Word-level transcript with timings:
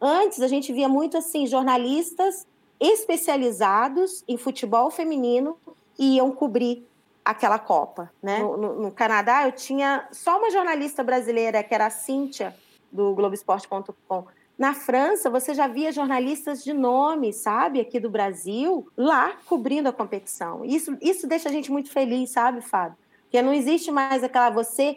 Antes 0.00 0.40
a 0.40 0.48
gente 0.48 0.72
via 0.72 0.88
muito 0.88 1.16
assim 1.16 1.46
jornalistas 1.46 2.46
especializados 2.80 4.22
em 4.28 4.36
futebol 4.36 4.90
feminino 4.90 5.58
e 5.98 6.16
iam 6.16 6.30
cobrir 6.30 6.86
aquela 7.24 7.58
Copa, 7.58 8.10
né? 8.22 8.38
No, 8.38 8.56
no, 8.56 8.80
no, 8.80 8.92
Canadá 8.92 9.44
eu 9.44 9.52
tinha 9.52 10.08
só 10.12 10.38
uma 10.38 10.50
jornalista 10.50 11.02
brasileira 11.02 11.62
que 11.62 11.74
era 11.74 11.86
a 11.86 11.90
Cíntia 11.90 12.54
do 12.90 13.14
Globoesporte.com. 13.14 14.24
Na 14.56 14.72
França 14.72 15.28
você 15.28 15.52
já 15.52 15.66
via 15.66 15.92
jornalistas 15.92 16.64
de 16.64 16.72
nome, 16.72 17.32
sabe, 17.32 17.80
aqui 17.80 18.00
do 18.00 18.08
Brasil, 18.08 18.88
lá 18.96 19.36
cobrindo 19.44 19.88
a 19.88 19.92
competição. 19.92 20.64
Isso 20.64 20.96
isso 21.02 21.26
deixa 21.26 21.48
a 21.48 21.52
gente 21.52 21.70
muito 21.70 21.90
feliz, 21.90 22.30
sabe, 22.30 22.60
Fábio? 22.60 22.96
Porque 23.22 23.42
não 23.42 23.52
existe 23.52 23.90
mais 23.90 24.24
aquela 24.24 24.50
você 24.50 24.96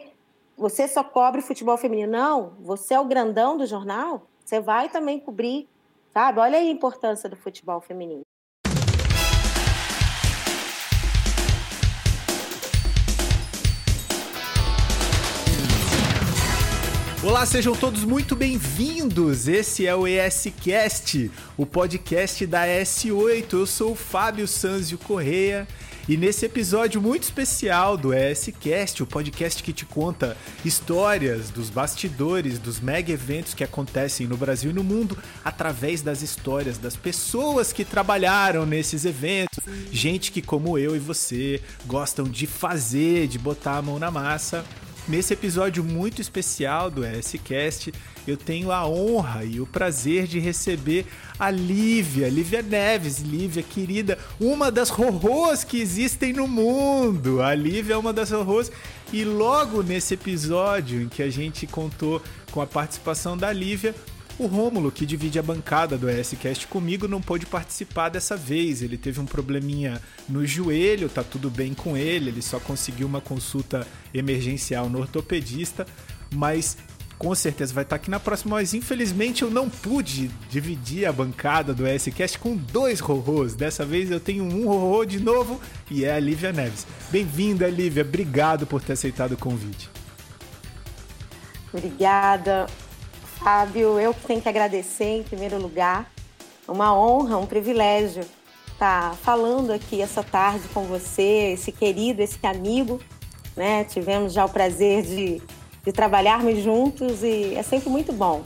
você 0.56 0.86
só 0.86 1.02
cobre 1.02 1.42
futebol 1.42 1.76
feminino, 1.76 2.12
não. 2.12 2.52
Você 2.60 2.94
é 2.94 3.00
o 3.00 3.04
grandão 3.04 3.56
do 3.56 3.66
jornal. 3.66 4.26
Você 4.44 4.60
vai 4.60 4.88
também 4.88 5.18
cobrir, 5.18 5.68
sabe? 6.12 6.40
Olha 6.40 6.58
aí 6.58 6.68
a 6.68 6.72
importância 6.72 7.28
do 7.28 7.36
futebol 7.36 7.80
feminino. 7.80 8.22
Olá, 17.24 17.46
sejam 17.46 17.72
todos 17.72 18.04
muito 18.04 18.34
bem-vindos. 18.34 19.46
Esse 19.46 19.86
é 19.86 19.94
o 19.94 20.08
ESCast, 20.08 21.30
o 21.56 21.64
podcast 21.64 22.44
da 22.46 22.66
S8. 22.66 23.52
Eu 23.52 23.66
sou 23.66 23.92
o 23.92 23.96
Fábio 23.96 24.48
Sanzio 24.48 24.98
Correia 24.98 25.68
e 26.08 26.16
nesse 26.16 26.44
episódio 26.44 27.00
muito 27.00 27.22
especial 27.22 27.96
do 27.96 28.12
ESCast, 28.12 29.02
o 29.02 29.06
podcast 29.06 29.62
que 29.62 29.72
te 29.72 29.86
conta 29.86 30.36
histórias 30.64 31.48
dos 31.48 31.70
bastidores 31.70 32.58
dos 32.58 32.80
mega 32.80 33.12
eventos 33.12 33.54
que 33.54 33.62
acontecem 33.62 34.26
no 34.26 34.36
Brasil 34.36 34.70
e 34.70 34.74
no 34.74 34.82
mundo 34.82 35.16
através 35.44 36.02
das 36.02 36.20
histórias 36.20 36.76
das 36.76 36.96
pessoas 36.96 37.72
que 37.72 37.84
trabalharam 37.84 38.66
nesses 38.66 39.04
eventos, 39.04 39.60
gente 39.92 40.32
que 40.32 40.42
como 40.42 40.76
eu 40.76 40.96
e 40.96 40.98
você 40.98 41.62
gostam 41.86 42.24
de 42.24 42.48
fazer, 42.48 43.28
de 43.28 43.38
botar 43.38 43.76
a 43.76 43.82
mão 43.82 43.98
na 43.98 44.10
massa. 44.10 44.64
Nesse 45.08 45.32
episódio 45.32 45.82
muito 45.82 46.20
especial 46.20 46.88
do 46.88 47.04
ESCast, 47.04 47.92
eu 48.26 48.36
tenho 48.36 48.70
a 48.70 48.86
honra 48.86 49.44
e 49.44 49.60
o 49.60 49.66
prazer 49.66 50.28
de 50.28 50.38
receber 50.38 51.06
a 51.36 51.50
Lívia, 51.50 52.28
Lívia 52.28 52.62
Neves, 52.62 53.18
Lívia 53.18 53.64
querida, 53.64 54.16
uma 54.40 54.70
das 54.70 54.90
rorôs 54.90 55.64
que 55.64 55.80
existem 55.80 56.32
no 56.32 56.46
mundo. 56.46 57.42
A 57.42 57.52
Lívia 57.52 57.94
é 57.94 57.96
uma 57.96 58.12
das 58.12 58.30
rorôs 58.30 58.70
e 59.12 59.24
logo 59.24 59.82
nesse 59.82 60.14
episódio 60.14 61.02
em 61.02 61.08
que 61.08 61.22
a 61.22 61.28
gente 61.28 61.66
contou 61.66 62.22
com 62.52 62.60
a 62.60 62.66
participação 62.66 63.36
da 63.36 63.52
Lívia, 63.52 63.94
o 64.38 64.46
Rômulo, 64.46 64.90
que 64.90 65.06
divide 65.06 65.38
a 65.38 65.42
bancada 65.42 65.96
do 65.98 66.10
ESCast 66.10 66.66
comigo, 66.66 67.06
não 67.06 67.20
pôde 67.20 67.46
participar 67.46 68.08
dessa 68.08 68.36
vez. 68.36 68.82
Ele 68.82 68.96
teve 68.96 69.20
um 69.20 69.26
probleminha 69.26 70.00
no 70.28 70.46
joelho, 70.46 71.08
tá 71.08 71.22
tudo 71.22 71.50
bem 71.50 71.74
com 71.74 71.96
ele, 71.96 72.30
ele 72.30 72.42
só 72.42 72.58
conseguiu 72.58 73.06
uma 73.06 73.20
consulta 73.20 73.86
emergencial 74.12 74.88
no 74.88 75.00
ortopedista, 75.00 75.86
mas 76.32 76.76
com 77.18 77.32
certeza 77.36 77.72
vai 77.72 77.84
estar 77.84 77.94
aqui 77.94 78.10
na 78.10 78.18
próxima, 78.18 78.56
mas 78.56 78.74
infelizmente 78.74 79.42
eu 79.42 79.50
não 79.50 79.70
pude 79.70 80.28
dividir 80.50 81.06
a 81.06 81.12
bancada 81.12 81.72
do 81.72 81.86
ESCast 81.86 82.36
com 82.36 82.56
dois 82.56 82.98
rorôs. 82.98 83.54
Dessa 83.54 83.84
vez 83.84 84.10
eu 84.10 84.18
tenho 84.18 84.42
um 84.42 84.66
rorô 84.66 85.04
de 85.04 85.20
novo 85.20 85.60
e 85.88 86.04
é 86.04 86.12
a 86.12 86.18
Lívia 86.18 86.52
Neves. 86.52 86.84
Bem-vinda, 87.12 87.68
Lívia. 87.68 88.02
Obrigado 88.02 88.66
por 88.66 88.82
ter 88.82 88.94
aceitado 88.94 89.32
o 89.32 89.36
convite. 89.36 89.88
Obrigada. 91.72 92.66
Fábio, 93.42 93.98
eu 93.98 94.14
tenho 94.14 94.40
que 94.40 94.48
agradecer 94.48 95.18
em 95.18 95.22
primeiro 95.24 95.58
lugar. 95.60 96.08
Uma 96.68 96.96
honra, 96.96 97.36
um 97.38 97.46
privilégio 97.46 98.24
estar 98.70 99.16
falando 99.16 99.72
aqui 99.72 100.00
essa 100.00 100.22
tarde 100.22 100.68
com 100.68 100.84
você, 100.84 101.52
esse 101.52 101.72
querido, 101.72 102.22
esse 102.22 102.38
amigo. 102.46 103.00
Né? 103.56 103.82
Tivemos 103.84 104.32
já 104.32 104.44
o 104.44 104.48
prazer 104.48 105.02
de, 105.02 105.42
de 105.84 105.92
trabalharmos 105.92 106.62
juntos 106.62 107.24
e 107.24 107.54
é 107.56 107.62
sempre 107.64 107.90
muito 107.90 108.12
bom 108.12 108.44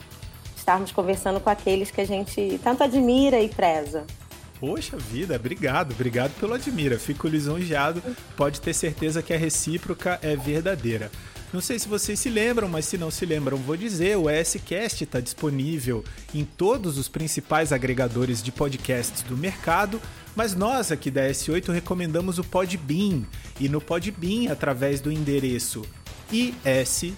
estarmos 0.55 0.91
conversando 0.91 1.39
com 1.39 1.49
aqueles 1.49 1.91
que 1.91 2.01
a 2.01 2.05
gente 2.05 2.59
tanto 2.63 2.83
admira 2.83 3.39
e 3.39 3.49
preza. 3.49 4.03
Poxa 4.59 4.97
vida, 4.97 5.35
obrigado, 5.35 5.91
obrigado 5.91 6.33
pelo 6.39 6.55
admira. 6.55 6.97
Fico 6.97 7.27
lisonjeado. 7.27 8.01
Pode 8.35 8.59
ter 8.59 8.73
certeza 8.73 9.21
que 9.21 9.31
a 9.31 9.37
recíproca 9.37 10.19
é 10.23 10.35
verdadeira. 10.35 11.11
Não 11.53 11.61
sei 11.61 11.79
se 11.79 11.87
vocês 11.87 12.19
se 12.19 12.29
lembram, 12.29 12.67
mas 12.67 12.85
se 12.85 12.97
não 12.97 13.09
se 13.09 13.25
lembram, 13.25 13.57
vou 13.57 13.77
dizer: 13.77 14.17
o 14.17 14.29
ESCast 14.29 15.03
está 15.03 15.19
disponível 15.21 16.03
em 16.33 16.43
todos 16.43 16.97
os 16.97 17.07
principais 17.07 17.71
agregadores 17.71 18.43
de 18.43 18.51
podcasts 18.51 19.21
do 19.23 19.37
mercado. 19.37 20.01
Mas 20.35 20.53
nós 20.53 20.91
aqui 20.91 21.09
da 21.09 21.27
S8 21.29 21.71
recomendamos 21.71 22.37
o 22.37 22.43
Podbean. 22.43 23.23
E 23.59 23.67
no 23.67 23.81
Podbean, 23.81 24.51
através 24.51 25.01
do 25.01 25.11
endereço 25.11 25.83
is.gd 26.31 27.15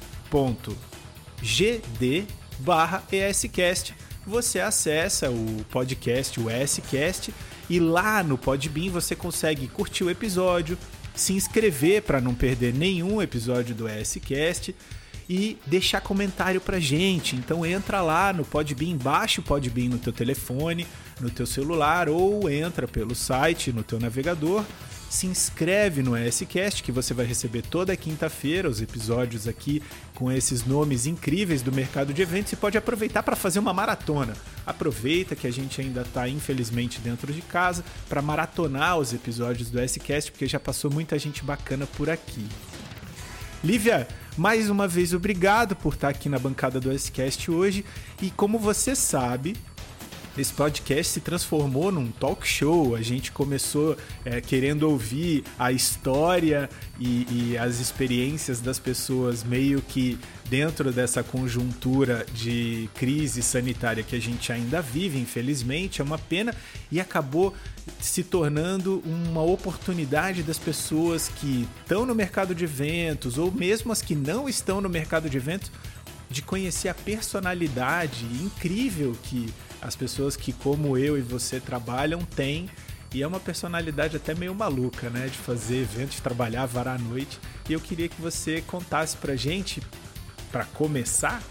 ESCast, 3.11 3.95
você 4.25 4.59
acessa 4.59 5.29
o 5.29 5.65
podcast, 5.69 6.39
o 6.39 6.49
ESCast, 6.49 7.33
e 7.69 7.79
lá 7.79 8.23
no 8.23 8.37
Podbean 8.37 8.91
você 8.91 9.15
consegue 9.15 9.67
curtir 9.67 10.03
o 10.03 10.09
episódio, 10.09 10.77
se 11.19 11.33
inscrever 11.33 12.03
para 12.03 12.21
não 12.21 12.33
perder 12.33 12.73
nenhum 12.73 13.21
episódio 13.21 13.75
do 13.75 13.87
ESCast 13.87 14.75
e 15.29 15.57
deixar 15.67 16.01
comentário 16.01 16.59
pra 16.59 16.79
gente. 16.79 17.35
Então 17.35 17.65
entra 17.65 18.01
lá 18.01 18.33
no 18.33 18.43
Podbean, 18.43 18.97
baixa 18.97 19.41
o 19.41 19.43
Podbean 19.43 19.89
no 19.89 19.99
teu 19.99 20.11
telefone, 20.11 20.87
no 21.19 21.29
teu 21.29 21.45
celular 21.45 22.09
ou 22.09 22.49
entra 22.49 22.87
pelo 22.87 23.13
site, 23.13 23.71
no 23.71 23.83
teu 23.83 23.99
navegador 23.99 24.65
se 25.09 25.25
inscreve 25.25 26.03
no 26.03 26.15
ESCast, 26.15 26.83
que 26.83 26.91
você 26.91 27.13
vai 27.13 27.25
receber 27.25 27.63
toda 27.63 27.95
quinta-feira 27.97 28.69
os 28.69 28.81
episódios 28.81 29.47
aqui 29.47 29.81
com 30.13 30.31
esses 30.31 30.65
nomes 30.65 31.07
incríveis 31.07 31.61
do 31.61 31.71
mercado 31.71 32.13
de 32.13 32.21
eventos 32.21 32.53
e 32.53 32.55
pode 32.55 32.77
aproveitar 32.77 33.23
para 33.23 33.35
fazer 33.35 33.57
uma 33.57 33.73
maratona. 33.73 34.33
Aproveita 34.65 35.35
que 35.35 35.47
a 35.47 35.51
gente 35.51 35.81
ainda 35.81 36.01
está, 36.01 36.29
infelizmente, 36.29 37.01
dentro 37.01 37.33
de 37.33 37.41
casa 37.41 37.83
para 38.07 38.21
maratonar 38.21 38.99
os 38.99 39.11
episódios 39.11 39.71
do 39.71 39.81
ESCast, 39.81 40.31
porque 40.31 40.45
já 40.45 40.59
passou 40.59 40.91
muita 40.91 41.17
gente 41.17 41.43
bacana 41.43 41.87
por 41.87 42.09
aqui. 42.09 42.47
Lívia, 43.63 44.07
mais 44.37 44.69
uma 44.69 44.87
vez 44.87 45.13
obrigado 45.13 45.75
por 45.75 45.93
estar 45.93 46.09
aqui 46.09 46.29
na 46.29 46.39
bancada 46.39 46.79
do 46.79 46.91
ESCast 46.91 47.49
hoje. 47.51 47.83
E 48.21 48.29
como 48.31 48.57
você 48.57 48.95
sabe, 48.95 49.57
esse 50.39 50.53
podcast 50.53 51.11
se 51.11 51.19
transformou 51.19 51.91
num 51.91 52.09
talk 52.11 52.47
show. 52.47 52.95
A 52.95 53.01
gente 53.01 53.31
começou 53.31 53.97
é, 54.23 54.39
querendo 54.39 54.83
ouvir 54.83 55.43
a 55.57 55.71
história 55.71 56.69
e, 56.97 57.51
e, 57.51 57.57
as 57.57 57.79
experiências 57.79 58.61
das 58.61 58.79
pessoas, 58.79 59.43
meio 59.43 59.81
que 59.81 60.17
dentro 60.49 60.91
dessa 60.91 61.21
conjuntura 61.21 62.25
de 62.33 62.89
crise 62.95 63.43
sanitária 63.43 64.01
que 64.01 64.15
a 64.15 64.19
gente 64.19 64.51
ainda 64.51 64.81
vive, 64.81 65.19
infelizmente, 65.19 66.01
é 66.01 66.03
uma 66.03 66.17
pena, 66.17 66.55
e 66.91 66.99
acabou 66.99 67.53
se 67.99 68.23
tornando 68.23 69.03
uma 69.05 69.43
oportunidade 69.43 70.41
das 70.41 70.57
pessoas 70.57 71.27
que 71.27 71.67
estão 71.81 72.05
no 72.05 72.15
mercado 72.15 72.55
de 72.55 72.63
eventos, 72.63 73.37
ou 73.37 73.51
mesmo 73.51 73.91
as 73.91 74.01
que 74.01 74.15
não 74.15 74.47
estão 74.47 74.79
no 74.79 74.89
mercado 74.89 75.29
de 75.29 75.37
eventos, 75.37 75.71
de 76.29 76.41
conhecer 76.41 76.89
a 76.89 76.93
personalidade 76.93 78.23
incrível 78.25 79.17
que 79.23 79.51
as 79.81 79.95
pessoas 79.95 80.35
que, 80.35 80.51
como 80.53 80.97
eu 80.97 81.17
e 81.17 81.21
você, 81.21 81.59
trabalham 81.59 82.19
têm. 82.21 82.69
E 83.13 83.23
é 83.23 83.27
uma 83.27 83.39
personalidade 83.39 84.15
até 84.15 84.35
meio 84.35 84.53
maluca, 84.53 85.09
né? 85.09 85.27
De 85.27 85.37
fazer 85.37 85.81
eventos, 85.81 86.15
de 86.15 86.21
trabalhar, 86.21 86.65
varar 86.65 86.95
a 86.95 87.01
noite. 87.01 87.39
E 87.67 87.73
eu 87.73 87.79
queria 87.79 88.07
que 88.07 88.21
você 88.21 88.61
contasse 88.61 89.17
pra 89.17 89.35
gente, 89.35 89.81
para 90.51 90.65
começar, 90.65 91.41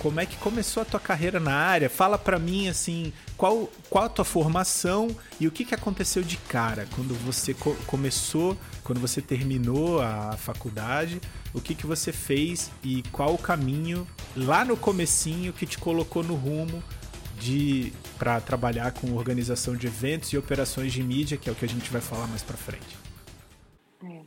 como 0.00 0.20
é 0.20 0.26
que 0.26 0.36
começou 0.36 0.82
a 0.82 0.86
tua 0.86 1.00
carreira 1.00 1.40
na 1.40 1.54
área? 1.54 1.88
Fala 1.88 2.18
pra 2.18 2.38
mim, 2.38 2.68
assim, 2.68 3.12
qual, 3.36 3.70
qual 3.88 4.04
a 4.04 4.08
tua 4.08 4.24
formação 4.24 5.08
e 5.40 5.46
o 5.46 5.50
que, 5.50 5.64
que 5.64 5.74
aconteceu 5.74 6.22
de 6.22 6.36
cara 6.36 6.86
quando 6.94 7.14
você 7.24 7.54
co 7.54 7.74
começou, 7.86 8.56
quando 8.84 9.00
você 9.00 9.22
terminou 9.22 10.00
a 10.00 10.36
faculdade, 10.36 11.20
o 11.54 11.60
que, 11.60 11.74
que 11.74 11.86
você 11.86 12.12
fez 12.12 12.70
e 12.84 13.02
qual 13.10 13.34
o 13.34 13.38
caminho 13.38 14.06
lá 14.36 14.64
no 14.64 14.76
comecinho 14.76 15.52
que 15.52 15.66
te 15.66 15.78
colocou 15.78 16.22
no 16.22 16.34
rumo 16.34 16.82
de 17.38 17.92
para 18.18 18.40
trabalhar 18.40 18.92
com 18.92 19.14
organização 19.14 19.76
de 19.76 19.86
eventos 19.86 20.32
e 20.32 20.38
operações 20.38 20.92
de 20.92 21.02
mídia, 21.02 21.36
que 21.36 21.48
é 21.48 21.52
o 21.52 21.54
que 21.54 21.64
a 21.64 21.68
gente 21.68 21.90
vai 21.90 22.00
falar 22.00 22.26
mais 22.26 22.42
para 22.42 22.56
frente. 22.56 22.96
É. 24.04 24.22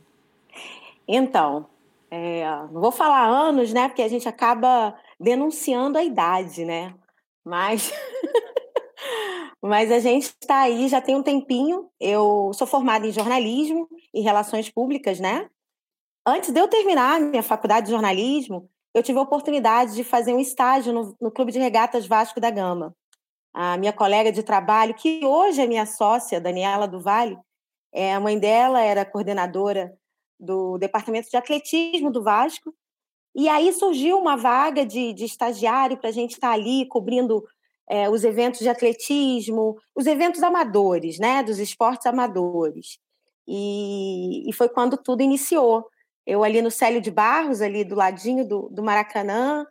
Então, 1.06 1.66
é, 2.10 2.44
não 2.72 2.80
vou 2.80 2.92
falar 2.92 3.26
anos, 3.26 3.72
né? 3.72 3.88
Porque 3.88 4.02
a 4.02 4.08
gente 4.08 4.28
acaba 4.28 4.96
denunciando 5.18 5.98
a 5.98 6.04
idade, 6.04 6.64
né? 6.64 6.94
Mas, 7.44 7.92
mas 9.62 9.90
a 9.90 9.98
gente 9.98 10.34
está 10.40 10.60
aí 10.60 10.88
já 10.88 11.00
tem 11.00 11.16
um 11.16 11.22
tempinho. 11.22 11.88
Eu 12.00 12.52
sou 12.54 12.66
formada 12.66 13.06
em 13.06 13.12
jornalismo 13.12 13.88
e 14.14 14.20
relações 14.20 14.70
públicas, 14.70 15.20
né? 15.20 15.48
Antes 16.26 16.52
de 16.52 16.60
eu 16.60 16.68
terminar 16.68 17.20
minha 17.20 17.42
faculdade 17.42 17.86
de 17.86 17.92
jornalismo, 17.92 18.68
eu 18.94 19.02
tive 19.02 19.18
a 19.18 19.22
oportunidade 19.22 19.94
de 19.94 20.04
fazer 20.04 20.34
um 20.34 20.40
estágio 20.40 20.92
no, 20.92 21.16
no 21.20 21.30
Clube 21.30 21.52
de 21.52 21.58
Regatas 21.58 22.06
Vasco 22.06 22.40
da 22.40 22.50
Gama. 22.50 22.94
A 23.52 23.76
minha 23.76 23.92
colega 23.92 24.30
de 24.30 24.42
trabalho, 24.42 24.94
que 24.94 25.24
hoje 25.24 25.60
é 25.60 25.66
minha 25.66 25.86
sócia, 25.86 26.40
Daniela 26.40 26.86
do 26.86 27.00
Vale, 27.00 27.36
é, 27.92 28.14
a 28.14 28.20
mãe 28.20 28.38
dela 28.38 28.80
era 28.80 29.04
coordenadora 29.04 29.92
do 30.38 30.78
departamento 30.78 31.28
de 31.28 31.36
atletismo 31.36 32.10
do 32.10 32.22
Vasco. 32.22 32.72
E 33.34 33.48
aí 33.48 33.72
surgiu 33.72 34.18
uma 34.18 34.36
vaga 34.36 34.84
de, 34.84 35.12
de 35.12 35.24
estagiário 35.24 35.96
para 35.96 36.08
a 36.08 36.12
gente 36.12 36.32
estar 36.32 36.48
tá 36.48 36.54
ali 36.54 36.86
cobrindo 36.86 37.44
é, 37.88 38.08
os 38.08 38.24
eventos 38.24 38.60
de 38.60 38.68
atletismo, 38.68 39.76
os 39.94 40.06
eventos 40.06 40.42
amadores, 40.42 41.18
né, 41.18 41.42
dos 41.42 41.58
esportes 41.58 42.06
amadores. 42.06 42.98
E, 43.46 44.48
e 44.48 44.52
foi 44.52 44.68
quando 44.68 44.96
tudo 44.96 45.22
iniciou. 45.22 45.86
Eu 46.24 46.44
ali 46.44 46.62
no 46.62 46.70
Célio 46.70 47.00
de 47.00 47.10
Barros, 47.10 47.60
ali 47.60 47.84
do 47.84 47.96
ladinho 47.96 48.46
do, 48.46 48.68
do 48.70 48.82
Maracanã, 48.82 49.66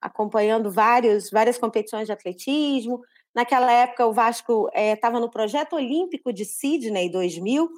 acompanhando 0.00 0.70
vários, 0.70 1.30
várias 1.30 1.58
competições 1.58 2.06
de 2.06 2.12
atletismo. 2.12 3.00
Naquela 3.34 3.70
época, 3.70 4.06
o 4.06 4.12
Vasco 4.12 4.68
estava 4.74 5.18
é, 5.18 5.20
no 5.20 5.30
projeto 5.30 5.74
olímpico 5.74 6.32
de 6.32 6.44
Sydney 6.44 7.10
2000, 7.10 7.68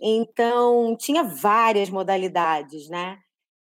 então 0.00 0.96
tinha 0.96 1.22
várias 1.22 1.90
modalidades, 1.90 2.88
né? 2.88 3.18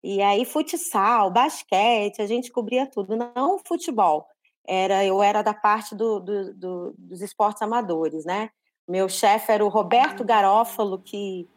E 0.04 0.22
aí, 0.22 0.46
futsal, 0.46 1.32
basquete, 1.32 2.22
a 2.22 2.28
gente 2.28 2.52
cobria 2.52 2.86
tudo, 2.86 3.16
não 3.16 3.60
futebol. 3.60 4.28
Era, 4.66 5.04
eu 5.04 5.24
era 5.24 5.42
da 5.42 5.54
parte 5.54 5.96
do, 5.96 6.20
do, 6.20 6.54
do, 6.54 6.96
dos 6.98 7.22
esportes 7.22 7.62
amadores, 7.62 8.26
né? 8.26 8.50
Meu 8.88 9.10
chefe 9.10 9.52
era 9.52 9.66
o 9.66 9.70
Roberto 9.70 10.24
Garófalo, 10.24 11.00
que 11.00 11.48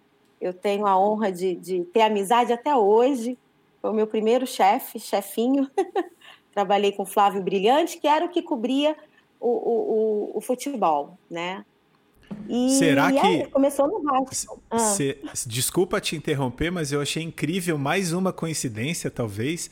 eu 0.40 0.54
tenho 0.54 0.86
a 0.86 0.98
honra 0.98 1.30
de, 1.30 1.54
de 1.54 1.84
ter 1.86 2.00
amizade 2.00 2.52
até 2.52 2.74
hoje. 2.74 3.38
Foi 3.80 3.90
o 3.90 3.94
meu 3.94 4.06
primeiro 4.06 4.46
chefe, 4.46 4.98
chefinho. 4.98 5.70
Trabalhei 6.52 6.92
com 6.92 7.04
Flávio 7.04 7.42
Brilhante, 7.42 7.98
que 7.98 8.06
era 8.06 8.24
o 8.24 8.28
que 8.28 8.42
cobria 8.42 8.96
o, 9.38 9.48
o, 9.48 10.32
o, 10.34 10.38
o 10.38 10.40
futebol, 10.40 11.18
né? 11.30 11.64
E, 12.48 12.70
Será 12.70 13.10
que 13.12 13.18
aí, 13.18 13.46
começou 13.48 13.86
no 13.88 14.02
Vasco? 14.02 14.62
Ah. 14.70 14.78
Se, 14.78 15.18
desculpa 15.46 16.00
te 16.00 16.16
interromper, 16.16 16.70
mas 16.70 16.92
eu 16.92 17.00
achei 17.00 17.22
incrível 17.22 17.76
mais 17.76 18.12
uma 18.12 18.32
coincidência, 18.32 19.10
talvez. 19.10 19.70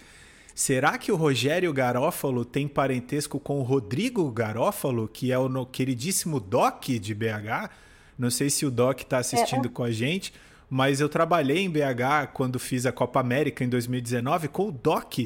Será 0.55 0.99
que 0.99 1.13
o 1.13 1.17
Rogério 1.17 1.73
Garófalo 1.73 2.45
tem 2.45 2.67
parentesco 2.67 3.39
com 3.39 3.61
o 3.61 3.63
Rodrigo 3.63 4.29
Garófalo, 4.31 5.07
que 5.07 5.31
é 5.31 5.39
o 5.39 5.67
queridíssimo 5.67 6.41
Doc 6.41 6.85
de 6.85 7.15
BH? 7.15 7.71
Não 8.19 8.31
sei 8.31 8.51
se 8.51 8.67
o 8.67 8.71
Doc 8.71 9.01
está 9.03 9.19
assistindo 9.19 9.67
é, 9.67 9.69
é. 9.69 9.73
com 9.73 9.85
a 9.85 9.93
gente, 9.93 10.33
mas 10.69 11.01
eu 11.01 11.09
trabalhei 11.09 11.59
em 11.59 11.71
BH 11.71 12.33
quando 12.35 12.59
fiz 12.59 12.87
a 12.87 12.93
Copa 12.93 13.21
América 13.21 13.63
em 13.63 13.69
2019 13.69 14.49
com 14.49 14.69
o 14.69 14.73
Doc. 14.73 15.19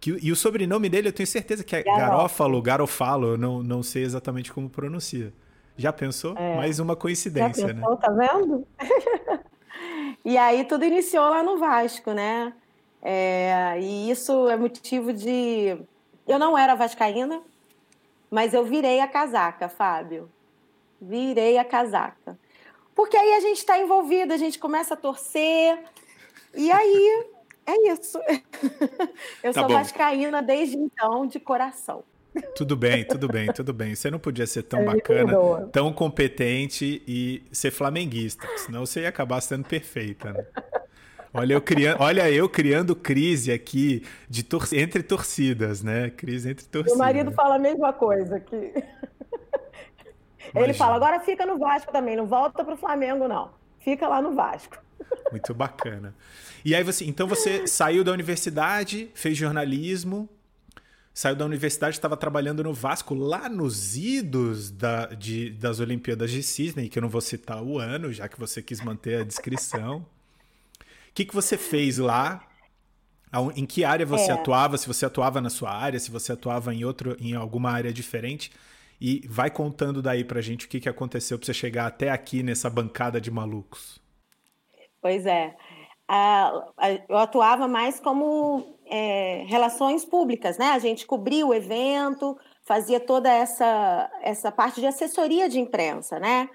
Que, 0.00 0.16
e 0.22 0.30
o 0.30 0.36
sobrenome 0.36 0.88
dele 0.88 1.08
eu 1.08 1.12
tenho 1.12 1.26
certeza 1.26 1.64
que 1.64 1.74
é 1.74 1.82
Garófalo, 1.82 2.62
Garofalo, 2.62 3.28
eu 3.28 3.38
não, 3.38 3.62
não 3.62 3.82
sei 3.82 4.04
exatamente 4.04 4.52
como 4.52 4.70
pronuncia. 4.70 5.32
Já 5.76 5.92
pensou? 5.92 6.36
É. 6.36 6.56
Mais 6.56 6.78
uma 6.78 6.96
coincidência, 6.96 7.66
Já 7.66 7.72
né? 7.72 7.80
pensou, 7.80 7.94
né? 7.94 8.00
Tá 8.00 8.10
vendo? 8.10 8.66
e 10.24 10.36
aí 10.36 10.64
tudo 10.64 10.84
iniciou 10.84 11.28
lá 11.28 11.42
no 11.42 11.58
Vasco, 11.58 12.12
né? 12.12 12.52
É, 13.00 13.78
e 13.80 14.10
isso 14.10 14.48
é 14.48 14.56
motivo 14.56 15.12
de. 15.12 15.78
Eu 16.26 16.38
não 16.38 16.58
era 16.58 16.74
vascaína, 16.74 17.40
mas 18.30 18.54
eu 18.54 18.64
virei 18.64 19.00
a 19.00 19.08
casaca, 19.08 19.68
Fábio. 19.68 20.30
Virei 21.00 21.58
a 21.58 21.64
casaca. 21.64 22.38
Porque 22.94 23.16
aí 23.16 23.34
a 23.34 23.40
gente 23.40 23.58
está 23.58 23.78
envolvido, 23.78 24.32
a 24.32 24.36
gente 24.36 24.58
começa 24.58 24.94
a 24.94 24.96
torcer, 24.96 25.78
e 26.54 26.70
aí 26.72 27.26
é 27.70 27.92
isso. 27.92 28.18
Eu 29.42 29.52
tá 29.52 29.60
sou 29.60 29.68
bom. 29.68 29.74
vascaína 29.74 30.42
desde 30.42 30.76
então, 30.76 31.26
de 31.26 31.38
coração. 31.38 32.02
Tudo 32.54 32.76
bem, 32.76 33.04
tudo 33.04 33.26
bem, 33.26 33.52
tudo 33.52 33.72
bem. 33.72 33.94
Você 33.94 34.10
não 34.10 34.18
podia 34.18 34.46
ser 34.46 34.62
tão 34.62 34.80
é 34.80 34.84
bacana, 34.84 35.68
tão 35.72 35.92
competente 35.92 37.02
e 37.06 37.42
ser 37.50 37.70
flamenguista, 37.70 38.46
senão 38.58 38.86
você 38.86 39.02
ia 39.02 39.08
acabar 39.08 39.40
sendo 39.40 39.64
perfeita. 39.64 40.32
Né? 40.32 40.46
Olha 41.34 41.54
eu, 41.54 41.60
criando, 41.60 42.00
olha 42.00 42.30
eu 42.30 42.48
criando 42.48 42.94
crise 42.94 43.52
aqui 43.52 44.04
de 44.28 44.42
tor 44.42 44.66
entre 44.72 45.02
torcidas, 45.02 45.82
né? 45.82 46.10
Crise 46.10 46.50
entre 46.50 46.66
torcidas. 46.66 46.96
Meu 46.96 47.04
marido 47.04 47.32
fala 47.32 47.56
a 47.56 47.58
mesma 47.58 47.92
coisa 47.92 48.38
que 48.38 48.72
Ele 50.54 50.72
fala, 50.72 50.96
agora 50.96 51.20
fica 51.20 51.44
no 51.44 51.58
Vasco 51.58 51.92
também, 51.92 52.16
não 52.16 52.26
volta 52.26 52.64
para 52.64 52.74
o 52.74 52.78
Flamengo, 52.78 53.28
não. 53.28 53.50
Fica 53.80 54.08
lá 54.08 54.22
no 54.22 54.34
Vasco. 54.34 54.78
Muito 55.30 55.54
bacana. 55.54 56.14
E 56.64 56.74
aí 56.74 56.82
você, 56.82 57.04
então 57.04 57.26
você 57.26 57.66
saiu 57.66 58.02
da 58.02 58.12
universidade, 58.12 59.10
fez 59.14 59.36
jornalismo, 59.36 60.28
saiu 61.18 61.36
da 61.36 61.44
universidade, 61.44 61.96
estava 61.96 62.16
trabalhando 62.16 62.62
no 62.62 62.72
Vasco, 62.72 63.14
lá 63.14 63.48
nos 63.48 63.96
idos 63.96 64.70
da, 64.70 65.06
de, 65.06 65.50
das 65.50 65.80
Olimpíadas 65.80 66.30
de 66.30 66.42
Sydney, 66.42 66.88
que 66.88 66.98
eu 66.98 67.02
não 67.02 67.08
vou 67.08 67.20
citar 67.20 67.62
o 67.62 67.78
ano, 67.78 68.12
já 68.12 68.28
que 68.28 68.38
você 68.38 68.62
quis 68.62 68.80
manter 68.80 69.20
a 69.20 69.24
descrição. 69.24 70.06
O 70.80 71.14
que, 71.14 71.24
que 71.24 71.34
você 71.34 71.56
fez 71.56 71.98
lá? 71.98 72.46
Em 73.56 73.66
que 73.66 73.84
área 73.84 74.06
você 74.06 74.30
é. 74.30 74.34
atuava? 74.34 74.78
Se 74.78 74.86
você 74.86 75.04
atuava 75.04 75.40
na 75.40 75.50
sua 75.50 75.74
área, 75.74 75.98
se 75.98 76.10
você 76.10 76.32
atuava 76.32 76.74
em 76.74 76.84
outro, 76.84 77.16
em 77.20 77.34
alguma 77.34 77.70
área 77.70 77.92
diferente? 77.92 78.50
E 79.00 79.26
vai 79.28 79.50
contando 79.50 80.00
daí 80.00 80.24
pra 80.24 80.40
gente 80.40 80.66
o 80.66 80.68
que, 80.68 80.80
que 80.80 80.88
aconteceu 80.88 81.38
pra 81.38 81.46
você 81.46 81.54
chegar 81.54 81.86
até 81.86 82.10
aqui 82.10 82.42
nessa 82.42 82.70
bancada 82.70 83.20
de 83.20 83.30
malucos. 83.30 84.00
Pois 85.00 85.26
é. 85.26 85.54
eu 87.08 87.16
atuava 87.16 87.68
mais 87.68 88.00
como 88.00 88.76
é, 88.86 89.44
relações 89.46 90.04
públicas, 90.04 90.58
né? 90.58 90.70
A 90.70 90.78
gente 90.78 91.06
cobria 91.06 91.46
o 91.46 91.54
evento, 91.54 92.36
fazia 92.64 93.00
toda 93.00 93.32
essa, 93.32 94.10
essa 94.22 94.50
parte 94.50 94.80
de 94.80 94.86
assessoria 94.86 95.48
de 95.48 95.60
imprensa, 95.60 96.18
né? 96.18 96.48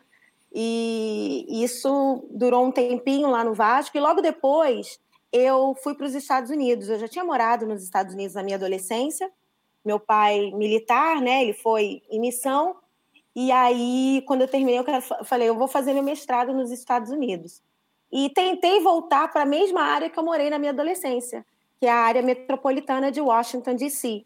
E 0.54 1.46
isso 1.64 2.28
durou 2.30 2.66
um 2.66 2.72
tempinho 2.72 3.30
lá 3.30 3.44
no 3.44 3.56
Vasco, 3.56 3.98
e 3.98 4.00
logo 4.00 4.22
depois 4.22 5.00
eu 5.32 5.76
fui 5.84 5.96
para 5.96 6.06
os 6.06 6.14
Estados 6.14 6.52
Unidos. 6.52 6.90
Eu 6.90 7.00
já 7.00 7.08
tinha 7.08 7.26
morado 7.26 7.66
nos 7.66 7.84
Estados 7.84 8.14
Unidos 8.14 8.36
na 8.36 8.44
minha 8.44 8.58
adolescência, 8.58 9.32
meu 9.84 10.00
pai 10.00 10.52
militar, 10.52 11.20
né? 11.22 11.42
Ele 11.42 11.54
foi 11.54 12.04
em 12.10 12.20
missão. 12.20 12.76
E 13.36 13.52
aí, 13.52 14.24
quando 14.28 14.42
eu 14.42 14.48
terminei, 14.48 14.78
eu 14.78 15.26
falei, 15.26 15.50
eu 15.50 15.58
vou 15.58 15.68
fazer 15.68 15.94
meu 15.94 16.04
mestrado 16.04 16.54
nos 16.54 16.70
Estados 16.72 17.10
Unidos. 17.10 17.64
E 18.16 18.30
tentei 18.30 18.80
voltar 18.80 19.28
para 19.34 19.42
a 19.42 19.46
mesma 19.46 19.82
área 19.82 20.08
que 20.08 20.20
eu 20.20 20.24
morei 20.24 20.48
na 20.48 20.60
minha 20.60 20.72
adolescência, 20.72 21.44
que 21.80 21.88
é 21.88 21.92
a 21.92 21.96
área 21.96 22.22
metropolitana 22.22 23.12
de 23.12 23.20
Washington, 23.20 23.74
D.C. 23.74 24.24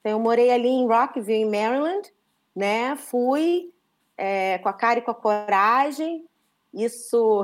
Então, 0.00 0.12
eu 0.12 0.20
morei 0.20 0.50
ali 0.50 0.68
em 0.68 0.86
Rockville, 0.86 1.40
em 1.40 1.50
Maryland, 1.50 2.12
né? 2.54 2.94
Fui 2.94 3.72
é, 4.18 4.58
com 4.58 4.68
a 4.68 4.72
cara 4.74 4.98
e 4.98 5.02
com 5.02 5.12
a 5.12 5.14
coragem. 5.14 6.26
Isso 6.74 7.42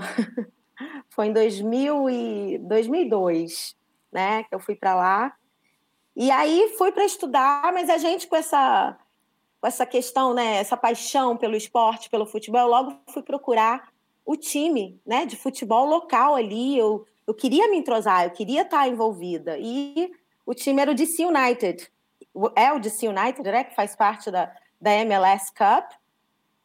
foi 1.08 1.28
em 1.28 1.32
2000 1.32 2.10
e 2.10 2.58
2002, 2.58 3.74
né? 4.12 4.44
Que 4.44 4.54
eu 4.54 4.60
fui 4.60 4.76
para 4.76 4.94
lá. 4.94 5.34
E 6.14 6.30
aí 6.30 6.74
fui 6.76 6.92
para 6.92 7.06
estudar, 7.06 7.72
mas 7.72 7.88
a 7.88 7.96
gente 7.96 8.26
com 8.26 8.36
essa 8.36 8.94
com 9.58 9.66
essa 9.66 9.86
questão, 9.86 10.34
né, 10.34 10.58
essa 10.58 10.76
paixão 10.76 11.36
pelo 11.36 11.56
esporte, 11.56 12.08
pelo 12.08 12.26
futebol, 12.26 12.60
eu 12.60 12.68
logo 12.68 13.00
fui 13.08 13.24
procurar 13.24 13.88
o 14.28 14.36
time, 14.36 15.00
né, 15.06 15.24
de 15.24 15.36
futebol 15.36 15.86
local 15.86 16.34
ali. 16.34 16.76
Eu, 16.76 17.06
eu 17.26 17.32
queria 17.32 17.68
me 17.70 17.78
entrosar, 17.78 18.24
eu 18.24 18.30
queria 18.30 18.62
estar 18.62 18.86
envolvida. 18.86 19.56
E 19.58 20.10
o 20.44 20.54
time 20.54 20.82
era 20.82 20.90
o 20.90 20.94
DC 20.94 21.24
United. 21.24 21.90
É 22.54 22.72
o 22.72 22.78
DC 22.78 23.08
United, 23.08 23.42
né, 23.42 23.64
que 23.64 23.74
faz 23.74 23.96
parte 23.96 24.30
da, 24.30 24.52
da 24.80 24.92
MLS 24.92 25.52
Cup. 25.52 25.92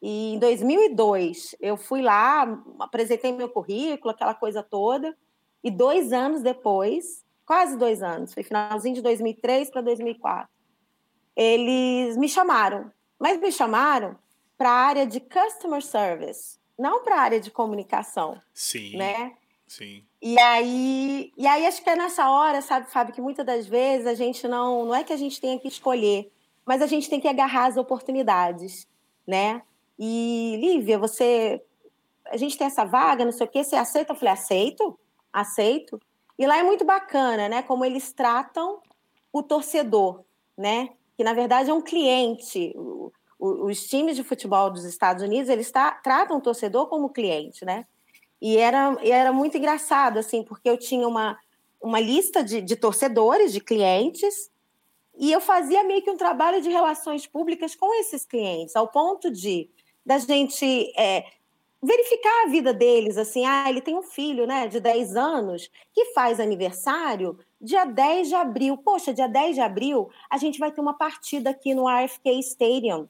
E 0.02 0.34
em 0.34 0.38
2002 0.38 1.56
eu 1.60 1.76
fui 1.76 2.02
lá, 2.02 2.46
apresentei 2.78 3.32
meu 3.32 3.48
currículo, 3.48 4.10
aquela 4.10 4.34
coisa 4.34 4.62
toda. 4.62 5.16
E 5.62 5.70
dois 5.70 6.12
anos 6.12 6.42
depois 6.42 7.24
quase 7.44 7.76
dois 7.76 8.02
anos, 8.02 8.32
foi 8.32 8.42
finalzinho 8.42 8.94
de 8.94 9.02
2003 9.02 9.70
para 9.70 9.82
2004. 9.82 10.48
Eles 11.36 12.16
me 12.16 12.28
chamaram, 12.28 12.90
mas 13.18 13.38
me 13.38 13.50
chamaram 13.52 14.16
para 14.56 14.70
a 14.70 14.86
área 14.86 15.06
de 15.06 15.20
customer 15.20 15.82
service, 15.82 16.58
não 16.78 17.02
para 17.02 17.16
a 17.16 17.20
área 17.20 17.40
de 17.40 17.50
comunicação. 17.50 18.40
Sim. 18.52 18.96
Né? 18.96 19.32
Sim. 19.66 20.04
E 20.20 20.38
aí, 20.38 21.32
e 21.36 21.46
aí 21.46 21.66
acho 21.66 21.82
que 21.82 21.90
é 21.90 21.96
nessa 21.96 22.28
hora, 22.30 22.62
sabe, 22.62 22.90
Fábio, 22.90 23.14
que 23.14 23.20
muitas 23.20 23.44
das 23.44 23.66
vezes 23.66 24.06
a 24.06 24.14
gente 24.14 24.46
não, 24.46 24.86
não 24.86 24.94
é 24.94 25.04
que 25.04 25.12
a 25.12 25.16
gente 25.16 25.40
tenha 25.40 25.58
que 25.58 25.68
escolher, 25.68 26.30
mas 26.64 26.80
a 26.80 26.86
gente 26.86 27.10
tem 27.10 27.20
que 27.20 27.28
agarrar 27.28 27.66
as 27.66 27.76
oportunidades, 27.76 28.88
né? 29.26 29.62
E 29.98 30.56
Lívia, 30.60 30.98
você 30.98 31.62
a 32.26 32.36
gente 32.36 32.56
tem 32.56 32.66
essa 32.66 32.84
vaga, 32.84 33.24
não 33.24 33.32
sei 33.32 33.46
o 33.46 33.50
quê, 33.50 33.62
você 33.62 33.76
aceita? 33.76 34.12
Eu 34.12 34.16
falei, 34.16 34.32
aceito, 34.32 34.98
aceito. 35.32 36.00
E 36.38 36.46
lá 36.46 36.58
é 36.58 36.62
muito 36.62 36.84
bacana, 36.84 37.48
né? 37.48 37.62
Como 37.62 37.84
eles 37.84 38.12
tratam 38.12 38.80
o 39.32 39.42
torcedor, 39.42 40.24
né? 40.56 40.90
Que 41.16 41.22
na 41.22 41.32
verdade 41.32 41.70
é 41.70 41.74
um 41.74 41.82
cliente. 41.82 42.74
Os 43.38 43.86
times 43.86 44.16
de 44.16 44.24
futebol 44.24 44.70
dos 44.70 44.84
Estados 44.84 45.22
Unidos 45.22 45.48
eles 45.48 45.70
tá, 45.70 45.90
tratam 45.90 46.38
o 46.38 46.40
torcedor 46.40 46.86
como 46.86 47.10
cliente, 47.10 47.64
né? 47.64 47.86
E 48.40 48.56
era, 48.56 48.96
era 49.02 49.32
muito 49.32 49.56
engraçado, 49.56 50.18
assim, 50.18 50.42
porque 50.42 50.68
eu 50.68 50.78
tinha 50.78 51.08
uma, 51.08 51.38
uma 51.80 52.00
lista 52.00 52.42
de, 52.42 52.60
de 52.60 52.76
torcedores, 52.76 53.52
de 53.52 53.60
clientes, 53.60 54.50
e 55.16 55.32
eu 55.32 55.40
fazia 55.40 55.84
meio 55.84 56.02
que 56.02 56.10
um 56.10 56.16
trabalho 56.16 56.60
de 56.60 56.68
relações 56.68 57.26
públicas 57.26 57.74
com 57.74 57.94
esses 57.94 58.24
clientes, 58.24 58.74
ao 58.74 58.88
ponto 58.88 59.30
de 59.30 59.70
da 60.04 60.18
gente 60.18 60.92
é, 60.98 61.24
verificar 61.82 62.44
a 62.44 62.50
vida 62.50 62.74
deles, 62.74 63.16
assim, 63.16 63.44
ah, 63.44 63.68
ele 63.68 63.80
tem 63.80 63.96
um 63.96 64.02
filho, 64.02 64.46
né, 64.46 64.66
de 64.66 64.80
10 64.80 65.16
anos, 65.16 65.70
que 65.92 66.06
faz 66.12 66.40
aniversário 66.40 67.38
dia 67.60 67.84
10 67.84 68.28
de 68.28 68.34
abril. 68.34 68.76
Poxa, 68.76 69.14
dia 69.14 69.26
10 69.26 69.54
de 69.54 69.60
abril, 69.60 70.10
a 70.30 70.36
gente 70.36 70.58
vai 70.58 70.70
ter 70.70 70.80
uma 70.80 70.94
partida 70.94 71.50
aqui 71.50 71.74
no 71.74 71.88
RFK 71.88 72.38
Stadium, 72.40 73.08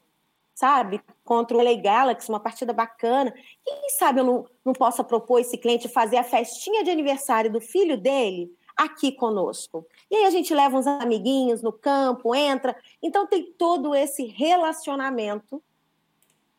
sabe? 0.55 1.01
Contra 1.25 1.57
o 1.57 1.63
LA 1.63 1.75
Galaxy, 1.75 2.29
uma 2.29 2.41
partida 2.41 2.73
bacana. 2.73 3.33
Quem 3.65 3.91
sabe 3.99 4.21
eu 4.21 4.25
não, 4.25 4.47
não 4.65 4.73
possa 4.73 5.03
propor 5.03 5.41
esse 5.41 5.59
cliente 5.59 5.89
fazer 5.89 6.17
a 6.17 6.25
festinha 6.25 6.85
de 6.85 6.91
aniversário 6.91 7.51
do 7.51 7.61
filho 7.61 7.99
dele 7.99 8.51
aqui 8.77 9.13
conosco. 9.13 9.87
E 10.11 10.17
aí 10.17 10.25
a 10.25 10.31
gente 10.31 10.55
leva 10.55 10.77
uns 10.77 10.87
amiguinhos 10.87 11.63
no 11.63 11.73
campo, 11.73 12.35
entra. 12.35 12.77
Então 13.03 13.27
tem 13.27 13.53
todo 13.59 13.95
esse 13.95 14.25
relacionamento, 14.27 15.63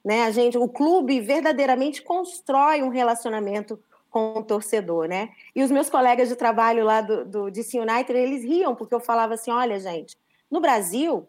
né? 0.04 0.24
A 0.24 0.32
gente, 0.32 0.58
o 0.58 0.68
clube 0.68 1.20
verdadeiramente 1.20 2.02
constrói 2.02 2.82
um 2.84 2.90
relacionamento 2.90 3.80
com 4.10 4.40
o 4.40 4.44
torcedor, 4.44 5.08
né? 5.08 5.30
E 5.54 5.62
os 5.62 5.72
meus 5.72 5.90
colegas 5.90 6.30
de 6.30 6.36
trabalho 6.36 6.86
lá 6.86 7.02
do, 7.02 7.26
do 7.26 7.52
DC 7.52 7.80
United, 7.80 8.18
eles 8.18 8.44
riam 8.44 8.76
porque 8.76 8.96
eu 8.96 9.00
falava 9.00 9.34
assim, 9.34 9.52
olha, 9.52 9.78
gente, 9.80 10.16
no 10.50 10.62
Brasil, 10.62 11.28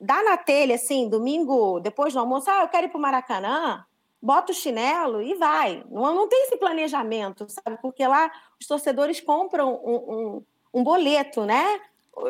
dá 0.00 0.22
na 0.22 0.36
telha 0.36 0.74
assim, 0.74 1.08
domingo 1.08 1.80
depois 1.80 2.12
do 2.12 2.18
almoço, 2.18 2.50
ah, 2.50 2.62
eu 2.62 2.68
quero 2.68 2.86
ir 2.86 2.90
para 2.90 2.98
o 2.98 3.00
Maracanã, 3.00 3.84
bota 4.20 4.52
o 4.52 4.54
chinelo 4.54 5.20
e 5.22 5.34
vai. 5.34 5.84
Não, 5.90 6.14
não 6.14 6.28
tem 6.28 6.44
esse 6.44 6.56
planejamento, 6.56 7.46
sabe? 7.48 7.78
Porque 7.82 8.06
lá 8.06 8.30
os 8.60 8.66
torcedores 8.66 9.20
compram 9.20 9.74
um, 9.84 9.94
um, 9.94 10.42
um 10.80 10.84
boleto, 10.84 11.44
né? 11.44 11.80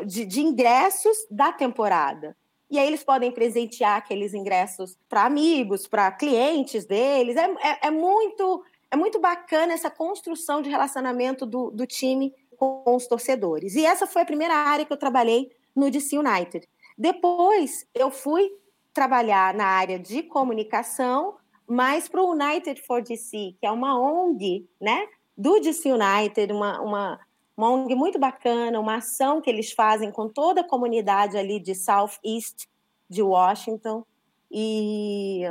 De, 0.06 0.24
de 0.24 0.40
ingressos 0.40 1.26
da 1.30 1.52
temporada. 1.52 2.36
E 2.70 2.78
aí 2.78 2.86
eles 2.86 3.04
podem 3.04 3.30
presentear 3.30 3.98
aqueles 3.98 4.34
ingressos 4.34 4.98
para 5.08 5.24
amigos, 5.24 5.86
para 5.86 6.10
clientes 6.10 6.84
deles. 6.84 7.36
É, 7.36 7.44
é, 7.44 7.86
é, 7.86 7.90
muito 7.90 8.64
é 8.90 8.96
muito 8.96 9.20
bacana 9.20 9.72
essa 9.72 9.90
construção 9.90 10.62
de 10.62 10.70
relacionamento 10.70 11.44
do, 11.44 11.70
do 11.70 11.86
time 11.86 12.34
com 12.56 12.82
os 12.86 13.06
torcedores. 13.06 13.74
E 13.74 13.84
essa 13.84 14.06
foi 14.06 14.22
a 14.22 14.26
primeira 14.26 14.54
área 14.54 14.84
que 14.84 14.92
eu 14.92 14.96
trabalhei 14.96 15.50
no 15.74 15.90
DC 15.90 16.18
United. 16.18 16.68
Depois 16.96 17.86
eu 17.94 18.10
fui 18.10 18.50
trabalhar 18.92 19.52
na 19.54 19.66
área 19.66 19.98
de 19.98 20.22
comunicação 20.22 21.36
mas 21.66 22.08
para 22.08 22.22
o 22.22 22.32
United 22.32 22.80
for 22.82 23.02
DC, 23.02 23.56
que 23.58 23.66
é 23.66 23.70
uma 23.70 23.98
ONG, 23.98 24.68
né, 24.80 25.06
do 25.36 25.58
DC 25.60 25.90
United, 25.90 26.52
uma, 26.52 26.80
uma, 26.80 27.20
uma 27.56 27.70
ONG 27.70 27.94
muito 27.94 28.18
bacana, 28.18 28.78
uma 28.78 28.96
ação 28.96 29.40
que 29.40 29.48
eles 29.48 29.72
fazem 29.72 30.10
com 30.10 30.28
toda 30.28 30.60
a 30.60 30.68
comunidade 30.68 31.36
ali 31.36 31.58
de 31.58 31.74
Southeast 31.74 32.68
de 33.08 33.22
Washington, 33.22 34.04
e 34.50 35.42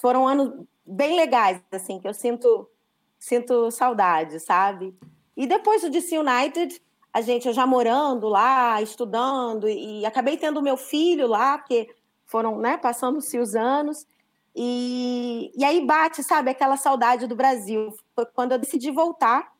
foram 0.00 0.26
anos 0.26 0.66
bem 0.84 1.14
legais, 1.14 1.62
assim, 1.70 2.00
que 2.00 2.08
eu 2.08 2.14
sinto, 2.14 2.68
sinto 3.18 3.70
saudade, 3.70 4.40
sabe? 4.40 4.94
E 5.36 5.46
depois 5.46 5.82
do 5.82 5.90
DC 5.90 6.18
United, 6.18 6.82
a 7.12 7.20
gente, 7.20 7.46
eu 7.46 7.52
já 7.52 7.66
morando 7.66 8.28
lá, 8.28 8.80
estudando, 8.80 9.68
e 9.68 10.04
acabei 10.06 10.36
tendo 10.36 10.62
meu 10.62 10.76
filho 10.76 11.26
lá, 11.26 11.58
porque 11.58 11.94
foram, 12.24 12.58
né, 12.58 12.78
passando-se 12.78 13.38
os 13.38 13.54
anos, 13.54 14.06
e, 14.54 15.52
e 15.56 15.64
aí 15.64 15.84
bate, 15.84 16.22
sabe, 16.22 16.50
aquela 16.50 16.76
saudade 16.76 17.26
do 17.26 17.36
Brasil. 17.36 17.94
Foi 18.14 18.26
quando 18.26 18.52
eu 18.52 18.58
decidi 18.58 18.90
voltar 18.90 19.52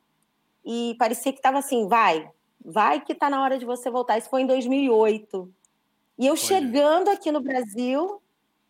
e 0.63 0.95
parecia 0.97 1.31
que 1.31 1.39
estava 1.39 1.59
assim, 1.59 1.87
vai, 1.87 2.29
vai 2.63 3.01
que 3.01 3.13
está 3.13 3.29
na 3.29 3.41
hora 3.41 3.57
de 3.57 3.65
você 3.65 3.89
voltar. 3.89 4.17
Isso 4.17 4.29
foi 4.29 4.41
em 4.41 4.47
2008. 4.47 5.51
E 6.17 6.27
eu 6.27 6.33
Olha. 6.33 6.41
chegando 6.41 7.09
aqui 7.09 7.31
no 7.31 7.41
Brasil, 7.41 8.21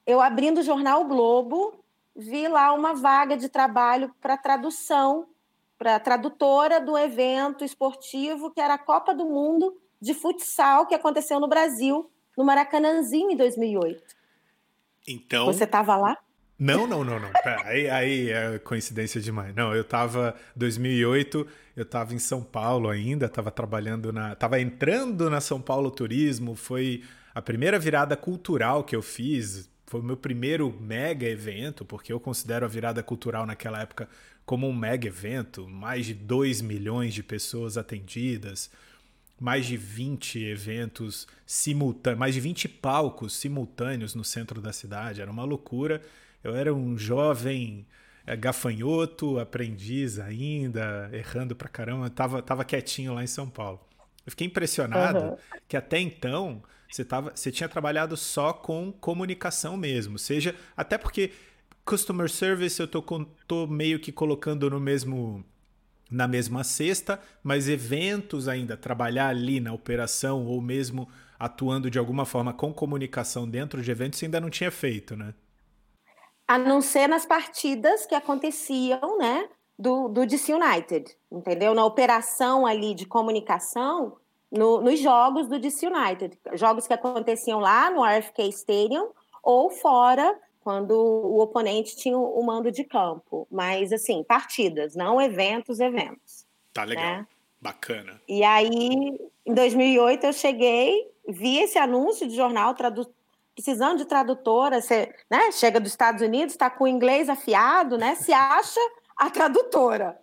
eu 0.06 0.22
abrindo 0.22 0.60
o 0.60 0.64
jornal 0.64 1.02
o 1.02 1.08
Globo, 1.08 1.74
vi 2.16 2.48
lá 2.48 2.74
uma 2.74 2.94
vaga 2.94 3.36
de 3.36 3.50
trabalho 3.50 4.14
para 4.22 4.38
tradução, 4.38 5.28
para 5.78 6.00
tradutora 6.00 6.80
do 6.80 6.98
evento 6.98 7.64
esportivo 7.64 8.52
que 8.52 8.62
era 8.62 8.76
a 8.76 8.78
Copa 8.78 9.14
do 9.14 9.26
Mundo 9.26 9.76
de 10.02 10.14
futsal 10.14 10.86
que 10.86 10.96
aconteceu 10.96 11.40
no 11.40 11.48
Brasil, 11.48 12.10
no 12.38 12.44
Maracanãzinho 12.44 13.32
em 13.32 13.38
2008. 13.38 14.02
Então. 15.08 15.46
Você 15.46 15.64
estava 15.64 15.96
lá? 15.96 16.18
Não, 16.58 16.88
não, 16.88 17.04
não, 17.04 17.20
não. 17.20 17.30
aí, 17.66 17.90
aí 17.90 18.30
é 18.30 18.60
coincidência 18.60 19.20
demais. 19.20 19.54
Não, 19.56 19.74
eu 19.76 19.84
tava 19.84 20.36
2008, 20.56 21.46
eu 21.76 21.86
tava 21.86 22.14
em 22.14 22.20
São 22.20 22.44
Paulo 22.44 22.90
ainda, 22.90 23.28
tava 23.28 23.52
trabalhando 23.52 24.14
na, 24.14 24.36
tava 24.36 24.60
entrando 24.60 25.30
na 25.30 25.42
São 25.42 25.60
Paulo 25.60 25.90
Turismo, 25.90 26.56
foi 26.56 27.04
a 27.34 27.42
primeira 27.42 27.80
virada 27.80 28.16
cultural 28.16 28.84
que 28.84 28.96
eu 28.96 29.02
fiz, 29.02 29.70
foi 29.88 30.00
o 30.00 30.04
meu 30.04 30.16
primeiro 30.16 30.74
mega 30.80 31.28
evento, 31.28 31.84
porque 31.84 32.14
eu 32.14 32.20
considero 32.20 32.66
a 32.66 32.70
virada 32.70 33.02
cultural 33.04 33.46
naquela 33.46 33.82
época 33.82 34.08
como 34.46 34.68
um 34.68 34.74
mega 34.74 35.08
evento, 35.08 35.68
mais 35.68 36.06
de 36.06 36.14
2 36.14 36.62
milhões 36.62 37.14
de 37.14 37.24
pessoas 37.24 37.78
atendidas 37.78 38.70
mais 39.40 39.66
de 39.66 39.76
20 39.76 40.42
eventos 40.46 41.28
simultâneos, 41.46 42.18
mais 42.18 42.34
de 42.34 42.40
20 42.40 42.70
palcos 42.70 43.36
simultâneos 43.36 44.16
no 44.16 44.24
centro 44.24 44.62
da 44.62 44.72
cidade. 44.72 45.22
Era 45.22 45.30
uma 45.30 45.44
loucura. 45.44 46.02
Eu 46.42 46.56
era 46.56 46.74
um 46.74 46.98
jovem 46.98 47.86
é, 48.26 48.38
gafanhoto, 48.38 49.40
aprendiz 49.40 50.18
ainda, 50.18 51.10
errando 51.12 51.58
pra 51.58 51.68
caramba. 51.68 52.06
Eu 52.06 52.10
tava, 52.10 52.42
tava 52.42 52.64
quietinho 52.64 53.14
lá 53.14 53.22
em 53.22 53.28
São 53.28 53.50
Paulo. 53.50 53.82
Eu 54.26 54.32
fiquei 54.32 54.48
impressionado 54.48 55.20
uhum. 55.20 55.38
que 55.68 55.76
até 55.76 56.00
então 56.00 56.64
você, 56.90 57.04
tava, 57.04 57.34
você 57.36 57.52
tinha 57.52 57.68
trabalhado 57.68 58.16
só 58.16 58.54
com 58.54 58.94
comunicação 58.94 59.76
mesmo. 59.76 60.18
Seja, 60.18 60.56
até 60.78 60.98
porque 60.98 61.32
customer 61.86 62.30
service 62.30 62.80
eu 62.80 62.88
tô, 62.88 63.02
tô 63.48 63.68
meio 63.68 64.00
que 64.00 64.12
colocando 64.12 64.70
no 64.70 64.80
mesmo 64.80 65.44
na 66.10 66.28
mesma 66.28 66.64
cesta, 66.64 67.20
mas 67.42 67.68
eventos 67.68 68.48
ainda, 68.48 68.78
trabalhar 68.78 69.30
ali 69.30 69.60
na 69.60 69.74
operação 69.74 70.46
ou 70.46 70.62
mesmo 70.62 71.10
atuando 71.40 71.90
de 71.90 71.98
alguma 71.98 72.24
forma 72.24 72.54
com 72.54 72.72
comunicação 72.72 73.50
dentro 73.50 73.82
de 73.82 73.90
eventos, 73.90 74.22
ainda 74.22 74.40
não 74.40 74.50
tinha 74.50 74.70
feito, 74.70 75.16
né? 75.16 75.34
A 76.48 76.60
não 76.60 76.82
ser 76.82 77.08
nas 77.08 77.26
partidas 77.26 78.06
que 78.06 78.14
aconteciam, 78.14 79.18
né, 79.18 79.50
do, 79.78 80.08
do 80.08 80.26
DC 80.26 80.54
United, 80.54 81.18
entendeu? 81.32 81.74
Na 81.74 81.84
operação 81.84 82.66
ali 82.66 82.94
de 82.94 83.08
comunicação, 83.08 84.18
no, 84.52 84.82
nos 84.82 85.00
jogos 85.00 85.48
do 85.48 85.60
DC 85.60 85.88
United, 85.88 86.38
jogos 86.54 86.86
que 86.86 86.94
aconteciam 86.94 87.60
lá 87.60 87.90
no 87.90 88.04
RFK 88.04 88.50
Stadium 88.50 89.10
ou 89.42 89.72
fora 89.72 90.40
quando 90.64 90.92
o 90.92 91.40
oponente 91.40 91.96
tinha 91.96 92.18
o 92.18 92.42
mando 92.44 92.72
de 92.72 92.84
campo. 92.84 93.48
Mas, 93.52 93.92
assim, 93.92 94.24
partidas, 94.24 94.96
não 94.96 95.22
eventos, 95.22 95.80
eventos. 95.80 96.46
Tá 96.74 96.84
legal. 96.84 97.04
Né? 97.04 97.28
Bacana. 97.62 98.22
E 98.28 98.44
aí, 98.44 99.20
em 99.46 99.54
2008, 99.54 100.26
eu 100.26 100.34
cheguei, 100.34 101.10
vi 101.28 101.60
esse 101.60 101.78
anúncio 101.78 102.28
de 102.28 102.36
jornal 102.36 102.74
tradu 102.74 103.12
precisando 103.56 104.00
de 104.00 104.06
tradutora, 104.06 104.82
você 104.82 105.14
né, 105.30 105.52
chega 105.52 105.80
dos 105.80 105.92
Estados 105.92 106.24
Unidos, 106.24 106.56
está 106.56 106.72
com 106.72 106.86
o 106.86 106.88
inglês 106.88 107.30
afiado, 107.30 108.00
né? 108.00 108.16
Se 108.16 108.34
acha 108.34 108.80
a 109.16 109.30
tradutora. 109.30 110.20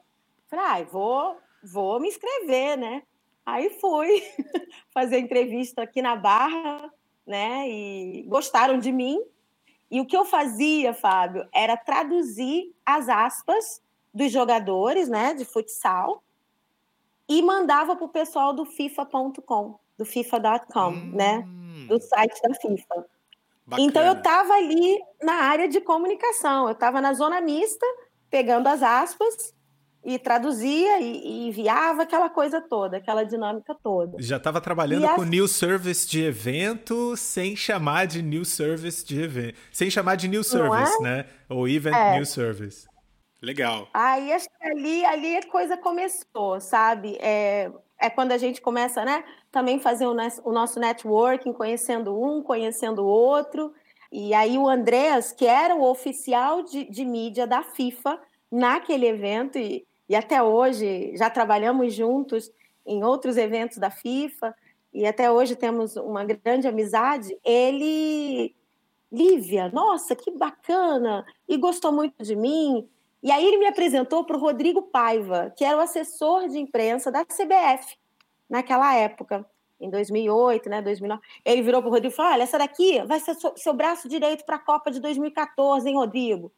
Falei, 0.48 0.64
ah, 0.64 0.86
vou, 0.90 1.36
vou 1.62 2.00
me 2.00 2.08
inscrever, 2.08 2.76
né? 2.76 3.04
Aí 3.46 3.70
fui 3.80 4.20
fazer 4.92 5.18
entrevista 5.18 5.82
aqui 5.82 6.02
na 6.02 6.16
Barra, 6.16 6.92
né? 7.24 7.68
E 7.68 8.24
gostaram 8.26 8.80
de 8.80 8.90
mim, 8.90 9.22
e 9.90 10.00
o 10.00 10.06
que 10.06 10.16
eu 10.16 10.24
fazia, 10.24 10.94
Fábio, 10.94 11.46
era 11.52 11.76
traduzir 11.76 12.74
as 12.86 13.08
aspas 13.08 13.82
dos 14.14 14.30
jogadores, 14.30 15.08
né, 15.08 15.34
de 15.34 15.44
futsal, 15.44 16.22
e 17.28 17.42
mandava 17.42 17.96
para 17.96 18.04
o 18.04 18.08
pessoal 18.08 18.52
do 18.52 18.64
FIFA.com, 18.64 19.78
do 19.96 20.04
FIFA.com, 20.04 20.88
hum. 20.88 21.12
né, 21.14 21.46
do 21.88 22.00
site 22.00 22.40
da 22.42 22.54
FIFA. 22.54 23.06
Bacana. 23.66 23.88
Então 23.88 24.04
eu 24.04 24.14
estava 24.14 24.54
ali 24.54 24.98
na 25.22 25.34
área 25.34 25.68
de 25.68 25.80
comunicação, 25.80 26.66
eu 26.66 26.72
estava 26.72 27.00
na 27.00 27.12
zona 27.12 27.40
mista, 27.40 27.86
pegando 28.28 28.66
as 28.66 28.82
aspas 28.82 29.54
e 30.04 30.18
traduzia 30.18 31.00
e, 31.00 31.26
e, 31.26 31.48
enviava 31.48 32.02
aquela 32.02 32.30
coisa 32.30 32.60
toda, 32.60 32.96
aquela 32.96 33.22
dinâmica 33.22 33.74
toda. 33.74 34.16
Já 34.20 34.38
estava 34.38 34.60
trabalhando 34.60 35.04
e 35.04 35.08
com 35.14 35.24
new 35.24 35.46
service 35.46 36.08
de 36.08 36.22
evento 36.22 37.16
sem 37.16 37.54
chamar 37.54 38.06
de 38.06 38.22
new 38.22 38.44
service 38.44 39.04
de 39.04 39.20
evento, 39.20 39.58
sem 39.70 39.90
chamar 39.90 40.16
de 40.16 40.26
new 40.26 40.42
service, 40.42 40.96
é? 41.00 41.02
né? 41.02 41.26
Ou 41.48 41.68
event 41.68 41.94
é. 41.94 42.16
new 42.16 42.24
service. 42.24 42.88
Legal. 43.42 43.88
Aí 43.94 44.32
acho 44.32 44.46
que 44.48 44.66
ali, 44.66 45.04
ali 45.04 45.36
a 45.36 45.46
coisa 45.46 45.76
começou, 45.76 46.60
sabe? 46.60 47.16
É, 47.20 47.70
é 47.98 48.10
quando 48.10 48.32
a 48.32 48.38
gente 48.38 48.60
começa, 48.60 49.04
né? 49.04 49.24
Também 49.50 49.78
fazer 49.78 50.06
o, 50.06 50.16
o 50.44 50.52
nosso 50.52 50.78
networking, 50.78 51.52
conhecendo 51.52 52.18
um, 52.18 52.42
conhecendo 52.42 53.02
o 53.02 53.06
outro. 53.06 53.72
E 54.12 54.34
aí 54.34 54.58
o 54.58 54.68
Andreas, 54.68 55.32
que 55.32 55.46
era 55.46 55.74
o 55.74 55.82
oficial 55.82 56.62
de, 56.62 56.84
de 56.90 57.04
mídia 57.04 57.46
da 57.46 57.62
FIFA 57.62 58.18
naquele 58.50 59.06
evento, 59.06 59.56
e 59.56 59.86
e 60.10 60.16
até 60.16 60.42
hoje 60.42 61.16
já 61.16 61.30
trabalhamos 61.30 61.94
juntos. 61.94 62.52
em 62.84 63.04
outros 63.04 63.36
eventos 63.36 63.78
da 63.78 63.90
FIFA, 63.90 64.52
e 64.92 65.06
até 65.06 65.30
hoje 65.30 65.54
temos 65.54 65.96
uma 65.96 66.24
grande 66.24 66.66
amizade, 66.66 67.38
ele. 67.44 68.54
Lívia, 69.12 69.68
nossa, 69.68 70.16
que 70.16 70.30
bacana! 70.32 71.24
E 71.48 71.56
gostou 71.56 71.92
muito 71.92 72.22
de 72.24 72.34
mim. 72.34 72.88
E 73.22 73.30
aí 73.30 73.46
ele 73.46 73.58
me 73.58 73.66
apresentou 73.66 74.24
para 74.24 74.36
o 74.36 74.40
Rodrigo 74.40 74.82
Paiva, 74.82 75.52
que 75.56 75.64
era 75.64 75.76
o 75.76 75.80
assessor 75.80 76.48
de 76.48 76.58
imprensa 76.58 77.10
da 77.12 77.24
CBF 77.24 77.96
naquela 78.48 78.94
época, 78.96 79.46
em 79.80 79.90
2008, 79.90 80.68
né, 80.68 80.82
2009. 80.82 81.22
Ele 81.44 81.62
virou 81.62 81.82
para 81.82 81.88
o 81.88 81.92
Rodrigo 81.92 82.12
e 82.12 82.16
falou: 82.16 82.32
Olha, 82.32 82.42
essa 82.42 82.58
daqui 82.58 83.00
vai 83.04 83.20
ser 83.20 83.36
seu 83.56 83.74
braço 83.74 84.08
direito 84.08 84.44
para 84.44 84.56
a 84.56 84.60
Copa 84.60 84.90
de 84.90 85.00
2014, 85.00 85.88
hein, 85.88 85.96
Rodrigo? 85.96 86.52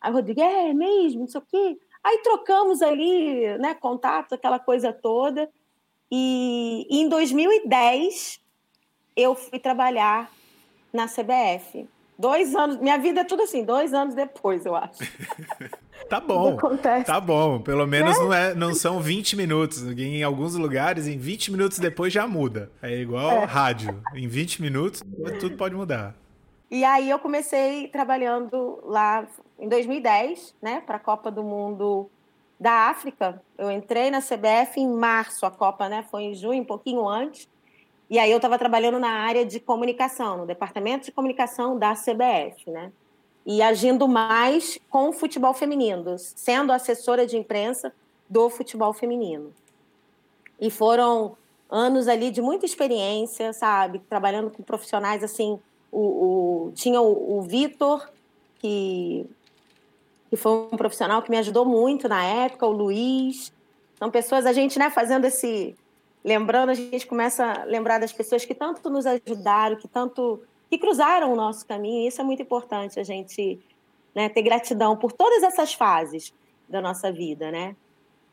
Aí 0.00 0.10
o 0.10 0.14
Rodrigo, 0.14 0.40
é 0.40 0.72
mesmo, 0.74 1.20
não 1.20 1.28
sei 1.28 1.40
o 1.40 1.44
quê. 1.44 1.78
Aí 2.02 2.18
trocamos 2.18 2.82
ali, 2.82 3.58
né, 3.58 3.74
contato, 3.74 4.34
aquela 4.34 4.58
coisa 4.58 4.92
toda. 4.92 5.48
E, 6.10 6.86
e 6.88 7.00
em 7.00 7.08
2010 7.08 8.40
eu 9.16 9.34
fui 9.34 9.58
trabalhar 9.58 10.30
na 10.92 11.06
CBF. 11.06 11.88
Dois 12.18 12.54
anos, 12.54 12.78
minha 12.78 12.96
vida 12.96 13.20
é 13.20 13.24
tudo 13.24 13.42
assim, 13.42 13.62
dois 13.62 13.92
anos 13.92 14.14
depois, 14.14 14.64
eu 14.64 14.74
acho. 14.74 14.98
tá 16.08 16.18
bom. 16.18 16.56
Tá 17.04 17.20
bom. 17.20 17.60
Pelo 17.60 17.86
menos 17.86 18.16
é? 18.16 18.20
Não, 18.20 18.32
é, 18.32 18.54
não 18.54 18.74
são 18.74 19.00
20 19.00 19.36
minutos. 19.36 19.82
Em 19.82 20.22
alguns 20.22 20.54
lugares, 20.54 21.06
em 21.06 21.18
20 21.18 21.50
minutos 21.50 21.78
depois 21.78 22.12
já 22.12 22.26
muda. 22.26 22.70
É 22.80 22.96
igual 22.96 23.30
é. 23.30 23.44
rádio. 23.44 24.02
Em 24.14 24.26
20 24.26 24.62
minutos, 24.62 25.02
tudo 25.40 25.56
pode 25.56 25.74
mudar. 25.74 26.14
E 26.70 26.84
aí 26.84 27.08
eu 27.08 27.18
comecei 27.18 27.88
trabalhando 27.88 28.80
lá 28.84 29.26
em 29.58 29.68
2010, 29.68 30.54
né, 30.60 30.82
para 30.84 30.96
a 30.96 31.00
Copa 31.00 31.30
do 31.30 31.42
Mundo 31.42 32.10
da 32.58 32.88
África. 32.88 33.40
Eu 33.56 33.70
entrei 33.70 34.10
na 34.10 34.20
CBF 34.20 34.80
em 34.80 34.88
março, 34.88 35.46
a 35.46 35.50
Copa, 35.50 35.88
né, 35.88 36.04
foi 36.10 36.24
em 36.24 36.34
junho, 36.34 36.62
um 36.62 36.66
pouquinho 36.66 37.06
antes. 37.08 37.48
E 38.08 38.18
aí 38.18 38.30
eu 38.30 38.36
estava 38.36 38.58
trabalhando 38.58 38.98
na 38.98 39.10
área 39.10 39.44
de 39.44 39.58
comunicação, 39.58 40.38
no 40.38 40.46
departamento 40.46 41.06
de 41.06 41.12
comunicação 41.12 41.76
da 41.78 41.92
CBF, 41.92 42.70
né? 42.70 42.92
E 43.44 43.60
agindo 43.62 44.06
mais 44.06 44.78
com 44.88 45.08
o 45.08 45.12
futebol 45.12 45.52
feminino, 45.52 46.16
sendo 46.18 46.72
assessora 46.72 47.26
de 47.26 47.36
imprensa 47.36 47.92
do 48.28 48.48
futebol 48.48 48.92
feminino. 48.92 49.52
E 50.60 50.70
foram 50.70 51.36
anos 51.68 52.06
ali 52.06 52.30
de 52.30 52.40
muita 52.40 52.64
experiência, 52.64 53.52
sabe? 53.52 53.98
Trabalhando 54.08 54.50
com 54.50 54.62
profissionais 54.62 55.22
assim. 55.22 55.58
O, 55.90 56.00
o 56.68 56.72
tinha 56.72 57.00
o, 57.00 57.38
o 57.38 57.42
Vitor, 57.42 58.08
que, 58.58 59.26
que 60.28 60.36
foi 60.36 60.68
um 60.72 60.76
profissional 60.76 61.22
que 61.22 61.30
me 61.30 61.38
ajudou 61.38 61.64
muito 61.64 62.08
na 62.08 62.24
época, 62.24 62.66
o 62.66 62.72
Luiz. 62.72 63.52
São 63.98 64.10
pessoas, 64.10 64.46
a 64.46 64.52
gente, 64.52 64.78
né, 64.78 64.90
fazendo 64.90 65.24
esse 65.24 65.76
lembrando, 66.26 66.70
a 66.70 66.74
gente 66.74 67.06
começa 67.06 67.44
a 67.44 67.64
lembrar 67.64 67.98
das 67.98 68.12
pessoas 68.12 68.44
que 68.44 68.52
tanto 68.52 68.90
nos 68.90 69.06
ajudaram, 69.06 69.76
que 69.76 69.86
tanto 69.86 70.42
que 70.68 70.76
cruzaram 70.76 71.32
o 71.32 71.36
nosso 71.36 71.64
caminho. 71.64 72.08
Isso 72.08 72.20
é 72.20 72.24
muito 72.24 72.42
importante 72.42 72.98
a 72.98 73.04
gente 73.04 73.60
né, 74.12 74.28
ter 74.28 74.42
gratidão 74.42 74.96
por 74.96 75.12
todas 75.12 75.44
essas 75.44 75.72
fases 75.72 76.34
da 76.68 76.80
nossa 76.80 77.12
vida, 77.12 77.52
né? 77.52 77.76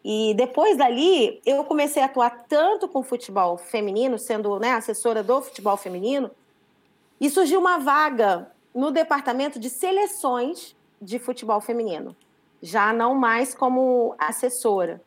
E 0.04 0.34
depois 0.34 0.76
dali, 0.76 1.40
eu 1.46 1.64
comecei 1.64 2.02
a 2.02 2.08
atuar 2.08 2.46
tanto 2.50 2.88
com 2.88 3.04
futebol 3.04 3.58
feminino, 3.58 4.18
sendo 4.18 4.60
né, 4.60 4.72
assessora 4.72 5.24
do 5.24 5.42
futebol 5.42 5.78
feminino, 5.78 6.30
e 7.20 7.30
surgiu 7.30 7.60
uma 7.60 7.78
vaga 7.78 8.52
no 8.74 8.92
departamento 8.92 9.60
de 9.60 9.70
seleções 9.70 10.76
de 11.02 11.20
futebol 11.20 11.62
feminino, 11.62 12.16
já 12.62 12.92
não 12.94 13.14
mais 13.14 13.54
como 13.54 14.16
assessora. 14.18 15.02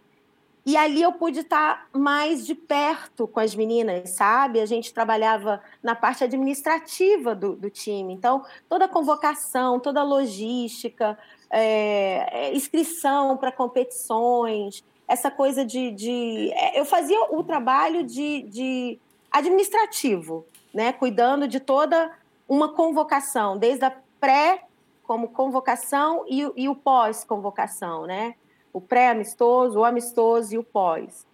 E 0.64 0.76
ali 0.76 1.00
eu 1.00 1.12
pude 1.12 1.40
estar 1.40 1.88
mais 1.92 2.44
de 2.44 2.52
perto 2.52 3.28
com 3.28 3.38
as 3.38 3.54
meninas, 3.54 4.10
sabe? 4.10 4.60
A 4.60 4.66
gente 4.66 4.92
trabalhava 4.92 5.62
na 5.80 5.94
parte 5.94 6.24
administrativa 6.24 7.36
do, 7.36 7.54
do 7.54 7.70
time. 7.70 8.12
Então, 8.12 8.44
toda 8.68 8.86
a 8.86 8.88
convocação, 8.88 9.78
toda 9.78 10.00
a 10.00 10.04
logística, 10.04 11.16
é, 11.48 12.48
é 12.48 12.56
inscrição 12.56 13.36
para 13.36 13.52
competições, 13.52 14.82
essa 15.06 15.30
coisa 15.30 15.64
de. 15.64 15.92
de 15.92 16.50
é, 16.52 16.80
eu 16.80 16.84
fazia 16.84 17.20
o 17.30 17.44
trabalho 17.44 18.02
de, 18.02 18.42
de 18.42 18.98
administrativo, 19.30 20.44
né? 20.76 20.92
Cuidando 20.92 21.48
de 21.48 21.58
toda 21.58 22.12
uma 22.48 22.72
convocação, 22.72 23.58
desde 23.58 23.84
a 23.84 23.92
pré 24.20 24.62
como 25.02 25.28
convocação 25.28 26.24
e, 26.28 26.48
e 26.56 26.68
o 26.68 26.74
pós-convocação, 26.74 28.06
né? 28.06 28.34
o 28.76 28.80
pré-amistoso, 28.80 29.78
o 29.78 29.84
amistoso 29.86 30.54
e 30.54 30.58
o 30.58 30.62
pós. 30.62 31.26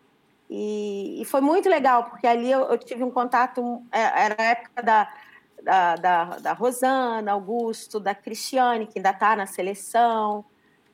E, 0.48 1.20
e, 1.20 1.24
foi 1.24 1.40
muito 1.40 1.68
legal, 1.68 2.05
porque 2.05 2.24
ali 2.24 2.48
eu, 2.48 2.61
eu, 2.66 2.78
tive 2.78 3.02
um 3.02 3.11
contato, 3.11 3.83
é, 3.90 4.26
era 4.26 4.37
a 4.38 4.44
época 4.44 4.81
da, 4.81 5.12
da, 5.61 5.96
da, 5.96 6.24
da 6.38 6.52
Rosana, 6.52 7.33
Augusto, 7.33 7.98
da 7.98 8.14
Cristiane, 8.14 8.87
que 8.87 9.00
ainda 9.00 9.11
está 9.11 9.35
na 9.35 9.46
seleção, 9.46 10.44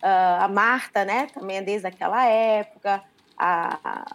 uh, 0.03 0.43
a 0.43 0.49
Marta, 0.49 1.05
né, 1.05 1.27
também 1.27 1.59
é 1.59 1.63
desde 1.63 1.87
aquela 1.87 2.25
época, 2.25 3.05
a, 3.37 4.07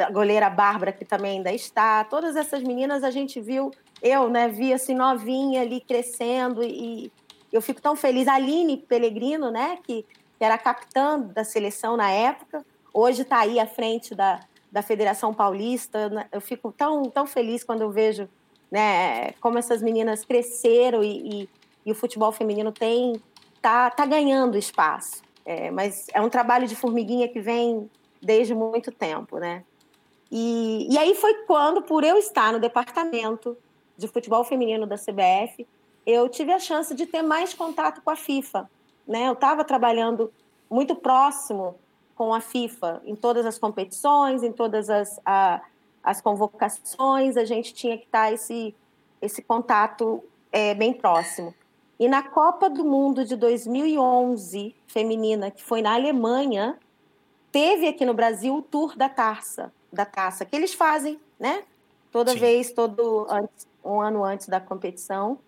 a 0.00 0.10
goleira 0.10 0.48
Bárbara, 0.48 0.92
que 0.92 1.04
também 1.04 1.38
ainda 1.38 1.52
está, 1.52 2.04
todas 2.04 2.36
essas 2.36 2.62
meninas 2.62 3.04
a 3.04 3.10
gente 3.10 3.40
viu, 3.40 3.70
eu, 4.02 4.28
né, 4.28 4.48
vi 4.48 4.72
assim 4.72 4.94
novinha 4.94 5.62
ali 5.62 5.80
crescendo 5.80 6.62
e 6.62 7.12
eu 7.52 7.60
fico 7.60 7.80
tão 7.80 7.94
feliz. 7.94 8.26
A 8.26 8.34
Aline 8.34 8.76
Pellegrino, 8.76 9.50
né, 9.50 9.78
que 9.84 10.04
que 10.42 10.44
era 10.44 10.58
capitã 10.58 11.20
da 11.20 11.44
seleção 11.44 11.96
na 11.96 12.10
época, 12.10 12.66
hoje 12.92 13.22
está 13.22 13.38
aí 13.38 13.60
à 13.60 13.66
frente 13.66 14.12
da, 14.12 14.40
da 14.72 14.82
Federação 14.82 15.32
Paulista. 15.32 16.10
Eu 16.32 16.40
fico 16.40 16.72
tão, 16.72 17.04
tão 17.04 17.28
feliz 17.28 17.62
quando 17.62 17.82
eu 17.82 17.92
vejo 17.92 18.28
né, 18.68 19.34
como 19.34 19.56
essas 19.56 19.80
meninas 19.80 20.24
cresceram 20.24 21.00
e, 21.04 21.42
e, 21.42 21.48
e 21.86 21.92
o 21.92 21.94
futebol 21.94 22.32
feminino 22.32 22.72
tem 22.72 23.22
tá, 23.60 23.88
tá 23.88 24.04
ganhando 24.04 24.58
espaço. 24.58 25.22
É, 25.46 25.70
mas 25.70 26.08
é 26.12 26.20
um 26.20 26.28
trabalho 26.28 26.66
de 26.66 26.74
formiguinha 26.74 27.28
que 27.28 27.40
vem 27.40 27.88
desde 28.20 28.52
muito 28.52 28.90
tempo, 28.90 29.38
né? 29.38 29.62
E, 30.32 30.88
e 30.90 30.98
aí 30.98 31.14
foi 31.14 31.34
quando, 31.44 31.82
por 31.82 32.02
eu 32.02 32.16
estar 32.16 32.52
no 32.52 32.58
departamento 32.58 33.56
de 33.96 34.08
futebol 34.08 34.42
feminino 34.42 34.86
da 34.86 34.96
CBF, 34.96 35.66
eu 36.06 36.28
tive 36.28 36.50
a 36.52 36.58
chance 36.58 36.94
de 36.94 37.06
ter 37.06 37.22
mais 37.22 37.54
contato 37.54 38.00
com 38.00 38.10
a 38.10 38.16
FIFA 38.16 38.68
né? 39.06 39.28
Eu 39.28 39.32
estava 39.32 39.64
trabalhando 39.64 40.32
muito 40.70 40.94
próximo 40.94 41.76
com 42.14 42.32
a 42.32 42.40
FIFA 42.40 43.02
em 43.04 43.14
todas 43.14 43.44
as 43.46 43.58
competições, 43.58 44.42
em 44.42 44.52
todas 44.52 44.88
as, 44.88 45.20
a, 45.24 45.60
as 46.02 46.20
convocações, 46.20 47.36
a 47.36 47.44
gente 47.44 47.74
tinha 47.74 47.96
que 47.98 48.04
estar 48.04 48.26
tá 48.26 48.32
esse, 48.32 48.74
esse 49.20 49.42
contato 49.42 50.22
é, 50.50 50.74
bem 50.74 50.92
próximo. 50.92 51.54
E 51.98 52.08
na 52.08 52.22
Copa 52.22 52.68
do 52.68 52.84
Mundo 52.84 53.24
de 53.24 53.36
2011, 53.36 54.74
feminina, 54.86 55.50
que 55.50 55.62
foi 55.62 55.82
na 55.82 55.94
Alemanha, 55.94 56.78
teve 57.50 57.86
aqui 57.86 58.04
no 58.04 58.14
Brasil 58.14 58.56
o 58.56 58.62
Tour 58.62 58.96
da 58.96 59.08
Taça, 59.08 59.72
da 59.92 60.04
Taça, 60.04 60.44
que 60.44 60.56
eles 60.56 60.74
fazem, 60.74 61.20
né? 61.38 61.64
Toda 62.10 62.32
Sim. 62.32 62.38
vez, 62.38 62.72
todo 62.72 63.26
um 63.84 64.00
ano 64.00 64.24
antes 64.24 64.48
da 64.48 64.60
competição 64.60 65.38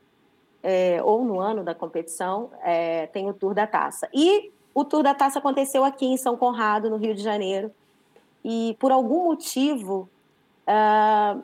é, 0.64 0.98
ou 1.02 1.22
no 1.24 1.38
ano 1.38 1.62
da 1.62 1.74
competição, 1.74 2.50
é, 2.62 3.06
tem 3.08 3.28
o 3.28 3.34
Tour 3.34 3.52
da 3.52 3.66
Taça. 3.66 4.08
E 4.14 4.50
o 4.74 4.82
Tour 4.82 5.02
da 5.02 5.14
Taça 5.14 5.38
aconteceu 5.38 5.84
aqui 5.84 6.06
em 6.06 6.16
São 6.16 6.38
Conrado, 6.38 6.88
no 6.88 6.96
Rio 6.96 7.14
de 7.14 7.22
Janeiro, 7.22 7.70
e 8.42 8.74
por 8.80 8.90
algum 8.90 9.24
motivo 9.24 10.08
uh, 10.66 11.42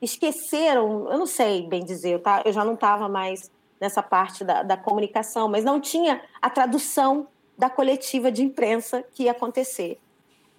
esqueceram, 0.00 1.10
eu 1.10 1.18
não 1.18 1.26
sei 1.26 1.66
bem 1.66 1.84
dizer, 1.84 2.20
tá? 2.20 2.42
eu 2.44 2.52
já 2.52 2.64
não 2.64 2.74
estava 2.74 3.08
mais 3.08 3.50
nessa 3.80 4.02
parte 4.02 4.44
da, 4.44 4.62
da 4.62 4.76
comunicação, 4.76 5.48
mas 5.48 5.64
não 5.64 5.80
tinha 5.80 6.22
a 6.40 6.48
tradução 6.48 7.26
da 7.58 7.68
coletiva 7.68 8.30
de 8.30 8.42
imprensa 8.42 9.04
que 9.12 9.24
ia 9.24 9.32
acontecer. 9.32 9.98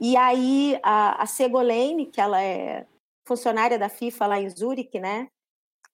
E 0.03 0.17
aí 0.17 0.77
a, 0.83 1.23
a 1.23 1.25
Segolene, 1.25 2.07
que 2.07 2.19
ela 2.19 2.41
é 2.41 2.85
funcionária 3.25 3.79
da 3.79 3.87
FIFA 3.87 4.27
lá 4.27 4.37
em 4.37 4.49
Zurique, 4.49 4.99
né, 4.99 5.29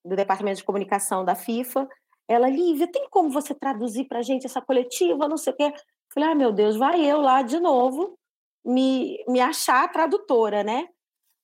do 0.04 0.16
departamento 0.16 0.56
de 0.56 0.64
comunicação 0.64 1.24
da 1.24 1.36
FIFA, 1.36 1.88
ela, 2.26 2.48
Lívia, 2.48 2.90
tem 2.90 3.08
como 3.08 3.30
você 3.30 3.54
traduzir 3.54 4.06
para 4.06 4.18
a 4.18 4.22
gente 4.22 4.46
essa 4.46 4.60
coletiva, 4.60 5.28
não 5.28 5.36
sei 5.36 5.52
o 5.52 5.56
quê? 5.56 5.72
Falei, 6.12 6.28
ah, 6.28 6.34
meu 6.34 6.50
Deus, 6.50 6.76
vai 6.76 7.04
eu 7.08 7.20
lá 7.20 7.42
de 7.42 7.60
novo 7.60 8.18
me, 8.64 9.24
me 9.28 9.40
achar 9.40 9.90
tradutora, 9.92 10.64
né? 10.64 10.88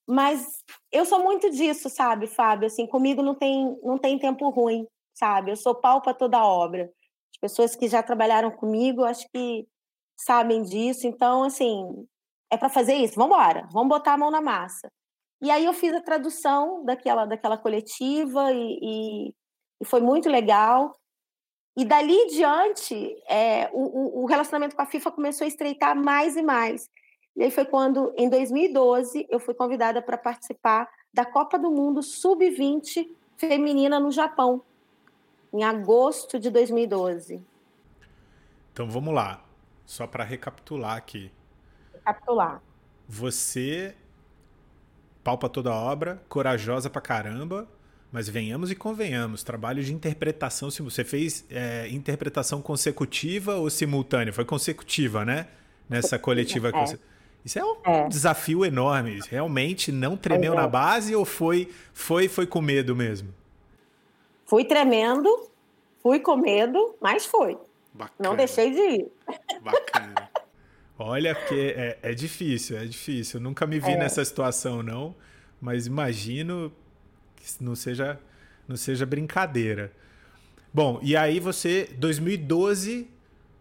Mas 0.05 0.65
eu 0.91 1.05
sou 1.05 1.23
muito 1.23 1.49
disso, 1.51 1.89
sabe, 1.89 2.27
Fábio? 2.27 2.67
Assim, 2.67 2.85
comigo 2.85 3.23
não 3.23 3.37
tem, 3.37 3.79
não 3.81 3.97
tem 3.97 4.19
tempo 4.19 4.49
ruim, 4.51 4.89
sabe? 5.15 5.53
Eu 5.53 5.57
sou 5.57 5.75
pau 5.77 6.03
para 6.03 6.15
toda 6.15 6.45
obra. 6.45 6.91
As 7.33 7.39
pessoas 7.41 7.77
que 7.77 7.87
já 7.87 8.03
trabalharam 8.03 8.51
comigo, 8.51 9.05
acho 9.05 9.25
que 9.33 9.69
sabem 10.17 10.63
disso. 10.63 11.07
Então, 11.07 11.45
assim, 11.45 12.07
é 12.51 12.57
para 12.57 12.69
fazer 12.69 12.95
isso. 12.95 13.15
Vamos 13.17 13.37
embora, 13.37 13.69
vamos 13.71 13.89
botar 13.89 14.15
a 14.15 14.19
mão 14.19 14.31
na 14.31 14.41
massa. 14.41 14.91
E 15.43 15.51
aí 15.51 15.65
eu 15.65 15.73
fiz 15.73 15.93
a 15.95 16.01
tradução 16.01 16.85
daquela, 16.85 17.27
daquela 17.27 17.59
coletiva 17.59 18.53
e, 18.53 18.79
e 18.83 19.35
e 19.81 19.85
foi 19.85 20.01
muito 20.01 20.29
legal. 20.29 20.99
E 21.77 21.85
dali 21.85 22.15
em 22.15 22.27
diante, 22.29 23.23
é, 23.29 23.69
o, 23.73 24.23
o, 24.23 24.27
relacionamento 24.27 24.75
com 24.75 24.83
a 24.83 24.87
FIFA 24.87 25.11
começou 25.11 25.45
a 25.45 25.49
estreitar 25.49 25.95
mais 25.95 26.37
e 26.37 26.43
mais. 26.43 26.89
E 27.37 27.43
aí 27.43 27.51
foi 27.51 27.67
quando, 27.67 28.15
em 28.17 28.31
2012, 28.31 29.27
eu 29.29 29.39
fui 29.39 29.53
convidada 29.53 30.01
para 30.01 30.17
participar 30.17 30.89
da 31.13 31.25
Copa 31.27 31.59
do 31.59 31.71
Mundo 31.71 32.03
Sub-20 32.03 33.07
feminina 33.37 34.01
no 34.01 34.11
Japão, 34.11 34.63
em 35.53 35.63
agosto 35.63 36.39
de 36.39 36.49
2012. 36.49 37.45
Então 38.73 38.89
vamos 38.89 39.13
lá, 39.13 39.45
só 39.85 40.07
para 40.07 40.25
recapitular 40.25 40.97
aqui. 40.97 41.31
Recapitular. 42.07 42.63
Você 43.09 43.95
palpa 45.25 45.49
toda 45.49 45.71
a 45.71 45.75
obra, 45.75 46.23
corajosa 46.29 46.89
pra 46.89 47.01
caramba, 47.01 47.69
mas 48.13 48.29
venhamos 48.29 48.71
e 48.71 48.77
convenhamos, 48.77 49.43
trabalho 49.43 49.83
de 49.83 49.93
interpretação, 49.93 50.71
você 50.71 51.03
fez 51.03 51.45
é, 51.51 51.89
interpretação 51.89 52.63
consecutiva 52.63 53.57
ou 53.57 53.69
simultânea? 53.69 54.33
Foi 54.33 54.45
consecutiva, 54.45 55.25
né? 55.25 55.49
Nessa 55.89 56.19
coletiva 56.19 56.71
que 56.71 56.79
é. 56.79 56.87
você... 56.87 56.99
Isso 57.45 57.59
é 57.59 57.65
um 57.65 57.77
é. 57.85 58.09
desafio 58.09 58.65
enorme. 58.65 59.21
Realmente 59.29 59.93
não 59.93 60.17
tremeu 60.17 60.53
é. 60.53 60.57
na 60.57 60.67
base 60.67 61.15
ou 61.15 61.25
foi, 61.25 61.73
foi, 61.93 62.29
foi 62.29 62.47
com 62.47 62.61
medo 62.61 62.95
mesmo? 62.95 63.33
Fui 64.45 64.65
tremendo, 64.65 65.49
fui 66.03 66.21
com 66.21 66.37
medo, 66.37 66.97
mas 67.01 67.27
foi. 67.27 67.57
Bacana. 67.93 68.17
Não 68.19 68.37
deixei 68.37 68.71
de 68.73 68.81
ir. 68.81 69.13
Bacana. 69.63 70.15
Olha, 70.99 71.35
porque 71.35 71.75
é, 71.77 71.99
é 72.03 72.15
difícil, 72.15 72.79
é 72.79 72.85
difícil. 72.85 73.39
Eu 73.39 73.45
nunca 73.45 73.67
me 73.67 73.79
vi 73.79 73.93
é. 73.93 73.97
nessa 73.97 74.25
situação, 74.25 74.83
não. 74.83 75.15
Mas 75.61 75.87
imagino 75.87 76.73
não 77.61 77.75
seja, 77.75 78.19
não 78.67 78.77
seja 78.77 79.07
brincadeira. 79.07 79.93
Bom, 80.73 80.99
e 81.03 81.17
aí 81.17 81.39
você, 81.39 81.89
2012, 81.97 83.09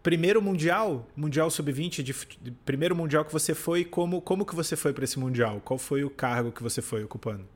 primeiro 0.02 0.42
mundial, 0.42 1.06
mundial 1.16 1.50
sub-20, 1.50 2.02
de, 2.02 2.14
de, 2.42 2.50
primeiro 2.64 2.94
mundial 2.94 3.24
que 3.24 3.32
você 3.32 3.54
foi, 3.54 3.84
como 3.84 4.20
como 4.20 4.44
que 4.44 4.54
você 4.54 4.76
foi 4.76 4.92
para 4.92 5.04
esse 5.04 5.18
mundial? 5.18 5.60
Qual 5.64 5.78
foi 5.78 6.04
o 6.04 6.10
cargo 6.10 6.52
que 6.52 6.62
você 6.62 6.82
foi 6.82 7.04
ocupando? 7.04 7.46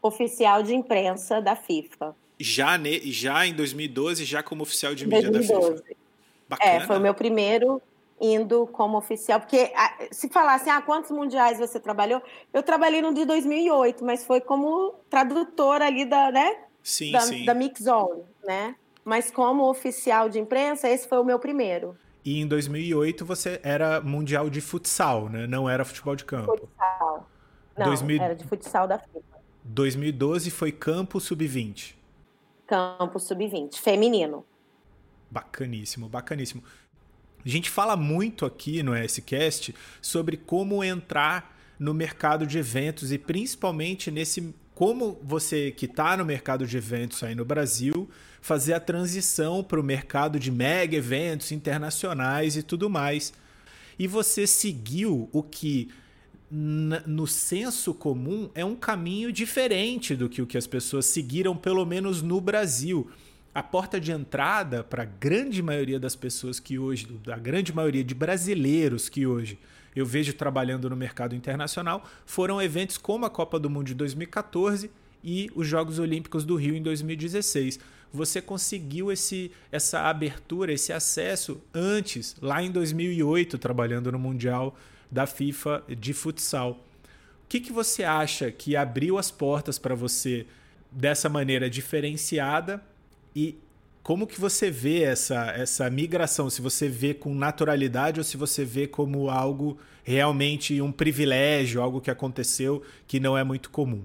Oficial 0.00 0.62
de 0.62 0.74
imprensa 0.74 1.40
da 1.40 1.56
FIFA. 1.56 2.14
Já, 2.38 2.78
ne, 2.78 3.00
já 3.10 3.46
em 3.46 3.54
2012, 3.54 4.24
já 4.24 4.42
como 4.42 4.62
oficial 4.62 4.94
de 4.94 5.06
mídia 5.06 5.30
2012. 5.30 5.70
da 5.70 5.76
FIFA. 5.76 5.90
É, 5.90 5.96
Bacana. 6.48 6.72
É, 6.72 6.80
foi 6.80 6.96
o 6.96 7.00
meu 7.00 7.14
primeiro 7.14 7.82
indo 8.20 8.66
como 8.68 8.96
oficial, 8.96 9.40
porque 9.40 9.70
se 10.10 10.28
falasse, 10.28 10.70
ah, 10.70 10.80
quantos 10.80 11.10
mundiais 11.10 11.58
você 11.58 11.78
trabalhou? 11.78 12.22
Eu 12.52 12.62
trabalhei 12.62 13.02
no 13.02 13.12
de 13.12 13.24
2008, 13.24 14.04
mas 14.04 14.24
foi 14.24 14.40
como 14.40 14.94
tradutora 15.10 15.86
ali 15.86 16.04
da, 16.04 16.30
né? 16.30 16.56
Sim, 16.82 17.12
da, 17.12 17.20
sim. 17.20 17.44
da 17.44 17.54
Mix 17.54 17.82
Zone, 17.82 18.22
né? 18.44 18.74
Mas 19.04 19.30
como 19.30 19.68
oficial 19.68 20.28
de 20.28 20.38
imprensa, 20.38 20.88
esse 20.88 21.08
foi 21.08 21.18
o 21.18 21.24
meu 21.24 21.38
primeiro. 21.38 21.96
E 22.24 22.40
em 22.40 22.46
2008 22.46 23.24
você 23.24 23.60
era 23.62 24.00
mundial 24.00 24.50
de 24.50 24.60
futsal, 24.60 25.28
né? 25.28 25.46
Não 25.46 25.68
era 25.68 25.84
futebol 25.84 26.16
de 26.16 26.24
campo. 26.24 26.56
Futsal. 26.58 27.28
Não, 27.76 27.86
2000... 27.86 28.22
era 28.22 28.34
de 28.34 28.44
futsal 28.44 28.88
da 28.88 28.98
FIFA. 28.98 29.36
2012 29.62 30.50
foi 30.50 30.72
campo 30.72 31.20
sub-20. 31.20 31.94
Campo 32.66 33.20
sub-20, 33.20 33.76
feminino. 33.76 34.44
Bacaníssimo, 35.30 36.08
bacaníssimo. 36.08 36.62
A 37.46 37.48
gente 37.48 37.70
fala 37.70 37.96
muito 37.96 38.44
aqui 38.44 38.82
no 38.82 38.92
SCast 39.08 39.72
sobre 40.02 40.36
como 40.36 40.82
entrar 40.82 41.56
no 41.78 41.94
mercado 41.94 42.44
de 42.44 42.58
eventos 42.58 43.12
e 43.12 43.18
principalmente 43.18 44.10
nesse 44.10 44.52
como 44.74 45.18
você 45.22 45.70
que 45.70 45.86
está 45.86 46.16
no 46.16 46.24
mercado 46.24 46.66
de 46.66 46.76
eventos 46.76 47.22
aí 47.22 47.36
no 47.36 47.44
Brasil 47.44 48.10
fazer 48.42 48.74
a 48.74 48.80
transição 48.80 49.62
para 49.62 49.78
o 49.78 49.82
mercado 49.82 50.40
de 50.40 50.50
mega 50.50 50.96
eventos 50.96 51.52
internacionais 51.52 52.56
e 52.56 52.64
tudo 52.64 52.90
mais. 52.90 53.32
E 53.96 54.08
você 54.08 54.44
seguiu 54.44 55.30
o 55.32 55.40
que 55.40 55.88
no 56.50 57.26
senso 57.28 57.94
comum 57.94 58.50
é 58.56 58.64
um 58.64 58.74
caminho 58.74 59.32
diferente 59.32 60.16
do 60.16 60.28
que 60.28 60.42
o 60.42 60.46
que 60.46 60.58
as 60.58 60.66
pessoas 60.66 61.06
seguiram, 61.06 61.56
pelo 61.56 61.84
menos 61.86 62.22
no 62.22 62.40
Brasil 62.40 63.08
a 63.56 63.62
porta 63.62 63.98
de 63.98 64.12
entrada 64.12 64.84
para 64.84 65.04
a 65.04 65.06
grande 65.06 65.62
maioria 65.62 65.98
das 65.98 66.14
pessoas 66.14 66.60
que 66.60 66.78
hoje, 66.78 67.06
da 67.24 67.38
grande 67.38 67.74
maioria 67.74 68.04
de 68.04 68.14
brasileiros 68.14 69.08
que 69.08 69.26
hoje 69.26 69.58
eu 69.94 70.04
vejo 70.04 70.34
trabalhando 70.34 70.90
no 70.90 70.94
mercado 70.94 71.34
internacional, 71.34 72.04
foram 72.26 72.60
eventos 72.60 72.98
como 72.98 73.24
a 73.24 73.30
Copa 73.30 73.58
do 73.58 73.70
Mundo 73.70 73.86
de 73.86 73.94
2014 73.94 74.90
e 75.24 75.50
os 75.54 75.66
Jogos 75.66 75.98
Olímpicos 75.98 76.44
do 76.44 76.54
Rio 76.54 76.76
em 76.76 76.82
2016. 76.82 77.80
Você 78.12 78.42
conseguiu 78.42 79.10
esse, 79.10 79.50
essa 79.72 80.02
abertura, 80.02 80.70
esse 80.70 80.92
acesso 80.92 81.58
antes, 81.72 82.36
lá 82.42 82.62
em 82.62 82.70
2008, 82.70 83.56
trabalhando 83.56 84.12
no 84.12 84.18
Mundial 84.18 84.76
da 85.10 85.26
FIFA 85.26 85.82
de 85.96 86.12
futsal. 86.12 86.72
O 87.42 87.48
que, 87.48 87.60
que 87.60 87.72
você 87.72 88.04
acha 88.04 88.52
que 88.52 88.76
abriu 88.76 89.16
as 89.16 89.30
portas 89.30 89.78
para 89.78 89.94
você 89.94 90.46
dessa 90.92 91.30
maneira 91.30 91.70
diferenciada 91.70 92.84
e 93.36 93.58
como 94.02 94.26
que 94.26 94.40
você 94.40 94.70
vê 94.70 95.02
essa, 95.02 95.50
essa 95.50 95.90
migração? 95.90 96.48
Se 96.48 96.62
você 96.62 96.88
vê 96.88 97.12
com 97.12 97.34
naturalidade 97.34 98.18
ou 98.18 98.24
se 98.24 98.34
você 98.34 98.64
vê 98.64 98.86
como 98.86 99.28
algo 99.28 99.76
realmente 100.02 100.80
um 100.80 100.90
privilégio, 100.90 101.82
algo 101.82 102.00
que 102.00 102.10
aconteceu 102.10 102.82
que 103.06 103.20
não 103.20 103.36
é 103.36 103.44
muito 103.44 103.70
comum? 103.70 104.04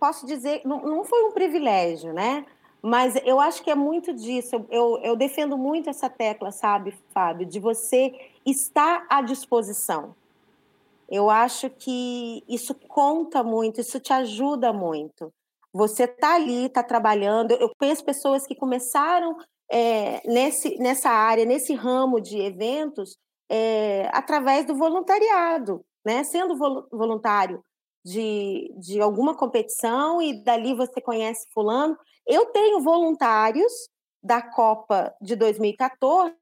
Posso 0.00 0.26
dizer, 0.26 0.62
não, 0.64 0.82
não 0.82 1.04
foi 1.04 1.22
um 1.22 1.32
privilégio, 1.32 2.12
né? 2.12 2.44
Mas 2.82 3.14
eu 3.24 3.38
acho 3.38 3.62
que 3.62 3.70
é 3.70 3.74
muito 3.74 4.12
disso. 4.12 4.66
Eu, 4.68 4.98
eu 5.04 5.14
defendo 5.14 5.56
muito 5.56 5.88
essa 5.88 6.10
tecla, 6.10 6.50
sabe, 6.50 6.94
Fábio, 7.14 7.46
de 7.46 7.60
você 7.60 8.12
estar 8.44 9.06
à 9.08 9.22
disposição. 9.22 10.16
Eu 11.08 11.30
acho 11.30 11.70
que 11.70 12.42
isso 12.48 12.74
conta 12.74 13.44
muito, 13.44 13.80
isso 13.80 14.00
te 14.00 14.12
ajuda 14.12 14.72
muito. 14.72 15.32
Você 15.72 16.04
está 16.04 16.34
ali, 16.34 16.66
está 16.66 16.82
trabalhando. 16.82 17.52
Eu 17.52 17.70
conheço 17.78 18.04
pessoas 18.04 18.46
que 18.46 18.54
começaram 18.54 19.36
é, 19.70 20.26
nesse, 20.26 20.78
nessa 20.78 21.10
área, 21.10 21.44
nesse 21.44 21.74
ramo 21.74 22.20
de 22.20 22.38
eventos, 22.38 23.16
é, 23.50 24.08
através 24.12 24.66
do 24.66 24.74
voluntariado, 24.74 25.84
né? 26.04 26.24
sendo 26.24 26.56
voluntário 26.90 27.62
de, 28.04 28.72
de 28.78 29.00
alguma 29.00 29.36
competição 29.36 30.22
e 30.22 30.42
dali 30.42 30.74
você 30.74 31.00
conhece 31.00 31.46
Fulano. 31.52 31.96
Eu 32.26 32.46
tenho 32.46 32.80
voluntários 32.80 33.72
da 34.22 34.42
Copa 34.42 35.14
de 35.20 35.36
2014 35.36 36.34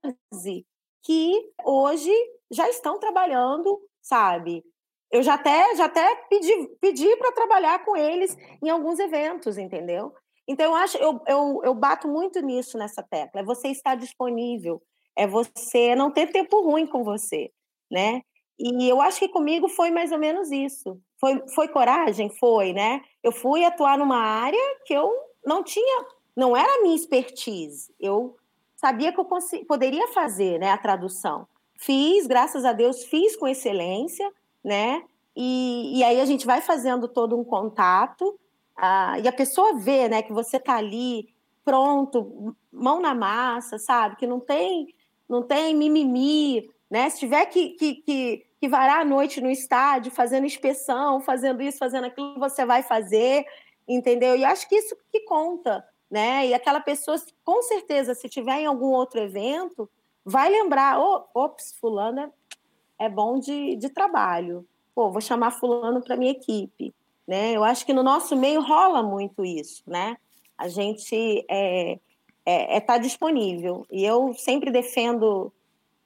que 1.03 1.53
hoje 1.65 2.13
já 2.51 2.69
estão 2.69 2.99
trabalhando, 2.99 3.81
sabe, 4.03 4.65
eu 5.11 5.23
já 5.23 5.35
até, 5.35 5.75
já 5.77 5.87
até 5.87 6.17
pedi, 6.29 6.69
pedi 6.81 7.17
para 7.17 7.33
trabalhar 7.33 7.85
com 7.85 7.97
eles 7.97 8.37
em 8.63 8.69
alguns 8.69 8.99
eventos, 8.99 9.57
entendeu? 9.57 10.13
Então, 10.49 10.67
eu 10.67 10.75
acho, 10.75 10.97
eu, 10.99 11.21
eu, 11.27 11.61
eu 11.65 11.75
bato 11.75 12.07
muito 12.07 12.41
nisso 12.41 12.79
nessa 12.79 13.03
tecla. 13.03 13.41
É 13.41 13.45
você 13.45 13.69
estar 13.69 13.97
disponível, 13.97 14.81
é 15.17 15.27
você 15.27 15.95
não 15.95 16.11
ter 16.11 16.29
tempo 16.29 16.61
ruim 16.63 16.87
com 16.87 17.03
você, 17.03 17.51
né? 17.91 18.23
E 18.59 18.89
eu 18.89 19.01
acho 19.01 19.19
que 19.19 19.29
comigo 19.29 19.69
foi 19.69 19.91
mais 19.91 20.13
ou 20.13 20.19
menos 20.19 20.51
isso. 20.51 20.99
Foi, 21.21 21.43
foi 21.55 21.69
coragem? 21.69 22.31
Foi, 22.31 22.73
né? 22.73 23.03
Eu 23.23 23.33
fui 23.33 23.65
atuar 23.65 23.99
numa 23.99 24.19
área 24.19 24.79
que 24.85 24.95
eu 24.95 25.13
não 25.45 25.63
tinha, 25.63 26.07
não 26.35 26.57
era 26.57 26.79
a 26.79 26.83
minha 26.83 26.97
expertise. 26.97 27.93
Eu 28.01 28.37
sabia 28.77 29.13
que 29.13 29.21
eu 29.21 29.29
poderia 29.67 30.09
fazer 30.09 30.59
né, 30.59 30.71
a 30.71 30.79
tradução. 30.79 31.47
Fiz, 31.79 32.27
graças 32.27 32.65
a 32.65 32.73
Deus, 32.73 33.05
fiz 33.05 33.37
com 33.37 33.47
excelência, 33.47 34.31
né? 34.67 35.05
E, 35.37 35.99
e 35.99 36.03
aí 36.03 36.21
a 36.21 36.25
gente 36.25 36.45
vai 36.45 36.61
fazendo 36.61 37.07
todo 37.07 37.39
um 37.39 37.45
contato 37.45 38.37
uh, 38.77 39.21
e 39.23 39.29
a 39.29 39.33
pessoa 39.33 39.79
vê, 39.79 40.09
né, 40.09 40.23
que 40.23 40.33
você 40.33 40.59
tá 40.59 40.75
ali 40.75 41.29
pronto, 41.65 42.57
mão 42.73 43.01
na 43.01 43.15
massa, 43.15 43.79
sabe? 43.79 44.17
Que 44.17 44.27
não 44.27 44.41
tem, 44.41 44.93
não 45.29 45.43
tem 45.43 45.75
mimimi, 45.75 46.69
né? 46.91 47.09
Se 47.11 47.21
tiver 47.21 47.47
que, 47.47 47.71
que, 47.71 47.95
que, 47.97 48.47
que 48.61 48.69
varar 48.69 49.01
a 49.01 49.05
noite 49.05 49.41
no 49.41 49.51
estádio, 49.51 50.11
fazendo 50.11 50.47
inspeção, 50.47 51.21
fazendo 51.21 51.63
isso, 51.63 51.79
fazendo 51.79 52.07
aquilo, 52.07 52.39
você 52.39 52.65
vai 52.65 52.83
fazer, 52.83 53.45
entendeu? 53.87 54.37
E 54.37 54.45
acho 54.45 54.69
que 54.69 54.77
isso 54.77 54.97
que 55.13 55.21
conta, 55.21 55.85
né? 56.11 56.47
E 56.47 56.55
aquela 56.55 56.81
pessoa, 56.81 57.17
com 57.45 57.63
certeza, 57.63 58.15
se 58.15 58.29
tiver 58.29 58.61
em 58.61 58.67
algum 58.67 58.91
outro 58.91 59.21
evento, 59.21 59.89
vai 60.25 60.49
lembrar, 60.49 61.01
oh, 61.01 61.25
ops, 61.35 61.75
fulana 61.81 62.33
é 62.99 63.09
bom 63.09 63.39
de, 63.39 63.77
de 63.77 63.89
trabalho. 63.89 64.67
Pô, 64.95 65.11
vou 65.11 65.21
chamar 65.21 65.51
fulano 65.51 66.03
para 66.03 66.17
minha 66.17 66.33
equipe, 66.33 66.95
né? 67.27 67.53
Eu 67.53 67.63
acho 67.63 67.85
que 67.85 67.93
no 67.93 68.03
nosso 68.03 68.37
meio 68.37 68.61
rola 68.61 69.03
muito 69.03 69.45
isso, 69.45 69.83
né? 69.87 70.17
A 70.57 70.69
gente 70.69 71.45
é 71.51 71.99
é, 72.47 72.77
é 72.77 72.81
tá 72.81 72.97
disponível 72.97 73.85
e 73.91 74.05
eu 74.05 74.33
sempre 74.35 74.71
defendo 74.71 75.53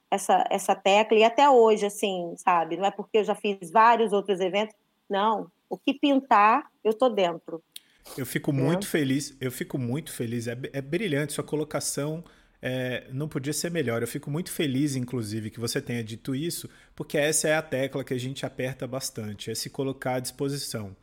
essa 0.09 0.43
essa 0.49 0.75
tecla 0.75 1.17
e 1.19 1.23
até 1.23 1.47
hoje 1.47 1.85
assim, 1.85 2.33
sabe? 2.35 2.75
Não 2.75 2.85
é 2.85 2.91
porque 2.91 3.19
eu 3.19 3.23
já 3.23 3.35
fiz 3.35 3.69
vários 3.71 4.11
outros 4.11 4.39
eventos, 4.39 4.75
não. 5.09 5.49
O 5.69 5.77
que 5.77 5.93
pintar, 5.93 6.69
eu 6.83 6.93
tô 6.93 7.07
dentro. 7.07 7.63
Eu 8.17 8.25
fico 8.25 8.51
muito 8.51 8.87
feliz, 8.87 9.37
eu 9.39 9.51
fico 9.51 9.77
muito 9.77 10.11
feliz. 10.11 10.47
É, 10.47 10.57
é 10.73 10.81
brilhante 10.81 11.33
sua 11.33 11.43
colocação 11.43 12.23
é, 12.61 13.07
não 13.11 13.27
podia 13.27 13.53
ser 13.53 13.71
melhor. 13.71 14.01
Eu 14.01 14.07
fico 14.07 14.29
muito 14.29 14.51
feliz, 14.51 14.95
inclusive, 14.95 15.49
que 15.49 15.59
você 15.59 15.81
tenha 15.81 16.03
dito 16.03 16.35
isso, 16.35 16.69
porque 16.95 17.17
essa 17.17 17.47
é 17.47 17.55
a 17.55 17.61
tecla 17.61 18.03
que 18.03 18.13
a 18.13 18.19
gente 18.19 18.45
aperta 18.45 18.85
bastante, 18.85 19.49
é 19.49 19.55
se 19.55 19.69
colocar 19.69 20.15
à 20.15 20.19
disposição. 20.19 20.95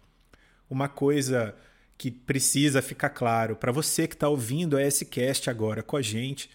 Uma 0.70 0.88
coisa 0.88 1.54
que 1.96 2.10
precisa 2.10 2.80
ficar 2.80 3.10
claro 3.10 3.56
para 3.56 3.72
você 3.72 4.06
que 4.06 4.14
está 4.14 4.28
ouvindo 4.28 4.76
a 4.76 4.82
S-Cast 4.82 5.50
agora 5.50 5.82
com 5.82 5.96
a 5.96 6.02
gente 6.02 6.48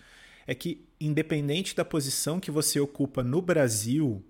é 0.48 0.56
que, 0.56 0.88
independente 1.00 1.76
da 1.76 1.84
posição 1.84 2.40
que 2.40 2.50
você 2.50 2.80
ocupa 2.80 3.22
no 3.24 3.42
Brasil, 3.42 4.24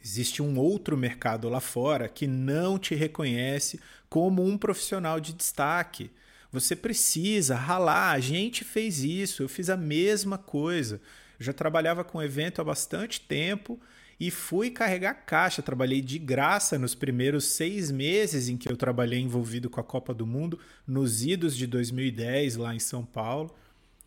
existe 0.00 0.40
um 0.40 0.58
outro 0.58 0.96
mercado 0.96 1.48
lá 1.48 1.60
fora 1.60 2.08
que 2.08 2.26
não 2.26 2.78
te 2.78 2.94
reconhece 2.94 3.80
como 4.08 4.44
um 4.44 4.56
profissional 4.56 5.18
de 5.18 5.32
destaque. 5.32 6.10
Você 6.52 6.76
precisa 6.76 7.56
ralar. 7.56 8.12
A 8.12 8.20
gente 8.20 8.62
fez 8.62 9.02
isso, 9.02 9.42
eu 9.42 9.48
fiz 9.48 9.70
a 9.70 9.76
mesma 9.76 10.36
coisa. 10.36 11.00
Eu 11.40 11.46
já 11.46 11.52
trabalhava 11.52 12.04
com 12.04 12.22
evento 12.22 12.60
há 12.60 12.64
bastante 12.64 13.20
tempo 13.20 13.80
e 14.20 14.30
fui 14.30 14.70
carregar 14.70 15.14
caixa. 15.14 15.62
Trabalhei 15.62 16.02
de 16.02 16.18
graça 16.18 16.78
nos 16.78 16.94
primeiros 16.94 17.46
seis 17.46 17.90
meses 17.90 18.48
em 18.48 18.58
que 18.58 18.70
eu 18.70 18.76
trabalhei 18.76 19.18
envolvido 19.18 19.70
com 19.70 19.80
a 19.80 19.84
Copa 19.84 20.12
do 20.12 20.26
Mundo, 20.26 20.58
nos 20.86 21.24
idos 21.24 21.56
de 21.56 21.66
2010, 21.66 22.56
lá 22.56 22.74
em 22.74 22.78
São 22.78 23.04
Paulo. 23.04 23.52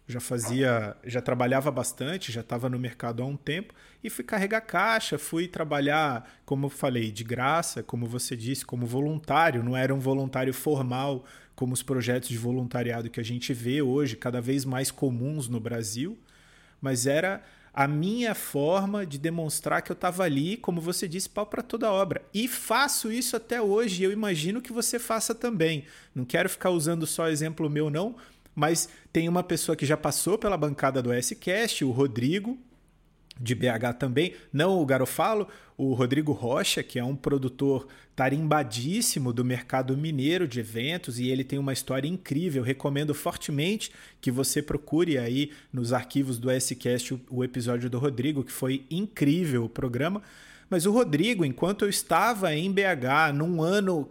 Já 0.07 0.19
fazia, 0.19 0.95
já 1.03 1.19
trabalhava 1.19 1.71
bastante, 1.71 2.31
já 2.31 2.41
estava 2.41 2.69
no 2.69 2.77
mercado 2.77 3.23
há 3.23 3.25
um 3.25 3.35
tempo 3.35 3.73
e 4.03 4.09
fui 4.09 4.23
carregar 4.23 4.61
caixa, 4.61 5.17
fui 5.17 5.47
trabalhar, 5.47 6.31
como 6.45 6.67
eu 6.67 6.69
falei, 6.69 7.11
de 7.11 7.23
graça, 7.23 7.81
como 7.81 8.05
você 8.05 8.37
disse, 8.37 8.63
como 8.63 8.85
voluntário, 8.85 9.63
não 9.63 9.75
era 9.75 9.91
um 9.95 9.99
voluntário 9.99 10.53
formal 10.53 11.25
como 11.55 11.73
os 11.73 11.81
projetos 11.81 12.29
de 12.29 12.37
voluntariado 12.37 13.09
que 13.09 13.19
a 13.19 13.23
gente 13.23 13.53
vê 13.53 13.81
hoje, 13.81 14.15
cada 14.15 14.41
vez 14.41 14.65
mais 14.65 14.91
comuns 14.91 15.47
no 15.47 15.59
Brasil, 15.59 16.17
mas 16.81 17.07
era 17.07 17.43
a 17.73 17.87
minha 17.87 18.33
forma 18.33 19.05
de 19.05 19.17
demonstrar 19.17 19.81
que 19.81 19.91
eu 19.91 19.95
estava 19.95 20.23
ali, 20.23 20.55
como 20.55 20.79
você 20.79 21.07
disse, 21.07 21.29
pau 21.29 21.45
para 21.45 21.61
toda 21.61 21.91
obra. 21.91 22.21
E 22.33 22.47
faço 22.47 23.11
isso 23.11 23.35
até 23.35 23.61
hoje, 23.61 24.01
e 24.01 24.05
eu 24.05 24.13
imagino 24.13 24.61
que 24.61 24.71
você 24.71 24.97
faça 24.97 25.35
também. 25.35 25.83
Não 26.13 26.23
quero 26.23 26.49
ficar 26.49 26.69
usando 26.69 27.05
só 27.05 27.27
exemplo 27.27 27.69
meu, 27.69 27.89
não, 27.89 28.15
mas 28.55 28.87
tem 29.11 29.27
uma 29.27 29.43
pessoa 29.43 29.75
que 29.75 29.85
já 29.85 29.97
passou 29.97 30.37
pela 30.37 30.55
bancada 30.55 31.01
do 31.01 31.11
S-Cast, 31.11 31.83
o 31.83 31.91
Rodrigo, 31.91 32.57
de 33.39 33.53
BH 33.53 33.97
também, 33.99 34.33
não 34.51 34.79
o 34.81 34.85
Garofalo, 34.85 35.47
o 35.77 35.93
Rodrigo 35.93 36.31
Rocha, 36.31 36.81
que 36.81 36.97
é 36.97 37.03
um 37.03 37.15
produtor 37.15 37.87
tarimbadíssimo 38.15 39.33
do 39.33 39.43
mercado 39.43 39.97
mineiro 39.97 40.47
de 40.47 40.61
eventos 40.61 41.19
e 41.19 41.27
ele 41.27 41.43
tem 41.43 41.59
uma 41.59 41.73
história 41.73 42.07
incrível. 42.07 42.63
Recomendo 42.63 43.13
fortemente 43.13 43.91
que 44.21 44.31
você 44.31 44.61
procure 44.61 45.17
aí 45.17 45.51
nos 45.71 45.91
arquivos 45.91 46.37
do 46.37 46.49
S-Cast 46.49 47.21
o, 47.29 47.43
episódio 47.43 47.89
do 47.89 47.99
Rodrigo, 47.99 48.43
que 48.43 48.53
foi 48.53 48.85
incrível 48.89 49.65
o 49.65 49.69
programa. 49.69 50.21
Mas 50.69 50.85
o 50.85 50.91
Rodrigo, 50.91 51.43
enquanto 51.43 51.83
eu 51.83 51.89
estava 51.89 52.55
em 52.55 52.71
BH, 52.71 53.33
num 53.35 53.61
ano 53.61 54.09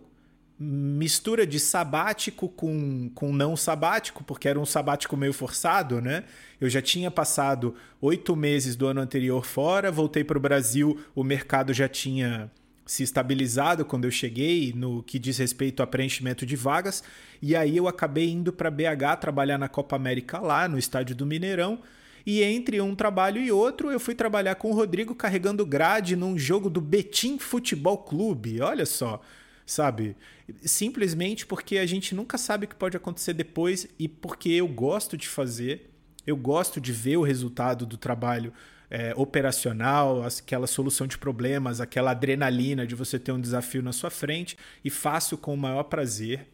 mistura 0.59 1.47
de 1.47 1.59
sabático 1.59 2.49
com, 2.49 3.11
com 3.15 3.33
não 3.33 3.57
sabático, 3.57 4.23
porque 4.23 4.49
era 4.49 4.59
um 4.59 4.65
sabático 4.65 5.17
meio 5.17 5.33
forçado, 5.33 6.01
né? 6.01 6.25
Eu 6.61 6.71
já 6.71 6.81
tinha 6.81 7.11
passado 7.11 7.75
oito 8.01 8.37
meses 8.37 8.77
do 8.77 8.87
ano 8.87 9.01
anterior 9.01 9.45
fora, 9.45 9.91
voltei 9.91 10.23
para 10.23 10.39
o 10.39 10.41
Brasil, 10.41 11.01
o 11.15 11.25
mercado 11.25 11.73
já 11.73 11.89
tinha 11.89 12.51
se 12.87 13.03
estabilizado 13.03 13.85
quando 13.85 14.05
eu 14.05 14.11
cheguei 14.11 14.73
no 14.77 15.03
que 15.03 15.19
diz 15.19 15.39
respeito 15.39 15.83
a 15.83 15.87
preenchimento 15.87 16.45
de 16.45 16.55
vagas, 16.55 17.03
e 17.41 17.57
aí 17.57 17.77
eu 17.77 17.89
acabei 17.89 18.31
indo 18.31 18.53
para 18.53 18.71
BH 18.71 19.17
trabalhar 19.21 19.59
na 19.59 19.69
Copa 19.69 19.97
América 19.97 20.39
lá, 20.39 20.69
no 20.69 20.79
estádio 20.79 21.17
do 21.17 21.27
Mineirão. 21.27 21.81
E 22.27 22.43
entre 22.43 22.81
um 22.81 22.95
trabalho 22.95 23.41
e 23.43 23.53
outro, 23.53 23.91
eu 23.91 24.01
fui 24.01 24.15
trabalhar 24.15 24.55
com 24.55 24.71
o 24.71 24.75
Rodrigo 24.75 25.15
carregando 25.15 25.67
grade 25.67 26.17
num 26.17 26.39
jogo 26.39 26.71
do 26.71 26.81
Betim 26.81 27.39
Futebol 27.39 27.99
Clube. 27.99 28.63
Olha 28.63 28.87
só, 28.87 29.21
sabe? 29.67 30.17
Simplesmente 30.63 31.47
porque 31.47 31.79
a 31.79 31.87
gente 31.87 32.15
nunca 32.15 32.37
sabe 32.37 32.67
o 32.67 32.69
que 32.69 32.75
pode 32.75 32.97
acontecer 32.97 33.33
depois 33.33 33.87
e 33.99 34.09
porque 34.09 34.51
eu 34.51 34.69
gosto 34.69 35.17
de 35.17 35.29
fazer, 35.29 35.91
eu 36.27 36.37
gosto 36.37 36.81
de 36.81 36.93
ver 36.93 37.17
o 37.17 37.23
resultado 37.23 37.87
do 37.87 37.97
trabalho 37.97 38.53
é, 38.91 39.15
operacional, 39.17 40.23
aquela 40.23 40.67
solução 40.67 41.07
de 41.07 41.19
problemas, 41.19 41.81
aquela 41.81 42.13
adrenalina 42.13 42.87
de 42.87 42.95
você 42.95 43.19
ter 43.19 43.33
um 43.33 43.41
desafio 43.41 43.83
na 43.83 43.93
sua 43.93 44.11
frente 44.11 44.57
e 44.85 44.91
faço 44.91 45.37
com 45.37 45.55
o 45.55 45.57
maior 45.57 45.85
prazer. 45.85 46.47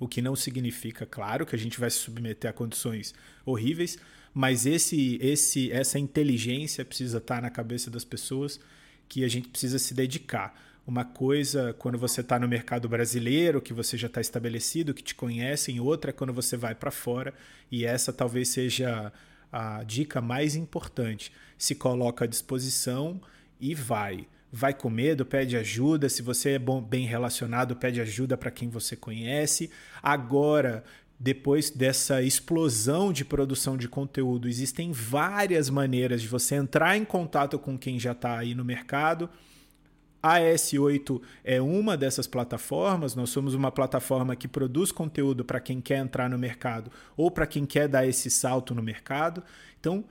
O 0.00 0.06
que 0.06 0.22
não 0.22 0.36
significa, 0.36 1.04
claro, 1.04 1.44
que 1.44 1.56
a 1.56 1.58
gente 1.58 1.78
vai 1.80 1.90
se 1.90 1.98
submeter 1.98 2.48
a 2.48 2.52
condições 2.52 3.12
horríveis, 3.44 3.98
mas 4.32 4.64
esse, 4.64 5.18
esse, 5.20 5.72
essa 5.72 5.98
inteligência 5.98 6.84
precisa 6.84 7.18
estar 7.18 7.42
na 7.42 7.50
cabeça 7.50 7.90
das 7.90 8.04
pessoas 8.04 8.60
que 9.08 9.24
a 9.24 9.28
gente 9.28 9.48
precisa 9.48 9.78
se 9.78 9.92
dedicar. 9.92 10.54
Uma 10.88 11.04
coisa 11.04 11.74
quando 11.74 11.98
você 11.98 12.22
está 12.22 12.38
no 12.38 12.48
mercado 12.48 12.88
brasileiro, 12.88 13.60
que 13.60 13.74
você 13.74 13.94
já 13.98 14.06
está 14.06 14.22
estabelecido, 14.22 14.94
que 14.94 15.02
te 15.02 15.14
conhecem, 15.14 15.78
outra 15.78 16.08
é 16.08 16.14
quando 16.14 16.32
você 16.32 16.56
vai 16.56 16.74
para 16.74 16.90
fora, 16.90 17.34
e 17.70 17.84
essa 17.84 18.10
talvez 18.10 18.48
seja 18.48 19.12
a 19.52 19.84
dica 19.84 20.22
mais 20.22 20.56
importante. 20.56 21.30
Se 21.58 21.74
coloca 21.74 22.24
à 22.24 22.26
disposição 22.26 23.20
e 23.60 23.74
vai. 23.74 24.26
Vai 24.50 24.72
com 24.72 24.88
medo, 24.88 25.26
pede 25.26 25.58
ajuda. 25.58 26.08
Se 26.08 26.22
você 26.22 26.52
é 26.52 26.58
bom, 26.58 26.80
bem 26.80 27.04
relacionado, 27.04 27.76
pede 27.76 28.00
ajuda 28.00 28.34
para 28.38 28.50
quem 28.50 28.70
você 28.70 28.96
conhece. 28.96 29.70
Agora, 30.02 30.82
depois 31.20 31.68
dessa 31.68 32.22
explosão 32.22 33.12
de 33.12 33.26
produção 33.26 33.76
de 33.76 33.90
conteúdo, 33.90 34.48
existem 34.48 34.90
várias 34.90 35.68
maneiras 35.68 36.22
de 36.22 36.28
você 36.28 36.54
entrar 36.54 36.96
em 36.96 37.04
contato 37.04 37.58
com 37.58 37.76
quem 37.76 38.00
já 38.00 38.12
está 38.12 38.38
aí 38.38 38.54
no 38.54 38.64
mercado 38.64 39.28
a 40.34 40.40
S8 40.40 41.20
é 41.42 41.60
uma 41.60 41.96
dessas 41.96 42.26
plataformas. 42.26 43.14
Nós 43.14 43.30
somos 43.30 43.54
uma 43.54 43.72
plataforma 43.72 44.36
que 44.36 44.46
produz 44.46 44.92
conteúdo 44.92 45.44
para 45.44 45.60
quem 45.60 45.80
quer 45.80 45.98
entrar 45.98 46.28
no 46.28 46.38
mercado 46.38 46.90
ou 47.16 47.30
para 47.30 47.46
quem 47.46 47.64
quer 47.64 47.88
dar 47.88 48.06
esse 48.06 48.30
salto 48.30 48.74
no 48.74 48.82
mercado. 48.82 49.42
Então, 49.80 50.04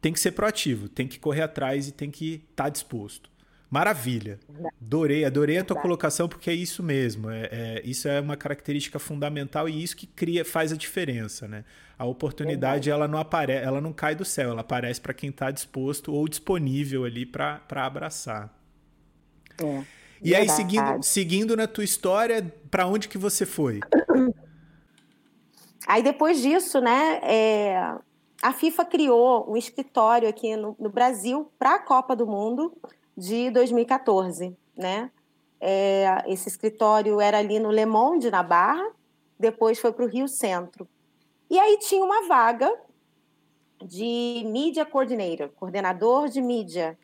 tem 0.00 0.12
que 0.12 0.20
ser 0.20 0.32
proativo, 0.32 0.88
tem 0.88 1.08
que 1.08 1.18
correr 1.18 1.42
atrás 1.42 1.88
e 1.88 1.92
tem 1.92 2.10
que 2.10 2.44
estar 2.50 2.64
tá 2.64 2.68
disposto. 2.68 3.30
Maravilha. 3.70 4.38
Adorei, 4.80 5.24
adorei 5.26 5.58
a 5.58 5.64
tua 5.64 5.76
colocação 5.76 6.26
porque 6.26 6.48
é 6.48 6.54
isso 6.54 6.82
mesmo. 6.82 7.28
É, 7.28 7.48
é, 7.50 7.82
isso 7.84 8.08
é 8.08 8.18
uma 8.20 8.36
característica 8.36 8.98
fundamental 8.98 9.68
e 9.68 9.82
isso 9.82 9.96
que 9.96 10.06
cria, 10.06 10.44
faz 10.44 10.72
a 10.72 10.76
diferença, 10.76 11.46
né? 11.46 11.64
A 11.98 12.06
oportunidade 12.06 12.88
ela 12.88 13.06
não 13.06 13.18
aparece, 13.18 13.64
ela 13.64 13.80
não 13.80 13.92
cai 13.92 14.14
do 14.14 14.24
céu, 14.24 14.50
ela 14.50 14.62
aparece 14.62 15.00
para 15.00 15.12
quem 15.12 15.30
está 15.30 15.50
disposto 15.50 16.14
ou 16.14 16.26
disponível 16.28 17.04
ali 17.04 17.26
para 17.26 17.60
abraçar. 17.70 18.57
É, 19.62 19.82
e 20.22 20.34
aí, 20.34 20.48
seguindo, 20.48 21.02
seguindo 21.02 21.56
na 21.56 21.66
tua 21.66 21.84
história, 21.84 22.54
para 22.70 22.86
onde 22.86 23.08
que 23.08 23.18
você 23.18 23.46
foi? 23.46 23.80
Aí, 25.86 26.02
depois 26.02 26.42
disso, 26.42 26.82
né, 26.82 27.18
é, 27.22 27.94
a 28.42 28.52
FIFA 28.52 28.84
criou 28.84 29.50
um 29.50 29.56
escritório 29.56 30.28
aqui 30.28 30.54
no, 30.54 30.76
no 30.78 30.90
Brasil 30.90 31.50
para 31.58 31.76
a 31.76 31.78
Copa 31.78 32.14
do 32.14 32.26
Mundo 32.26 32.76
de 33.16 33.50
2014, 33.50 34.54
né? 34.76 35.10
É, 35.60 36.22
esse 36.26 36.48
escritório 36.48 37.20
era 37.20 37.38
ali 37.38 37.58
no 37.58 37.70
Le 37.70 37.86
Monde, 37.86 38.30
na 38.30 38.42
Barra, 38.42 38.86
depois 39.38 39.78
foi 39.78 39.92
para 39.92 40.04
o 40.04 40.08
Rio 40.08 40.28
Centro. 40.28 40.86
E 41.50 41.58
aí 41.58 41.78
tinha 41.78 42.04
uma 42.04 42.28
vaga 42.28 42.70
de 43.82 44.44
Media 44.46 44.84
Coordinator, 44.84 45.48
coordenador 45.56 46.28
de 46.28 46.42
mídia. 46.42 46.98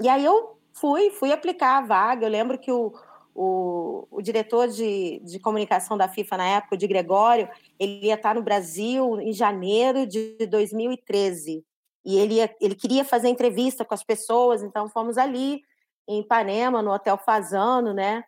E 0.00 0.08
aí 0.08 0.24
eu 0.24 0.55
Fui, 0.78 1.10
fui 1.10 1.32
aplicar 1.32 1.78
a 1.78 1.86
vaga. 1.86 2.26
Eu 2.26 2.30
lembro 2.30 2.58
que 2.58 2.70
o, 2.70 2.92
o, 3.34 4.06
o, 4.10 4.20
diretor 4.20 4.68
de, 4.68 5.20
de 5.24 5.38
comunicação 5.40 5.96
da 5.96 6.06
FIFA 6.06 6.36
na 6.36 6.48
época, 6.48 6.74
o 6.74 6.78
de 6.78 6.86
Gregório, 6.86 7.48
ele 7.78 8.06
ia 8.06 8.14
estar 8.14 8.34
no 8.34 8.42
Brasil 8.42 9.18
em 9.20 9.32
janeiro 9.32 10.06
de 10.06 10.46
2013. 10.46 11.64
E 12.04 12.18
ele, 12.18 12.34
ia, 12.34 12.54
ele 12.60 12.74
queria 12.74 13.04
fazer 13.04 13.28
entrevista 13.28 13.84
com 13.84 13.94
as 13.94 14.04
pessoas, 14.04 14.62
então 14.62 14.88
fomos 14.88 15.16
ali 15.16 15.62
em 16.06 16.20
Ipanema, 16.20 16.82
no 16.82 16.92
Hotel 16.92 17.18
Fazano, 17.18 17.94
né? 17.94 18.22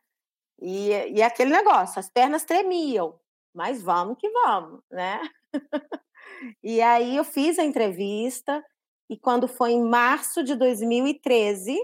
E, 0.61 0.91
e 0.91 1.23
aquele 1.23 1.51
negócio, 1.51 2.01
as 2.01 2.11
pernas 2.11 2.45
tremiam, 2.45 3.15
mas 3.55 3.81
vamos 3.81 4.17
que 4.19 4.29
vamos, 4.31 4.81
né? 4.91 5.21
e 6.63 6.81
aí 6.81 7.17
eu 7.17 7.25
fiz 7.25 7.59
a 7.59 7.65
entrevista, 7.65 8.65
e 9.09 9.17
quando 9.17 9.47
foi 9.47 9.73
em 9.73 9.83
março 9.85 10.43
de 10.43 10.57
2013, 10.57 11.79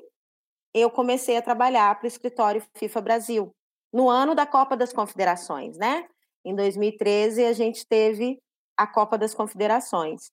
eu 0.75 0.91
comecei 0.91 1.37
a 1.37 1.43
trabalhar 1.43 1.95
para 1.95 2.05
o 2.05 2.09
escritório 2.09 2.63
FIFA 2.75 3.01
Brasil, 3.01 3.55
no 3.93 4.11
ano 4.11 4.35
da 4.35 4.45
Copa 4.45 4.77
das 4.77 4.93
Confederações, 4.93 5.79
né? 5.79 6.05
Em 6.45 6.55
2013, 6.55 7.45
a 7.45 7.53
gente 7.53 7.87
teve 7.87 8.39
a 8.77 8.87
Copa 8.89 9.17
das 9.17 9.33
Confederações. 9.33 10.33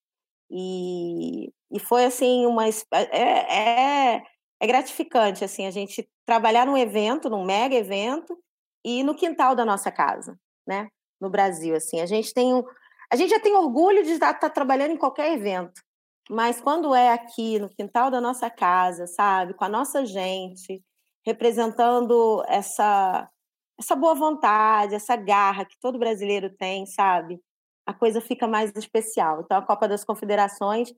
E, 0.49 1.54
e 1.71 1.80
foi, 1.80 2.06
assim, 2.06 2.45
uma... 2.47 2.67
É, 2.67 2.75
é, 3.12 4.23
é 4.60 4.67
gratificante, 4.67 5.45
assim, 5.45 5.67
a 5.67 5.71
gente 5.71 6.10
trabalhar 6.25 6.65
num 6.65 6.77
evento, 6.77 7.30
num 7.30 7.45
mega 7.45 7.75
evento, 7.75 8.36
e 8.84 9.04
no 9.04 9.15
quintal 9.15 9.56
da 9.56 9.63
nossa 9.63 9.91
casa, 9.91 10.36
né? 10.67 10.89
No 11.19 11.30
Brasil, 11.30 11.75
assim. 11.75 12.01
A 12.01 12.08
gente 12.08 12.34
tem 12.34 12.54
um... 12.54 12.63
A 13.12 13.15
gente 13.15 13.30
já 13.30 13.39
tem 13.39 13.54
orgulho 13.54 14.04
de 14.04 14.12
estar, 14.12 14.32
estar 14.32 14.49
trabalhando 14.49 14.91
em 14.91 14.97
qualquer 14.97 15.34
evento, 15.34 15.82
mas 16.31 16.61
quando 16.61 16.95
é 16.95 17.11
aqui 17.11 17.59
no 17.59 17.69
quintal 17.69 18.09
da 18.09 18.21
nossa 18.21 18.49
casa, 18.49 19.05
sabe, 19.05 19.53
com 19.53 19.65
a 19.65 19.69
nossa 19.69 20.05
gente, 20.05 20.81
representando 21.25 22.41
essa 22.47 23.29
essa 23.77 23.95
boa 23.95 24.15
vontade, 24.15 24.95
essa 24.95 25.15
garra 25.15 25.65
que 25.65 25.75
todo 25.81 25.99
brasileiro 25.99 26.49
tem, 26.55 26.85
sabe? 26.85 27.41
A 27.85 27.93
coisa 27.93 28.21
fica 28.21 28.47
mais 28.47 28.71
especial. 28.75 29.41
Então 29.41 29.57
a 29.57 29.61
Copa 29.61 29.87
das 29.87 30.05
Confederações 30.05 30.93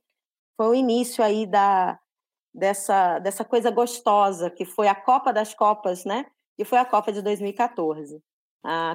foi 0.58 0.68
o 0.68 0.76
início 0.76 1.24
aí 1.24 1.48
da 1.48 2.00
dessa 2.54 3.20
dessa 3.20 3.44
coisa 3.44 3.72
gostosa 3.72 4.52
que 4.52 4.66
foi 4.66 4.88
a 4.88 4.96
Copa 4.96 5.34
das 5.34 5.54
Copas, 5.56 6.06
né? 6.06 6.26
E 6.60 6.66
foi 6.66 6.78
a 6.78 6.86
Copa 6.86 7.12
de 7.12 7.24
2014. 7.24 8.22
A, 8.64 8.92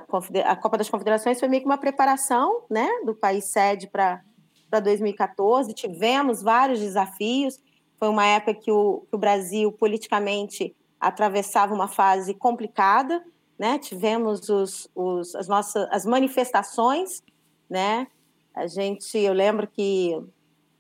a 0.46 0.56
Copa 0.56 0.78
das 0.78 0.88
Confederações 0.88 1.40
foi 1.40 1.48
meio 1.48 1.62
que 1.62 1.68
uma 1.68 1.78
preparação, 1.78 2.66
né, 2.70 2.88
do 3.04 3.14
país 3.14 3.46
sede 3.52 3.88
para 3.88 4.22
para 4.70 4.80
2014. 4.80 5.72
Tivemos 5.72 6.42
vários 6.42 6.80
desafios. 6.80 7.58
Foi 7.98 8.08
uma 8.08 8.26
época 8.26 8.54
que 8.54 8.70
o, 8.70 9.04
que 9.08 9.16
o 9.16 9.18
Brasil 9.18 9.72
politicamente 9.72 10.74
atravessava 11.00 11.74
uma 11.74 11.88
fase 11.88 12.34
complicada, 12.34 13.24
né? 13.58 13.78
Tivemos 13.78 14.48
os, 14.48 14.88
os, 14.94 15.34
as 15.34 15.48
nossas 15.48 15.88
as 15.90 16.04
manifestações, 16.04 17.22
né? 17.68 18.06
A 18.54 18.66
gente, 18.66 19.16
eu 19.18 19.32
lembro 19.32 19.66
que 19.66 20.12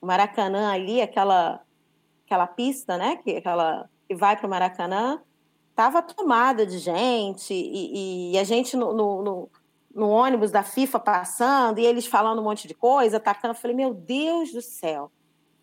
o 0.00 0.06
Maracanã 0.06 0.72
ali, 0.72 1.00
aquela 1.00 1.60
aquela 2.24 2.46
pista, 2.46 2.96
né? 2.96 3.16
Que 3.16 3.36
aquela 3.36 3.88
que 4.08 4.14
vai 4.14 4.36
para 4.36 4.46
o 4.46 4.50
Maracanã, 4.50 5.20
estava 5.70 6.02
tomada 6.02 6.66
de 6.66 6.78
gente 6.78 7.54
e, 7.54 8.32
e 8.32 8.38
a 8.38 8.42
gente 8.42 8.76
no, 8.76 8.92
no, 8.92 9.48
no, 9.98 10.08
ônibus 10.08 10.50
da 10.50 10.62
FIFA 10.62 11.00
passando 11.00 11.78
e 11.78 11.86
eles 11.86 12.06
falando 12.06 12.40
um 12.40 12.44
monte 12.44 12.68
de 12.68 12.74
coisa, 12.74 13.16
atacando. 13.16 13.54
Eu 13.54 13.58
falei, 13.60 13.76
meu 13.76 13.92
Deus 13.92 14.52
do 14.52 14.62
céu, 14.62 15.10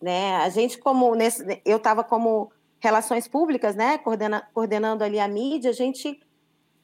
né? 0.01 0.35
A 0.37 0.49
gente 0.49 0.77
como 0.77 1.15
nesse, 1.15 1.61
eu 1.65 1.77
estava 1.77 2.03
como 2.03 2.51
relações 2.79 3.27
públicas, 3.27 3.75
né? 3.75 3.97
Coordena, 3.97 4.47
coordenando 4.53 5.03
ali 5.03 5.19
a 5.19 5.27
mídia, 5.27 5.71
a 5.71 5.73
gente 5.73 6.19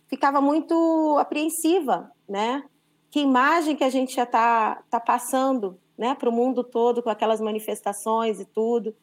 ficava 0.07 0.41
muito 0.41 1.17
apreensiva, 1.19 2.11
né? 2.27 2.63
Que 3.09 3.19
imagem 3.19 3.75
que 3.75 3.83
a 3.83 3.89
gente 3.89 4.15
já 4.15 4.23
está 4.23 4.81
tá 4.89 4.99
passando, 4.99 5.79
né? 5.97 6.15
Para 6.15 6.29
o 6.29 6.33
mundo 6.33 6.63
todo 6.63 7.03
com 7.03 7.09
aquelas 7.09 7.41
manifestações 7.41 8.39
e 8.39 8.45
tudo. 8.45 8.95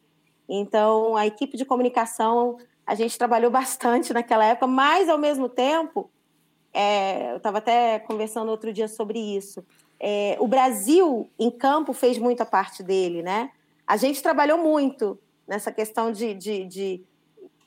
Então 0.47 1.15
a 1.15 1.25
equipe 1.27 1.55
de 1.55 1.65
comunicação 1.65 2.57
a 2.85 2.95
gente 2.95 3.17
trabalhou 3.17 3.51
bastante 3.51 4.11
naquela 4.11 4.43
época, 4.45 4.65
mas 4.65 5.07
ao 5.07 5.17
mesmo 5.17 5.47
tempo, 5.47 6.09
é, 6.73 7.31
eu 7.31 7.37
estava 7.37 7.57
até 7.57 7.99
conversando 7.99 8.49
outro 8.49 8.71
dia 8.71 8.87
sobre 8.87 9.19
isso. 9.19 9.63
É, 9.99 10.37
o 10.39 10.47
Brasil 10.47 11.29
em 11.37 11.51
campo 11.51 11.93
fez 11.93 12.17
muita 12.17 12.45
parte 12.45 12.81
dele, 12.81 13.21
né? 13.21 13.51
A 13.85 13.97
gente 13.97 14.21
trabalhou 14.21 14.57
muito 14.57 15.19
nessa 15.47 15.71
questão 15.71 16.11
de, 16.11 16.33
de, 16.33 16.65
de, 16.65 17.03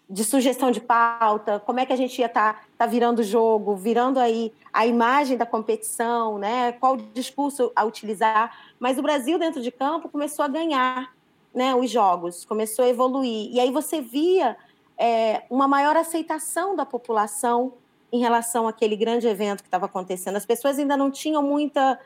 de 0.09 0.25
sugestão 0.25 0.71
de 0.71 0.81
pauta, 0.81 1.61
como 1.61 1.81
é 1.81 1.87
que 1.87 1.93
a 1.93 1.97
gente 1.97 2.19
ia 2.21 2.27
estar 2.27 2.55
tá, 2.55 2.65
tá 2.79 2.87
virando 2.87 3.19
o 3.19 3.25
jogo, 3.25 3.75
virando 3.75 4.21
aí 4.21 4.53
a 4.73 4.87
imagem 4.87 5.37
da 5.37 5.45
competição, 5.45 6.38
né? 6.38 6.73
Qual 6.73 6.97
discurso 6.97 7.73
a 7.75 7.85
utilizar. 7.85 8.57
Mas 8.79 8.99
o 8.99 9.03
Brasil 9.03 9.38
dentro 9.38 9.61
de 9.61 9.73
campo 9.73 10.09
começou 10.09 10.45
a 10.45 10.49
ganhar, 10.49 11.12
né? 11.53 11.75
Os 11.75 11.91
jogos 11.91 12.45
começou 12.45 12.85
a 12.85 12.88
evoluir 12.88 13.51
e 13.53 13.59
aí 13.59 13.71
você 13.71 14.01
via 14.01 14.57
é, 14.97 15.43
uma 15.51 15.67
maior 15.67 15.97
aceitação 15.97 16.77
da 16.77 16.87
população 16.87 17.75
em 18.12 18.18
relação 18.20 18.68
àquele 18.68 18.96
grande 18.96 19.27
evento 19.27 19.62
que 19.62 19.68
estava 19.68 19.87
acontecendo. 19.87 20.37
As 20.37 20.46
pessoas 20.46 20.79
ainda 20.79 20.96
não 20.96 21.11
tinham 21.11 21.42
muita 21.42 21.98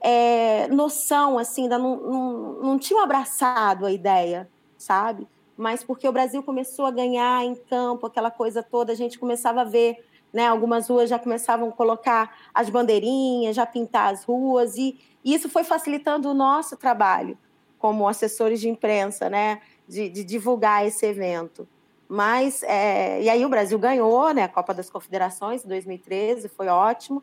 é, 0.00 0.66
noção, 0.68 1.38
assim, 1.38 1.64
ainda 1.64 1.78
não, 1.78 1.96
não, 1.96 2.52
não 2.62 2.78
tinham 2.78 3.02
abraçado 3.02 3.84
a 3.84 3.92
ideia, 3.92 4.48
sabe? 4.78 5.28
Mas 5.56 5.84
porque 5.84 6.08
o 6.08 6.12
Brasil 6.12 6.42
começou 6.42 6.86
a 6.86 6.90
ganhar 6.90 7.44
em 7.44 7.54
campo, 7.54 8.06
aquela 8.06 8.30
coisa 8.30 8.62
toda, 8.62 8.92
a 8.92 8.96
gente 8.96 9.18
começava 9.18 9.60
a 9.60 9.64
ver, 9.64 10.02
né? 10.32 10.46
Algumas 10.46 10.88
ruas 10.88 11.10
já 11.10 11.18
começavam 11.18 11.68
a 11.68 11.72
colocar 11.72 12.34
as 12.54 12.70
bandeirinhas, 12.70 13.54
já 13.54 13.66
pintar 13.66 14.12
as 14.12 14.24
ruas, 14.24 14.76
e, 14.76 14.98
e 15.22 15.34
isso 15.34 15.48
foi 15.48 15.64
facilitando 15.64 16.30
o 16.30 16.34
nosso 16.34 16.76
trabalho 16.76 17.36
como 17.78 18.08
assessores 18.08 18.60
de 18.60 18.68
imprensa, 18.68 19.28
né? 19.28 19.60
de, 19.90 20.08
de 20.08 20.22
divulgar 20.22 20.86
esse 20.86 21.04
evento. 21.04 21.68
Mas, 22.12 22.64
é, 22.64 23.22
e 23.22 23.30
aí 23.30 23.46
o 23.46 23.48
Brasil 23.48 23.78
ganhou, 23.78 24.34
né, 24.34 24.42
a 24.42 24.48
Copa 24.48 24.74
das 24.74 24.90
Confederações 24.90 25.64
em 25.64 25.68
2013, 25.68 26.48
foi 26.48 26.66
ótimo. 26.66 27.22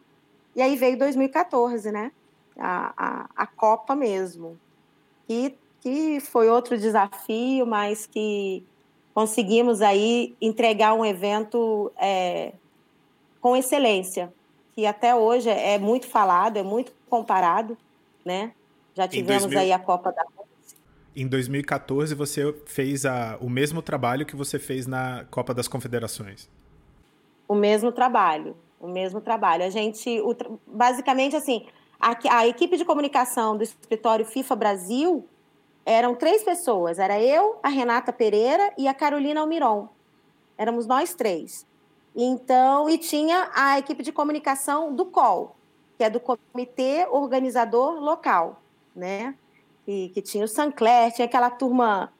E 0.56 0.62
aí 0.62 0.78
veio 0.78 0.98
2014, 0.98 1.92
né, 1.92 2.10
a, 2.58 2.94
a, 2.96 3.30
a 3.36 3.46
Copa 3.46 3.94
mesmo. 3.98 4.58
E 5.28 5.54
que 5.82 6.22
foi 6.22 6.50
outro 6.50 6.78
desafio, 6.78 7.68
mas 7.68 8.06
que 8.06 8.64
conseguimos 9.14 9.82
aí 9.82 10.34
entregar 10.40 10.94
um 10.94 11.06
evento 11.06 11.92
é, 11.98 12.54
com 13.42 13.58
excelência, 13.58 14.34
que 14.74 14.86
até 14.86 15.14
hoje 15.14 15.50
é 15.50 15.78
muito 15.78 16.08
falado, 16.08 16.56
é 16.56 16.64
muito 16.64 16.94
comparado, 17.10 17.78
né? 18.24 18.54
Já 18.96 19.06
tivemos 19.06 19.44
2000... 19.44 19.60
aí 19.60 19.74
a 19.74 19.80
Copa 19.80 20.14
da 20.14 20.24
em 21.22 21.28
2014 21.28 22.14
você 22.14 22.54
fez 22.66 23.06
a, 23.06 23.38
o 23.42 23.50
mesmo 23.50 23.82
trabalho 23.82 24.26
que 24.26 24.36
você 24.36 24.60
fez 24.60 24.86
na 24.86 25.26
Copa 25.32 25.54
das 25.54 25.68
Confederações. 25.68 26.50
O 27.48 27.56
mesmo 27.56 27.92
trabalho, 27.92 28.56
o 28.80 28.88
mesmo 28.88 29.20
trabalho. 29.20 29.64
A 29.64 29.70
gente, 29.70 30.22
o, 30.22 30.36
basicamente 30.68 31.36
assim, 31.36 31.66
a, 32.00 32.16
a 32.38 32.48
equipe 32.48 32.78
de 32.78 32.86
comunicação 32.86 33.58
do 33.58 33.64
escritório 33.64 34.26
FIFA 34.26 34.56
Brasil 34.56 35.28
eram 35.86 36.14
três 36.14 36.44
pessoas. 36.44 37.00
Era 37.00 37.20
eu, 37.20 37.58
a 37.64 37.70
Renata 37.70 38.14
Pereira 38.14 38.72
e 38.78 38.88
a 38.88 38.94
Carolina 38.94 39.42
Almiron. 39.42 39.88
Éramos 40.58 40.86
nós 40.86 41.16
três. 41.16 41.66
Então, 42.16 42.90
e 42.90 42.98
tinha 42.98 43.50
a 43.56 43.80
equipe 43.80 44.04
de 44.04 44.12
comunicação 44.12 44.94
do 44.94 45.06
COL, 45.06 45.56
que 45.98 46.04
é 46.04 46.10
do 46.10 46.20
Comitê 46.20 47.08
Organizador 47.10 48.00
Local, 48.00 48.62
né? 48.96 49.36
Que, 49.88 50.10
que 50.10 50.22
tinha 50.22 50.44
o 50.44 50.48
Sancler, 50.50 51.14
tinha 51.14 51.26
aquela 51.26 51.50
turma. 51.50 52.12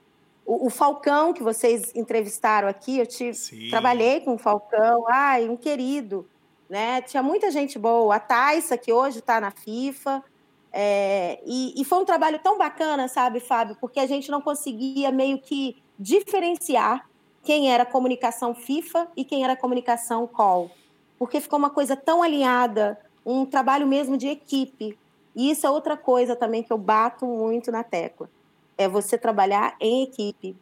O, 0.46 0.68
o, 0.68 0.70
Falcão, 0.70 1.34
que 1.34 1.44
vocês 1.44 1.94
entrevistaram 1.94 2.70
aqui, 2.70 3.00
eu 3.00 3.06
tive, 3.06 3.70
trabalhei 3.70 4.22
com 4.22 4.36
o 4.36 4.38
Falcão, 4.38 5.04
ai, 5.10 5.50
um 5.50 5.58
querido, 5.58 6.26
né? 6.70 7.02
Tinha 7.02 7.22
muita 7.22 7.52
gente 7.52 7.78
boa. 7.78 8.16
A 8.16 8.20
Taissa, 8.22 8.78
que 8.78 8.94
hoje 8.94 9.20
está 9.20 9.42
na 9.42 9.52
FIFA. 9.52 10.24
É, 10.72 11.42
e, 11.46 11.74
e, 11.76 11.84
foi 11.84 12.00
um 12.00 12.06
trabalho 12.06 12.40
tão 12.40 12.58
bacana, 12.58 13.10
sabe, 13.10 13.42
Fábio? 13.42 13.76
Porque 13.82 14.00
a 14.00 14.08
gente 14.08 14.32
não 14.32 14.40
conseguia 14.40 15.12
meio 15.12 15.38
que 15.38 15.76
diferenciar 16.00 17.10
quem 17.44 17.70
era 17.70 17.86
comunicação 17.86 18.56
FIFA 18.56 19.10
e 19.18 19.26
quem 19.26 19.44
era 19.44 19.58
comunicação 19.58 20.26
call. 20.26 20.72
Porque 21.20 21.42
ficou 21.42 21.60
uma 21.60 21.70
coisa 21.70 21.98
tão 21.98 22.24
alinhada, 22.24 22.98
um 23.26 23.46
trabalho 23.46 23.86
mesmo 23.86 24.16
de 24.16 24.28
equipe. 24.28 24.98
E 25.38 25.52
isso 25.52 25.68
é 25.68 25.70
outra 25.70 25.96
coisa 25.96 26.36
também 26.36 26.64
que 26.64 26.74
eu 26.74 26.80
bato 26.80 27.24
muito 27.24 27.72
na 27.72 27.84
tecla. 27.84 28.28
É 28.76 28.88
você 28.88 29.20
trabalhar 29.20 29.76
em 29.80 30.02
equipe. 30.02 30.58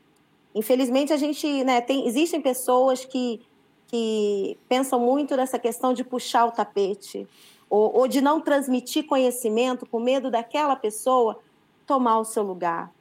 Infelizmente, 0.54 1.14
a 1.14 1.18
gente, 1.18 1.64
né, 1.64 1.80
tem, 1.80 2.06
existem 2.06 2.42
pessoas 2.42 3.06
que, 3.06 3.42
que 3.88 4.60
pensam 4.68 5.00
muito 5.00 5.38
nessa 5.38 5.58
questão 5.58 5.94
de 5.94 6.04
puxar 6.04 6.44
o 6.44 6.52
tapete 6.52 7.26
ou, 7.70 8.00
ou 8.00 8.06
de 8.06 8.20
não 8.20 8.42
transmitir 8.42 9.06
conhecimento 9.06 9.86
com 9.86 9.98
medo 9.98 10.30
daquela 10.30 10.76
pessoa 10.76 11.40
tomar 11.88 12.20
o 12.20 12.26
seu 12.26 12.44
lugar. 12.44 12.92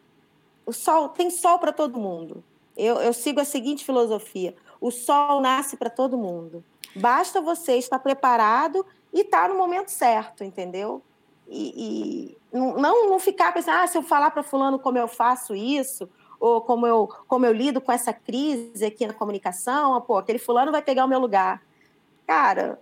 O 0.65 0.73
sol 0.73 1.09
tem 1.09 1.29
sol 1.29 1.59
para 1.59 1.73
todo 1.73 1.99
mundo. 1.99 2.45
Eu, 2.77 3.01
eu 3.01 3.13
sigo 3.13 3.41
a 3.41 3.45
seguinte 3.45 3.85
filosofia: 3.85 4.55
o 4.81 4.93
sol 4.93 5.41
nasce 5.41 5.77
para 5.77 5.91
todo 5.91 6.17
mundo. 6.17 6.63
Basta 6.95 7.41
você 7.41 7.77
estar 7.79 7.99
preparado 7.99 8.87
e 9.13 9.23
estar 9.23 9.43
tá 9.43 9.49
no 9.49 9.59
momento 9.59 9.89
certo, 9.89 10.45
entendeu? 10.45 11.03
E, 11.49 12.37
e 12.53 12.59
não, 12.59 13.11
não 13.11 13.19
ficar 13.19 13.53
pensando, 13.53 13.79
ah, 13.79 13.87
se 13.87 13.99
eu 13.99 14.03
falar 14.03 14.31
para 14.31 14.43
fulano 14.43 14.79
como 14.79 14.99
eu 14.99 15.09
faço 15.09 15.55
isso, 15.55 16.09
ou 16.41 16.61
como 16.61 16.87
eu, 16.87 17.09
como 17.27 17.47
eu 17.47 17.53
lido 17.53 17.81
com 17.81 17.93
essa 17.93 18.13
crise 18.13 18.85
aqui 18.85 19.07
na 19.07 19.13
comunicação, 19.13 20.01
pô, 20.03 20.19
aquele 20.19 20.39
fulano 20.39 20.73
vai 20.73 20.83
pegar 20.83 21.05
o 21.05 21.09
meu 21.09 21.19
lugar. 21.19 21.63
Cara, 22.27 22.79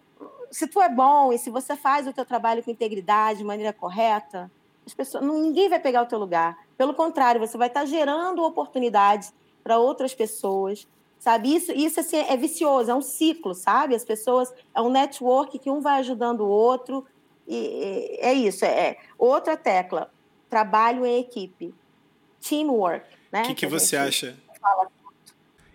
se 0.51 0.67
tu 0.67 0.81
é 0.81 0.89
bom 0.89 1.33
e 1.33 1.39
se 1.39 1.51
você 1.51 1.77
faz 1.77 2.07
o 2.07 2.13
teu 2.13 2.25
trabalho 2.25 2.63
com 2.63 2.71
integridade, 2.71 3.39
de 3.39 3.45
maneira 3.45 3.73
correta, 3.73 4.51
as 4.87 4.93
pessoas, 4.93 5.25
ninguém 5.25 5.69
vai 5.69 5.79
pegar 5.79 6.03
o 6.03 6.07
teu 6.07 6.19
lugar. 6.19 6.59
Pelo 6.77 6.95
contrário, 6.95 7.41
você 7.41 7.57
vai 7.57 7.69
estar 7.69 7.85
gerando 7.85 8.43
oportunidades 8.43 9.33
para 9.63 9.79
outras 9.79 10.15
pessoas, 10.15 10.87
sabe? 11.19 11.55
Isso, 11.55 11.73
isso 11.73 12.01
assim, 12.01 12.17
é 12.17 12.37
vicioso, 12.37 12.91
é 12.91 12.95
um 12.95 13.03
ciclo, 13.03 13.55
sabe? 13.55 13.95
As 13.95 14.05
pessoas, 14.05 14.53
é 14.75 14.83
um 14.83 14.91
network 14.91 15.59
que 15.59 15.71
um 15.71 15.81
vai 15.81 16.01
ajudando 16.01 16.41
o 16.41 16.49
outro 16.49 17.07
e, 17.47 18.19
é 18.21 18.33
isso, 18.33 18.65
é 18.65 18.97
outra 19.19 19.57
tecla, 19.57 20.11
trabalho 20.49 21.05
em 21.07 21.21
equipe, 21.21 21.75
teamwork, 22.41 23.07
né? 23.31 23.43
O 23.43 23.47
que, 23.47 23.55
que, 23.55 23.67
que 23.67 23.67
você 23.67 23.97
acha? 23.97 24.37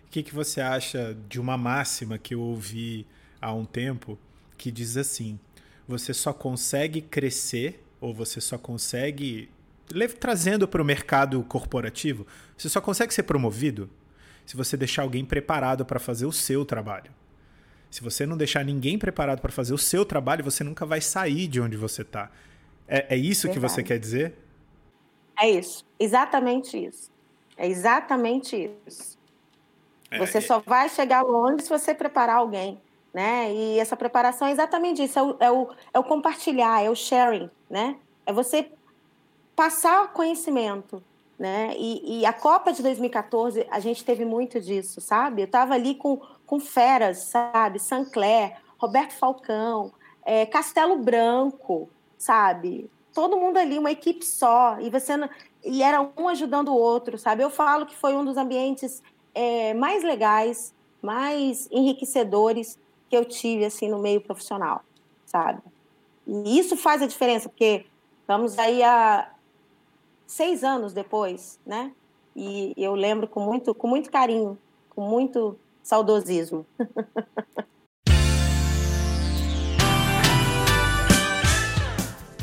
O 0.04 0.10
que, 0.10 0.22
que 0.22 0.34
você 0.34 0.60
acha 0.60 1.16
de 1.28 1.40
uma 1.40 1.56
máxima 1.56 2.16
que 2.18 2.34
eu 2.34 2.40
ouvi 2.40 3.06
há 3.40 3.52
um 3.52 3.64
tempo 3.64 4.18
que 4.56 4.70
diz 4.70 4.96
assim: 4.96 5.38
você 5.86 6.14
só 6.14 6.32
consegue 6.32 7.00
crescer 7.00 7.84
ou 8.00 8.14
você 8.14 8.40
só 8.40 8.56
consegue 8.56 9.50
trazendo 10.20 10.68
para 10.68 10.82
o 10.82 10.84
mercado 10.84 11.42
corporativo, 11.44 12.26
você 12.56 12.68
só 12.68 12.80
consegue 12.80 13.12
ser 13.12 13.22
promovido 13.22 13.90
se 14.44 14.56
você 14.56 14.76
deixar 14.76 15.02
alguém 15.02 15.24
preparado 15.24 15.84
para 15.84 15.98
fazer 15.98 16.26
o 16.26 16.32
seu 16.32 16.64
trabalho. 16.64 17.10
Se 17.90 18.02
você 18.02 18.26
não 18.26 18.36
deixar 18.36 18.64
ninguém 18.64 18.98
preparado 18.98 19.40
para 19.40 19.50
fazer 19.50 19.72
o 19.72 19.78
seu 19.78 20.04
trabalho, 20.04 20.44
você 20.44 20.62
nunca 20.62 20.84
vai 20.84 21.00
sair 21.00 21.46
de 21.48 21.60
onde 21.60 21.76
você 21.76 22.02
está. 22.02 22.30
É, 22.86 23.14
é, 23.14 23.16
isso 23.16 23.46
Verdade. 23.46 23.66
que 23.66 23.74
você 23.74 23.82
quer 23.82 23.98
dizer? 23.98 24.34
É 25.38 25.50
isso. 25.50 25.84
Exatamente 25.98 26.76
isso. 26.76 27.10
É 27.56 27.66
exatamente 27.66 28.70
isso. 28.86 29.18
É, 30.10 30.18
você 30.18 30.38
é... 30.38 30.40
só 30.40 30.58
vai 30.60 30.88
chegar 30.88 31.22
longe 31.22 31.62
se 31.62 31.68
você 31.68 31.94
preparar 31.94 32.36
alguém. 32.36 32.80
Né? 33.12 33.52
E 33.52 33.78
essa 33.78 33.96
preparação 33.96 34.48
é 34.48 34.52
exatamente 34.52 35.02
isso. 35.02 35.18
É 35.18 35.22
o, 35.22 35.36
é 35.40 35.50
o, 35.50 35.68
é 35.94 35.98
o 35.98 36.04
compartilhar, 36.04 36.82
é 36.82 36.90
o 36.90 36.94
sharing. 36.94 37.50
Né? 37.68 37.96
É 38.24 38.32
você 38.32 38.70
passar 39.56 40.12
conhecimento. 40.12 41.02
Né? 41.38 41.74
E, 41.76 42.20
e, 42.20 42.26
a 42.26 42.32
Copa 42.32 42.72
de 42.72 42.82
2014, 42.82 43.64
a 43.70 43.78
gente 43.78 44.04
teve 44.04 44.24
muito 44.24 44.60
disso, 44.60 45.00
sabe? 45.00 45.42
Eu 45.42 45.46
estava 45.46 45.74
ali 45.74 45.94
com, 45.94 46.20
com 46.48 46.58
feras, 46.58 47.18
sabe? 47.18 47.78
Sancler, 47.78 48.56
Roberto 48.78 49.12
Falcão, 49.12 49.92
é, 50.24 50.46
Castelo 50.46 50.96
Branco, 50.96 51.90
sabe? 52.16 52.90
Todo 53.12 53.36
mundo 53.36 53.58
ali, 53.58 53.78
uma 53.78 53.92
equipe 53.92 54.24
só, 54.24 54.80
e 54.80 54.88
você 54.88 55.12
e 55.62 55.82
era 55.82 56.00
um 56.16 56.28
ajudando 56.28 56.68
o 56.68 56.76
outro, 56.76 57.18
sabe? 57.18 57.42
Eu 57.42 57.50
falo 57.50 57.84
que 57.84 57.94
foi 57.94 58.14
um 58.14 58.24
dos 58.24 58.38
ambientes 58.38 59.02
é, 59.34 59.74
mais 59.74 60.02
legais, 60.02 60.74
mais 61.02 61.68
enriquecedores 61.70 62.78
que 63.10 63.16
eu 63.16 63.24
tive 63.26 63.66
assim 63.66 63.88
no 63.88 63.98
meio 63.98 64.20
profissional, 64.20 64.82
sabe? 65.26 65.60
E 66.26 66.58
isso 66.58 66.76
faz 66.76 67.02
a 67.02 67.06
diferença, 67.06 67.48
porque 67.48 67.84
estamos 68.20 68.58
aí 68.58 68.82
a 68.82 69.30
seis 70.26 70.64
anos 70.64 70.94
depois, 70.94 71.60
né? 71.66 71.92
E 72.34 72.72
eu 72.76 72.94
lembro 72.94 73.28
com 73.28 73.40
muito, 73.40 73.74
com 73.74 73.86
muito 73.86 74.10
carinho, 74.10 74.56
com 74.90 75.02
muito 75.02 75.58
saudosismo. 75.88 76.66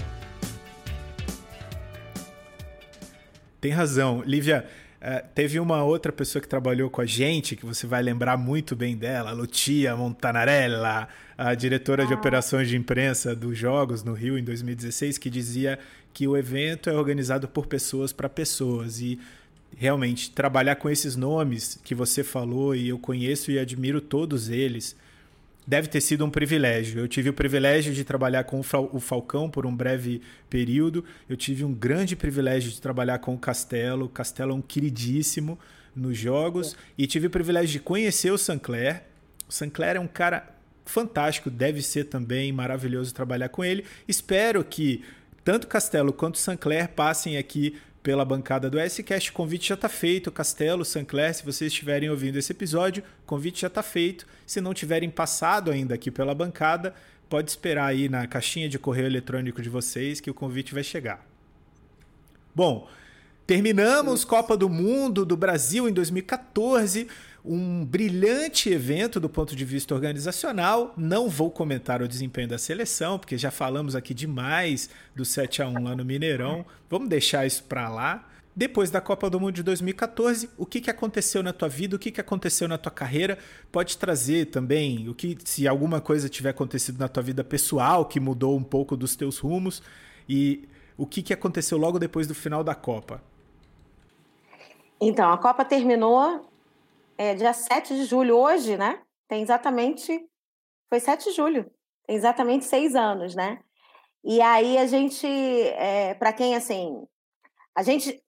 Tem 3.62 3.72
razão. 3.72 4.22
Lívia, 4.26 4.68
Uh, 5.04 5.28
teve 5.36 5.60
uma 5.60 5.84
outra 5.84 6.14
pessoa 6.14 6.42
que 6.42 6.48
trabalhou 6.48 6.90
com 6.90 7.02
a 7.02 7.06
gente, 7.06 7.58
que 7.58 7.66
você 7.66 7.86
vai 7.86 8.02
lembrar 8.02 8.38
muito 8.38 8.74
bem 8.74 8.96
dela, 8.96 9.32
a 9.32 9.34
Lucia 9.34 9.94
Montanarella, 9.98 11.10
a 11.38 11.54
diretora 11.54 12.04
ah. 12.04 12.06
de 12.06 12.14
operações 12.14 12.70
de 12.70 12.78
imprensa 12.78 13.36
dos 13.36 13.58
Jogos 13.58 14.02
no 14.02 14.14
Rio 14.14 14.38
em 14.38 14.44
2016, 14.46 15.18
que 15.18 15.30
dizia 15.30 15.78
que 16.14 16.26
o 16.26 16.38
evento 16.38 16.90
é 16.90 16.94
organizado 16.94 17.50
por 17.50 17.68
pessoas 17.68 18.14
para 18.14 18.30
pessoas. 18.30 19.02
E 19.02 19.20
realmente, 19.76 20.32
trabalhar 20.32 20.76
com 20.76 20.90
esses 20.90 21.18
nomes 21.18 21.78
que 21.84 21.94
você 21.94 22.24
falou, 22.24 22.74
e 22.74 22.88
eu 22.88 22.98
conheço 22.98 23.52
e 23.52 23.60
admiro 23.60 24.00
todos 24.00 24.48
eles, 24.48 24.96
deve 25.66 25.88
ter 25.88 26.02
sido 26.02 26.26
um 26.26 26.30
privilégio. 26.30 27.00
Eu 27.00 27.08
tive 27.08 27.30
o 27.30 27.34
privilégio 27.34 27.94
de 27.94 28.04
trabalhar 28.04 28.44
com 28.44 28.60
o 28.60 29.00
Falcão 29.00 29.50
por 29.50 29.66
um 29.66 29.76
breve 29.76 30.22
período. 30.50 31.04
Eu 31.28 31.38
tive 31.38 31.64
um 31.64 31.74
grande 31.74 32.16
privilégio 32.16 32.72
de 32.72 32.82
trabalhar 32.82 33.20
com 33.20 33.34
o 33.34 33.38
Castelo. 33.38 34.06
O 34.06 34.10
Castelo 34.10 34.52
é 34.52 34.56
um 34.56 34.62
queridíssimo 34.62 35.58
nos 35.96 36.18
jogos. 36.18 36.74
É. 36.74 36.78
E 37.00 37.08
tive 37.08 37.28
o 37.28 37.30
privilégio 37.30 37.72
de 37.72 37.80
conhecer 37.80 38.32
o 38.32 38.38
Sancler. 38.38 39.04
O 39.48 39.52
Sancler 39.52 39.96
é 39.96 40.00
um 40.00 40.08
cara 40.08 40.54
fantástico, 40.86 41.50
deve 41.50 41.82
ser 41.82 42.06
também 42.06 42.52
maravilhoso 42.52 43.14
trabalhar 43.14 43.50
com 43.50 43.64
ele. 43.64 43.86
Espero 44.08 44.64
que 44.64 45.04
tanto 45.44 45.68
Castelo 45.68 46.12
quanto 46.12 46.38
Sancler 46.38 46.90
passem 46.90 47.38
aqui 47.38 47.78
pela 48.04 48.26
bancada 48.26 48.70
do 48.70 48.78
SCast. 48.78 49.32
O 49.32 49.34
convite 49.34 49.70
já 49.70 49.76
está 49.76 49.88
feito, 49.88 50.32
Castelo, 50.32 50.84
Sancler, 50.84 51.34
se 51.34 51.44
vocês 51.44 51.72
estiverem 51.72 52.10
ouvindo 52.10 52.38
esse 52.38 52.52
episódio, 52.52 53.02
o 53.24 53.26
convite 53.26 53.62
já 53.62 53.68
está 53.68 53.82
feito. 53.82 54.28
Se 54.46 54.60
não 54.60 54.74
tiverem 54.74 55.10
passado 55.10 55.72
ainda 55.72 55.96
aqui 55.96 56.12
pela 56.12 56.36
bancada, 56.36 56.94
pode 57.30 57.50
esperar 57.50 57.86
aí 57.86 58.10
na 58.10 58.28
caixinha 58.28 58.68
de 58.68 58.78
correio 58.78 59.08
eletrônico 59.08 59.62
de 59.62 59.70
vocês 59.70 60.20
que 60.20 60.30
o 60.30 60.34
convite 60.34 60.74
vai 60.74 60.84
chegar. 60.84 61.26
Bom, 62.54 62.88
terminamos 63.48 64.26
Copa 64.26 64.56
do 64.58 64.70
Mundo 64.70 65.26
do 65.26 65.38
Brasil 65.38 65.88
em 65.88 65.94
2014 65.94 67.08
um 67.46 67.84
brilhante 67.84 68.70
evento 68.70 69.20
do 69.20 69.28
ponto 69.28 69.56
de 69.56 69.66
vista 69.66 69.94
organizacional. 69.94 70.94
Não 70.96 71.28
vou 71.28 71.52
comentar 71.52 72.02
o 72.02 72.08
desempenho 72.08 72.48
da 72.48 72.58
seleção, 72.58 73.20
porque 73.20 73.38
já 73.38 73.52
falamos 73.52 73.96
aqui 73.96 74.14
demais 74.14 74.90
do 75.14 75.26
7 75.26 75.62
a 75.62 75.68
1 75.68 75.84
lá 75.84 75.96
no 75.96 76.06
Mineirão. 76.06 76.66
Vamos 76.90 77.10
deixar 77.10 77.46
isso 77.46 77.64
para 77.64 77.90
lá. 77.90 78.30
Depois 78.56 78.92
da 78.92 79.02
Copa 79.02 79.30
do 79.30 79.40
Mundo 79.40 79.54
de 79.54 79.64
2014, 79.64 80.50
o 80.58 80.66
que, 80.66 80.80
que 80.80 80.90
aconteceu 80.90 81.42
na 81.42 81.52
tua 81.52 81.68
vida, 81.68 81.96
o 81.96 82.00
que, 82.00 82.12
que 82.12 82.22
aconteceu 82.22 82.68
na 82.68 82.78
tua 82.78 82.92
carreira? 82.92 83.38
Pode 83.72 83.98
trazer 83.98 84.46
também 84.46 85.10
o 85.10 85.16
que, 85.16 85.36
se 85.44 85.68
alguma 85.68 86.00
coisa 86.00 86.30
tiver 86.30 86.52
acontecido 86.52 87.00
na 87.00 87.08
tua 87.08 87.24
vida 87.24 87.44
pessoal 87.44 88.06
que 88.06 88.20
mudou 88.20 88.56
um 88.56 88.64
pouco 88.64 88.96
dos 88.96 89.16
teus 89.16 89.40
rumos 89.40 89.82
e 90.30 90.70
o 90.96 91.08
que, 91.08 91.24
que 91.24 91.34
aconteceu 91.34 91.80
logo 91.80 91.98
depois 91.98 92.28
do 92.28 92.36
final 92.36 92.64
da 92.64 92.76
Copa. 92.76 93.24
Então, 95.02 95.34
a 95.34 95.38
Copa 95.38 95.66
terminou 95.66 96.48
é, 97.18 97.34
dia 97.34 97.54
7 97.54 97.96
de 97.96 98.06
julho, 98.06 98.38
hoje, 98.38 98.78
né? 98.78 99.02
Tem 99.28 99.42
exatamente. 99.42 100.26
Foi 100.90 101.00
7 101.00 101.26
de 101.26 101.32
julho, 101.32 101.72
tem 102.06 102.16
exatamente 102.16 102.66
seis 102.66 102.96
anos, 102.96 103.36
né? 103.36 103.60
E 104.24 104.42
aí 104.42 104.78
a 104.78 104.86
gente, 104.86 105.28
é, 105.28 106.14
para 106.14 106.32
quem 106.32 106.56
assim, 106.56 107.06
a 107.76 107.84
gente, 107.84 108.24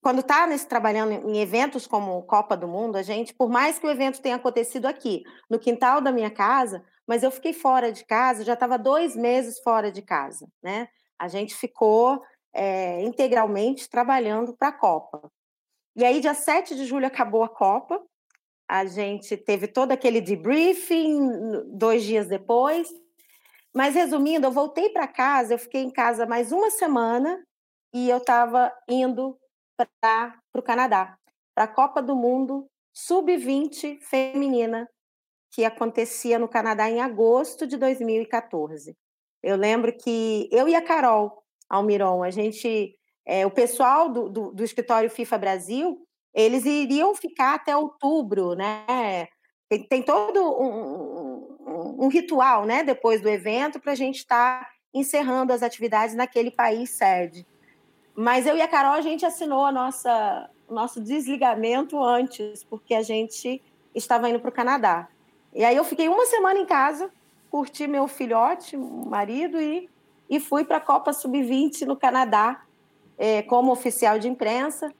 quando 0.00 0.20
está 0.20 0.46
trabalhando 0.68 1.28
em 1.28 1.38
eventos 1.38 1.86
como 1.86 2.22
Copa 2.22 2.56
do 2.56 2.68
Mundo, 2.68 2.96
a 2.96 3.02
gente, 3.02 3.34
por 3.34 3.48
mais 3.48 3.78
que 3.78 3.86
o 3.86 3.90
evento 3.90 4.20
tenha 4.20 4.36
acontecido 4.36 4.86
aqui, 4.86 5.22
no 5.50 5.58
quintal 5.58 6.00
da 6.00 6.12
minha 6.12 6.30
casa, 6.30 6.84
mas 7.06 7.22
eu 7.22 7.30
fiquei 7.30 7.52
fora 7.52 7.90
de 7.90 8.04
casa, 8.04 8.44
já 8.44 8.54
estava 8.54 8.78
dois 8.78 9.16
meses 9.16 9.58
fora 9.60 9.90
de 9.90 10.02
casa, 10.02 10.46
né? 10.62 10.88
A 11.18 11.26
gente 11.28 11.54
ficou 11.54 12.22
é, 12.52 13.02
integralmente 13.02 13.88
trabalhando 13.88 14.56
para 14.56 14.68
a 14.68 14.72
Copa. 14.72 15.30
E 15.96 16.04
aí, 16.04 16.20
dia 16.20 16.34
7 16.34 16.74
de 16.74 16.84
julho, 16.86 17.06
acabou 17.06 17.42
a 17.42 17.48
Copa, 17.48 18.00
a 18.68 18.84
gente 18.84 19.36
teve 19.36 19.68
todo 19.68 19.92
aquele 19.92 20.20
debriefing 20.20 21.18
dois 21.66 22.02
dias 22.02 22.26
depois. 22.26 22.88
Mas 23.74 23.94
resumindo, 23.94 24.46
eu 24.46 24.52
voltei 24.52 24.90
para 24.90 25.08
casa, 25.08 25.54
eu 25.54 25.58
fiquei 25.58 25.82
em 25.82 25.90
casa 25.90 26.26
mais 26.26 26.52
uma 26.52 26.70
semana 26.70 27.44
e 27.92 28.08
eu 28.08 28.18
estava 28.18 28.72
indo 28.88 29.36
para 30.00 30.38
o 30.54 30.62
Canadá, 30.62 31.18
para 31.54 31.64
a 31.64 31.68
Copa 31.68 32.00
do 32.00 32.14
Mundo 32.14 32.68
Sub-20 32.92 34.00
feminina, 34.00 34.88
que 35.50 35.64
acontecia 35.64 36.38
no 36.38 36.48
Canadá 36.48 36.88
em 36.88 37.00
agosto 37.00 37.66
de 37.66 37.76
2014. 37.76 38.96
Eu 39.42 39.56
lembro 39.56 39.92
que 39.96 40.48
eu 40.52 40.68
e 40.68 40.74
a 40.74 40.82
Carol 40.82 41.44
Almiron, 41.68 42.22
a 42.22 42.30
gente, 42.30 42.96
é, 43.26 43.44
o 43.44 43.50
pessoal 43.50 44.08
do, 44.08 44.28
do, 44.28 44.52
do 44.52 44.64
escritório 44.64 45.10
FIFA 45.10 45.38
Brasil, 45.38 46.06
eles 46.34 46.64
iriam 46.64 47.14
ficar 47.14 47.54
até 47.54 47.76
outubro, 47.76 48.54
né? 48.54 49.28
Tem, 49.68 49.82
tem 49.84 50.02
todo 50.02 50.40
um, 50.40 51.54
um, 51.66 52.04
um, 52.04 52.08
ritual, 52.08 52.64
né? 52.64 52.82
Depois 52.82 53.20
do 53.20 53.28
evento, 53.28 53.78
para 53.78 53.92
a 53.92 53.94
gente 53.96 54.16
estar 54.16 54.60
tá 54.60 54.70
encerrando 54.92 55.52
as 55.52 55.62
atividades 55.62 56.14
naquele 56.14 56.50
país 56.50 56.90
sede. 56.90 57.46
Mas 58.14 58.46
eu 58.46 58.56
e 58.56 58.62
a 58.62 58.68
Carol, 58.68 58.92
a 58.92 59.00
gente 59.00 59.24
assinou 59.24 59.64
a 59.64 59.72
nossa, 59.72 60.50
o 60.68 60.74
nosso 60.74 61.00
desligamento 61.00 62.02
antes, 62.02 62.64
porque 62.64 62.94
a 62.94 63.02
gente 63.02 63.62
estava 63.94 64.28
indo 64.28 64.40
para 64.40 64.50
o 64.50 64.52
Canadá. 64.52 65.08
E 65.52 65.64
aí 65.64 65.76
eu 65.76 65.84
fiquei 65.84 66.08
uma 66.08 66.26
semana 66.26 66.58
em 66.58 66.66
casa, 66.66 67.10
curti 67.50 67.86
meu 67.86 68.08
filhote, 68.08 68.76
marido, 68.76 69.60
e, 69.60 69.88
e 70.28 70.40
fui 70.40 70.64
para 70.64 70.78
a 70.78 70.80
Copa 70.80 71.12
Sub-20 71.12 71.82
no 71.82 71.96
Canadá 71.96 72.64
é, 73.16 73.42
como 73.42 73.70
oficial 73.72 74.18
de 74.18 74.28
imprensa. 74.28 74.92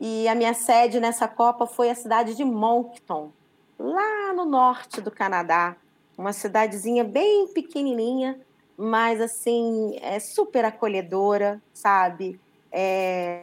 E 0.00 0.28
a 0.28 0.34
minha 0.34 0.54
sede 0.54 1.00
nessa 1.00 1.26
Copa 1.26 1.66
foi 1.66 1.90
a 1.90 1.94
cidade 1.94 2.34
de 2.34 2.44
Moncton, 2.44 3.32
lá 3.78 4.32
no 4.32 4.44
norte 4.44 5.00
do 5.00 5.10
Canadá. 5.10 5.76
Uma 6.16 6.32
cidadezinha 6.32 7.04
bem 7.04 7.48
pequenininha, 7.48 8.40
mas 8.76 9.20
assim, 9.20 9.98
é 10.00 10.20
super 10.20 10.64
acolhedora, 10.64 11.60
sabe? 11.72 12.40
É, 12.70 13.42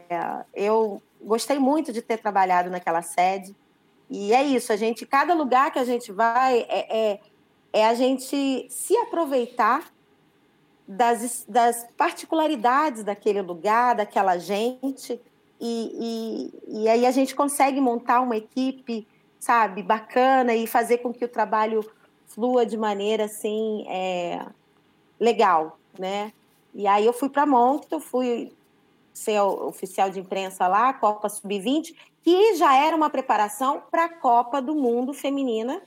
eu 0.54 1.02
gostei 1.22 1.60
muito 1.60 1.92
de 1.92 2.02
ter 2.02 2.18
trabalhado 2.18 2.70
naquela 2.70 3.02
sede. 3.02 3.56
E 4.10 4.34
é 4.34 4.44
isso, 4.44 4.72
a 4.72 4.76
gente, 4.76 5.06
cada 5.06 5.34
lugar 5.34 5.72
que 5.72 5.80
a 5.80 5.84
gente 5.84 6.12
vai, 6.12 6.66
é, 6.70 7.12
é, 7.12 7.20
é 7.74 7.86
a 7.86 7.94
gente 7.94 8.68
se 8.70 8.96
aproveitar 8.98 9.92
das, 10.88 11.44
das 11.50 11.88
particularidades 11.98 13.04
daquele 13.04 13.42
lugar, 13.42 13.96
daquela 13.96 14.38
gente, 14.38 15.20
e, 15.60 16.52
e, 16.68 16.82
e 16.84 16.90
aí 16.90 17.06
a 17.06 17.12
gente 17.12 17.36
consegue 17.36 17.80
montar 17.80 18.22
uma 18.22 18.36
equipe, 18.36 19.08
sabe, 19.40 19.82
bacana 19.82 20.54
e 20.54 20.68
fazer 20.68 21.00
com 21.00 21.14
que 21.14 21.24
o 21.24 21.30
trabalho 21.30 21.86
flua 22.28 22.66
de 22.66 22.78
maneira 22.78 23.26
assim 23.26 23.86
é, 23.88 24.46
legal, 25.20 25.80
né? 25.98 26.34
E 26.74 26.86
aí 26.88 27.06
eu 27.06 27.14
fui 27.14 27.30
para 27.30 27.46
Moncton, 27.46 28.00
fui 28.00 28.52
ser 29.14 29.40
oficial 29.40 30.10
de 30.10 30.20
imprensa 30.20 30.68
lá, 30.68 30.94
Copa 30.94 31.30
Sub-20, 31.30 31.96
que 32.22 32.56
já 32.56 32.76
era 32.76 32.96
uma 32.96 33.10
preparação 33.10 33.82
para 33.90 34.06
a 34.06 34.10
Copa 34.10 34.62
do 34.62 34.76
Mundo 34.76 35.14
Feminina, 35.14 35.82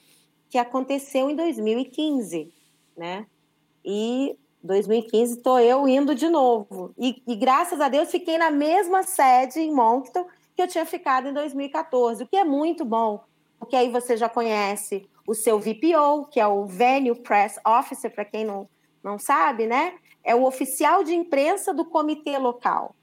que 0.48 0.56
aconteceu 0.56 1.28
em 1.28 1.36
2015, 1.36 2.50
né? 2.96 3.26
E 3.84 4.38
2015 4.62 5.36
estou 5.36 5.60
eu 5.60 5.86
indo 5.88 6.14
de 6.14 6.28
novo. 6.28 6.92
E, 6.98 7.22
e, 7.26 7.36
graças 7.36 7.80
a 7.80 7.88
Deus 7.88 8.10
fiquei 8.10 8.38
na 8.38 8.50
mesma 8.50 9.02
sede 9.02 9.60
em 9.60 9.72
Moncton 9.72 10.26
que 10.54 10.62
eu 10.62 10.68
tinha 10.68 10.84
ficado 10.84 11.28
em 11.28 11.32
2014, 11.32 12.24
o 12.24 12.26
que 12.26 12.36
é 12.36 12.42
muito 12.42 12.84
bom, 12.84 13.22
porque 13.60 13.76
aí 13.76 13.88
você 13.88 14.16
já 14.16 14.28
conhece 14.28 15.08
o 15.24 15.32
seu 15.32 15.60
VPO, 15.60 16.26
que 16.30 16.40
é 16.40 16.46
o 16.46 16.66
Venue 16.66 17.14
Press 17.14 17.60
Officer, 17.64 18.12
para 18.12 18.24
quem 18.24 18.44
não, 18.44 18.68
não 19.02 19.18
sabe, 19.18 19.66
né? 19.66 19.94
É 20.24 20.34
o 20.34 20.44
oficial 20.44 21.04
de 21.04 21.14
imprensa 21.14 21.72
do 21.72 21.84
comitê 21.84 22.36
local, 22.38 22.96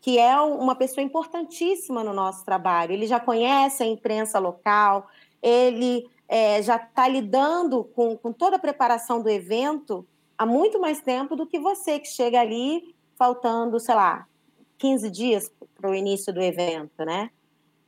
que 0.00 0.18
é 0.18 0.40
uma 0.40 0.74
pessoa 0.74 1.04
importantíssima 1.04 2.02
no 2.02 2.14
nosso 2.14 2.44
trabalho. 2.44 2.92
Ele 2.92 3.06
já 3.06 3.20
conhece 3.20 3.82
a 3.82 3.86
imprensa 3.86 4.38
local, 4.38 5.08
ele 5.42 6.08
é, 6.28 6.62
já 6.62 6.76
está 6.76 7.06
lidando 7.06 7.84
com, 7.84 8.16
com 8.16 8.32
toda 8.32 8.56
a 8.56 8.60
preparação 8.60 9.20
do 9.20 9.28
evento 9.28 10.06
há 10.38 10.46
muito 10.46 10.80
mais 10.80 11.00
tempo 11.00 11.34
do 11.34 11.46
que 11.46 11.58
você, 11.58 11.98
que 11.98 12.06
chega 12.06 12.40
ali 12.40 12.94
faltando, 13.18 13.80
sei 13.80 13.94
lá, 13.94 14.26
15 14.78 15.10
dias 15.10 15.50
para 15.74 15.90
o 15.90 15.94
início 15.94 16.32
do 16.32 16.40
evento, 16.40 17.04
né? 17.04 17.30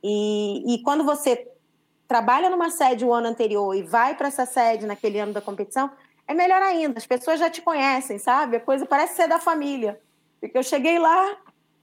E, 0.03 0.75
e 0.75 0.83
quando 0.83 1.05
você 1.05 1.47
trabalha 2.07 2.49
numa 2.49 2.69
sede 2.69 3.05
o 3.05 3.13
ano 3.13 3.27
anterior 3.27 3.73
e 3.73 3.81
vai 3.81 4.15
para 4.15 4.27
essa 4.27 4.45
sede 4.45 4.85
naquele 4.85 5.17
ano 5.17 5.31
da 5.31 5.39
competição, 5.39 5.89
é 6.27 6.33
melhor 6.33 6.61
ainda, 6.61 6.97
as 6.97 7.05
pessoas 7.05 7.39
já 7.39 7.49
te 7.49 7.61
conhecem, 7.61 8.17
sabe? 8.17 8.57
A 8.57 8.59
coisa 8.59 8.85
parece 8.85 9.15
ser 9.15 9.27
da 9.27 9.39
família. 9.39 9.99
Porque 10.39 10.57
eu 10.57 10.63
cheguei 10.63 10.99
lá, 10.99 11.37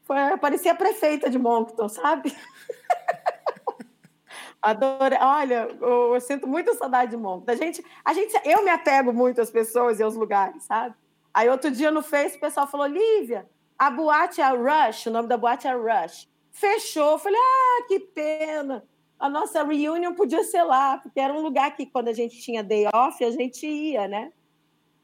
foi, 0.05 0.17
parecia 0.39 0.73
a 0.73 0.75
prefeita 0.75 1.31
de 1.31 1.39
Moncton, 1.39 1.89
sabe? 1.89 2.37
Adoro. 4.61 5.17
Olha, 5.21 5.69
eu, 5.81 6.15
eu, 6.15 6.21
sinto 6.21 6.47
muita 6.47 6.75
saudade 6.75 7.13
de 7.13 7.17
Monk. 7.17 7.49
A 7.49 7.55
gente, 7.55 7.85
a 8.05 8.13
gente, 8.13 8.35
eu 8.45 8.65
me 8.65 8.71
apego 8.71 9.13
muito 9.13 9.41
às 9.41 9.51
pessoas 9.51 10.01
e 10.01 10.03
aos 10.03 10.17
lugares, 10.17 10.65
sabe? 10.65 10.95
Aí 11.33 11.49
outro 11.49 11.71
dia 11.71 11.91
no 11.91 12.03
Face 12.03 12.37
o 12.37 12.41
pessoal 12.41 12.67
falou: 12.67 12.87
Lívia, 12.87 13.49
a 13.79 13.91
boate 13.91 14.41
é 14.41 14.45
a 14.45 14.51
Rush, 14.51 15.07
o 15.07 15.11
nome 15.11 15.29
da 15.29 15.37
boate 15.37 15.69
é 15.69 15.73
Rush. 15.73 16.29
Fechou. 16.51 17.13
Eu 17.13 17.19
falei: 17.19 17.39
ah, 17.39 17.87
que 17.87 18.01
pena. 18.01 18.85
A 19.19 19.29
nossa 19.29 19.63
reunião 19.65 20.15
podia 20.15 20.45
ser 20.45 20.63
lá, 20.63 20.99
porque 20.99 21.19
era 21.19 21.33
um 21.33 21.41
lugar 21.41 21.75
que 21.75 21.87
quando 21.87 22.09
a 22.09 22.13
gente 22.13 22.41
tinha 22.41 22.63
day 22.63 22.87
off, 22.95 23.25
a 23.25 23.31
gente 23.31 23.67
ia, 23.67 24.07
né? 24.07 24.33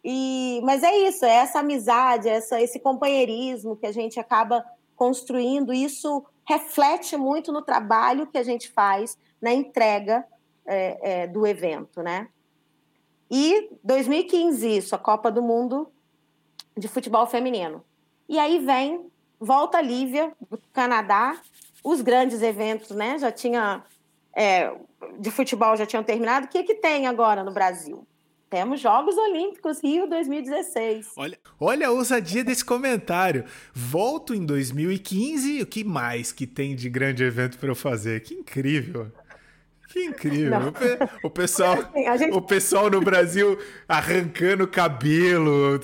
E, 0.05 0.61
mas 0.62 0.82
é 0.82 0.94
isso, 1.09 1.24
é 1.24 1.30
essa 1.30 1.61
amizade, 1.61 2.28
essa, 2.28 2.61
esse 2.61 2.78
companheirismo 2.78 3.76
que 3.76 3.86
a 3.86 3.92
gente 3.92 4.20
acaba 4.20 4.64
construindo. 4.94 5.72
Isso 5.72 6.24
reflete 6.46 7.16
muito 7.16 7.50
no 7.50 7.62
trabalho 7.62 8.26
que 8.26 8.36
a 8.36 8.42
gente 8.42 8.70
faz 8.70 9.16
na 9.45 9.53
entrega 9.53 10.24
é, 10.66 11.22
é, 11.22 11.26
do 11.26 11.47
evento, 11.47 12.03
né? 12.03 12.28
E 13.30 13.68
2015 13.84 14.76
isso, 14.78 14.95
a 14.95 14.99
Copa 14.99 15.30
do 15.30 15.42
Mundo 15.42 15.92
de 16.74 16.88
futebol 16.88 17.26
feminino. 17.26 17.84
E 18.26 18.38
aí 18.38 18.59
vem, 18.59 19.07
volta 19.38 19.76
a 19.76 19.82
Lívia 19.82 20.32
do 20.51 20.59
Canadá, 20.72 21.38
os 21.84 22.01
grandes 22.01 22.40
eventos, 22.40 22.90
né? 22.90 23.18
Já 23.18 23.30
tinha 23.30 23.84
é, 24.34 24.74
de 25.18 25.30
futebol 25.30 25.76
já 25.76 25.84
tinham 25.84 26.03
terminado. 26.03 26.47
O 26.47 26.49
que 26.49 26.62
que 26.62 26.76
tem 26.76 27.07
agora 27.07 27.45
no 27.45 27.53
Brasil? 27.53 28.07
Temos 28.49 28.80
Jogos 28.80 29.16
Olímpicos 29.18 29.82
Rio 29.82 30.09
2016. 30.09 31.12
Olha, 31.16 31.38
olha 31.59 31.88
a 31.88 31.90
ousadia 31.90 32.45
desse 32.45 32.64
comentário. 32.64 33.45
Volto 33.74 34.32
em 34.32 34.47
2015. 34.47 35.61
O 35.61 35.66
que 35.66 35.82
mais 35.82 36.30
que 36.30 36.47
tem 36.47 36.76
de 36.76 36.88
grande 36.88 37.24
evento 37.24 37.59
para 37.59 37.68
eu 37.68 37.74
fazer? 37.74 38.20
Que 38.22 38.32
incrível. 38.32 39.11
Que 39.95 40.07
incrível. 40.07 40.59
O, 41.22 41.30
pessoal, 41.30 41.74
assim, 41.74 42.18
gente... 42.18 42.36
o 42.36 42.42
pessoal 42.42 42.90
no 42.90 43.01
Brasil 43.01 43.57
arrancando 43.88 44.66
cabelo, 44.66 45.78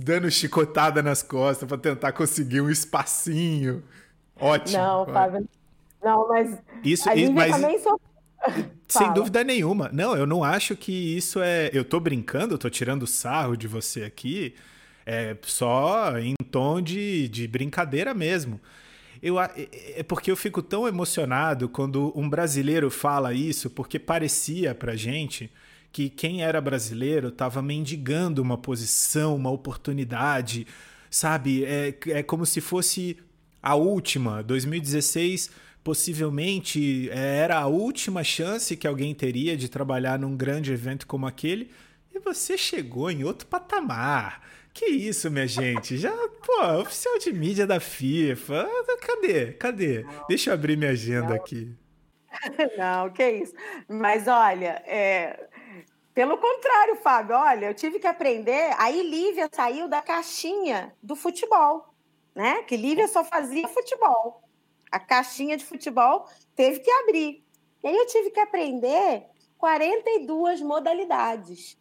dando 0.00 0.30
chicotada 0.30 1.02
nas 1.02 1.22
costas 1.22 1.66
para 1.66 1.78
tentar 1.78 2.12
conseguir 2.12 2.60
um 2.60 2.68
espacinho. 2.68 3.82
Ótimo. 4.38 4.76
Não, 4.76 5.06
Fábio. 5.06 5.48
Não, 6.04 6.28
mas 6.28 6.58
isso, 6.84 7.08
a 7.08 7.14
isso 7.14 7.32
mas... 7.32 7.52
também 7.52 7.78
sou 7.78 7.98
sem 8.86 9.06
Fala. 9.06 9.14
dúvida 9.14 9.42
nenhuma. 9.42 9.88
Não, 9.94 10.14
eu 10.14 10.26
não 10.26 10.44
acho 10.44 10.76
que 10.76 11.16
isso 11.16 11.40
é. 11.40 11.70
Eu 11.72 11.86
tô 11.86 11.98
brincando, 11.98 12.52
eu 12.52 12.58
tô 12.58 12.68
tirando 12.68 13.06
sarro 13.06 13.56
de 13.56 13.66
você 13.66 14.04
aqui, 14.04 14.54
é 15.06 15.38
só 15.40 16.18
em 16.18 16.34
tom 16.50 16.82
de, 16.82 17.28
de 17.28 17.48
brincadeira 17.48 18.12
mesmo. 18.12 18.60
Eu, 19.22 19.40
é, 19.40 19.50
é, 19.56 20.00
é 20.00 20.02
porque 20.02 20.30
eu 20.30 20.36
fico 20.36 20.60
tão 20.60 20.88
emocionado 20.88 21.68
quando 21.68 22.12
um 22.16 22.28
brasileiro 22.28 22.90
fala 22.90 23.32
isso, 23.32 23.70
porque 23.70 23.98
parecia 23.98 24.74
pra 24.74 24.96
gente 24.96 25.50
que 25.92 26.08
quem 26.08 26.42
era 26.42 26.60
brasileiro 26.60 27.28
estava 27.28 27.62
mendigando 27.62 28.42
uma 28.42 28.56
posição, 28.56 29.36
uma 29.36 29.50
oportunidade, 29.50 30.66
sabe? 31.10 31.64
É, 31.64 31.94
é 32.08 32.22
como 32.22 32.46
se 32.46 32.60
fosse 32.60 33.18
a 33.62 33.74
última. 33.74 34.42
2016 34.42 35.50
possivelmente 35.84 37.10
é, 37.10 37.38
era 37.38 37.58
a 37.58 37.66
última 37.66 38.24
chance 38.24 38.76
que 38.76 38.86
alguém 38.86 39.14
teria 39.14 39.56
de 39.56 39.68
trabalhar 39.68 40.18
num 40.18 40.36
grande 40.36 40.72
evento 40.72 41.06
como 41.06 41.26
aquele. 41.26 41.70
E 42.14 42.18
você 42.18 42.56
chegou 42.56 43.10
em 43.10 43.24
outro 43.24 43.46
patamar. 43.46 44.42
Que 44.72 44.86
isso, 44.86 45.30
minha 45.30 45.46
gente? 45.46 45.98
Já, 45.98 46.12
pô, 46.44 46.80
oficial 46.80 47.18
de 47.18 47.32
mídia 47.32 47.66
da 47.66 47.78
FIFA. 47.78 48.66
Cadê? 49.02 49.52
Cadê? 49.52 50.06
Deixa 50.28 50.50
eu 50.50 50.54
abrir 50.54 50.76
minha 50.76 50.92
agenda 50.92 51.34
aqui. 51.34 51.76
Não, 52.78 53.10
que 53.10 53.28
isso. 53.28 53.52
Mas 53.86 54.26
olha, 54.26 54.82
é... 54.86 55.48
pelo 56.14 56.38
contrário, 56.38 56.96
Fábio, 56.96 57.36
olha, 57.36 57.66
eu 57.66 57.74
tive 57.74 57.98
que 57.98 58.06
aprender. 58.06 58.74
Aí 58.78 59.02
Lívia 59.02 59.48
saiu 59.52 59.88
da 59.88 60.00
caixinha 60.00 60.94
do 61.02 61.14
futebol, 61.14 61.94
né? 62.34 62.62
Que 62.62 62.76
Lívia 62.76 63.06
só 63.08 63.22
fazia 63.22 63.68
futebol. 63.68 64.42
A 64.90 64.98
caixinha 64.98 65.56
de 65.56 65.64
futebol 65.64 66.26
teve 66.56 66.80
que 66.80 66.90
abrir. 66.90 67.44
E 67.82 67.88
aí 67.88 67.96
eu 67.96 68.06
tive 68.06 68.30
que 68.30 68.40
aprender 68.40 69.24
42 69.58 70.62
modalidades 70.62 71.76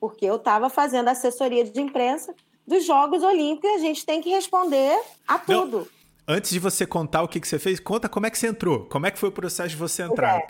porque 0.00 0.24
eu 0.24 0.36
estava 0.36 0.68
fazendo 0.68 1.08
assessoria 1.08 1.64
de 1.64 1.80
imprensa 1.80 2.34
dos 2.66 2.84
Jogos 2.84 3.22
Olímpicos 3.22 3.70
e 3.70 3.74
a 3.74 3.78
gente 3.78 4.04
tem 4.04 4.20
que 4.20 4.30
responder 4.30 5.00
a 5.26 5.38
tudo. 5.38 5.78
Não. 5.78 6.36
Antes 6.36 6.50
de 6.50 6.58
você 6.58 6.84
contar 6.84 7.22
o 7.22 7.28
que, 7.28 7.38
que 7.38 7.46
você 7.46 7.58
fez, 7.58 7.78
conta 7.78 8.08
como 8.08 8.26
é 8.26 8.30
que 8.30 8.38
você 8.38 8.48
entrou. 8.48 8.86
Como 8.86 9.06
é 9.06 9.10
que 9.10 9.18
foi 9.18 9.28
o 9.28 9.32
processo 9.32 9.70
de 9.70 9.76
você 9.76 10.02
entrar? 10.02 10.38
É. 10.38 10.46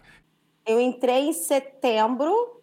Eu 0.67 0.81
entrei 0.81 1.29
em 1.29 1.33
setembro, 1.33 2.63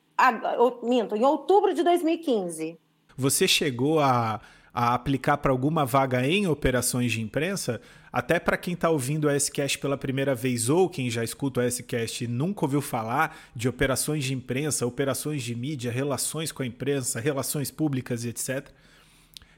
minto, 0.81 1.15
em 1.15 1.23
outubro 1.23 1.73
de 1.73 1.84
2015. 1.84 2.77
Você 3.15 3.47
chegou 3.47 3.99
a, 3.99 4.41
a 4.73 4.95
aplicar 4.95 5.38
para 5.38 5.51
alguma 5.51 5.86
vaga 5.86 6.25
em 6.25 6.47
operações 6.47 7.11
de 7.11 7.21
imprensa? 7.21 7.79
Até 8.14 8.39
para 8.39 8.55
quem 8.55 8.76
está 8.76 8.91
ouvindo 8.91 9.26
o 9.26 9.30
S-Cast 9.32 9.80
pela 9.80 9.97
primeira 9.97 10.36
vez 10.36 10.70
ou 10.70 10.88
quem 10.88 11.09
já 11.09 11.24
escuta 11.24 11.61
o 11.61 11.64
S-Cast 11.64 12.24
e 12.24 12.28
nunca 12.28 12.64
ouviu 12.64 12.80
falar 12.80 13.36
de 13.55 13.68
operações 13.68 14.24
de 14.24 14.36
imprensa, 14.36 14.86
operações 14.86 15.41
de 15.41 15.55
mídia, 15.55 15.91
relações 15.91 16.51
com 16.51 16.61
a 16.61 16.66
imprensa, 16.66 17.20
relações 17.20 17.72
públicas 17.72 18.24
e 18.24 18.30
etc. 18.30 18.70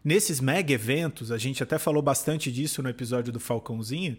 Nesses 0.01 0.39
mega 0.39 0.72
eventos, 0.72 1.34
a 1.34 1.38
gente 1.38 1.62
até 1.62 1.78
falou 1.78 2.01
bastante 2.01 2.49
disso 2.49 2.82
no 2.82 2.88
episódio 2.88 3.34
do 3.34 3.41
Falcãozinho, 3.41 4.18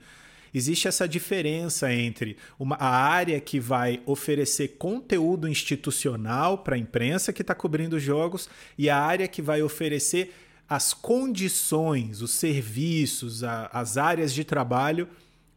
existe 0.52 0.86
essa 0.86 1.08
diferença 1.08 1.90
entre 1.90 2.36
uma, 2.58 2.76
a 2.76 2.94
área 2.94 3.40
que 3.40 3.58
vai 3.58 4.02
oferecer 4.04 4.76
conteúdo 4.76 5.48
institucional 5.48 6.58
para 6.58 6.76
a 6.76 6.78
imprensa 6.78 7.32
que 7.32 7.40
está 7.40 7.54
cobrindo 7.54 7.96
os 7.96 8.02
jogos 8.02 8.50
e 8.76 8.90
a 8.90 9.00
área 9.00 9.26
que 9.26 9.40
vai 9.40 9.62
oferecer 9.62 10.34
as 10.68 10.92
condições, 10.92 12.22
os 12.22 12.32
serviços, 12.32 13.44
a, 13.44 13.70
as 13.72 13.96
áreas 13.96 14.32
de 14.32 14.44
trabalho 14.44 15.08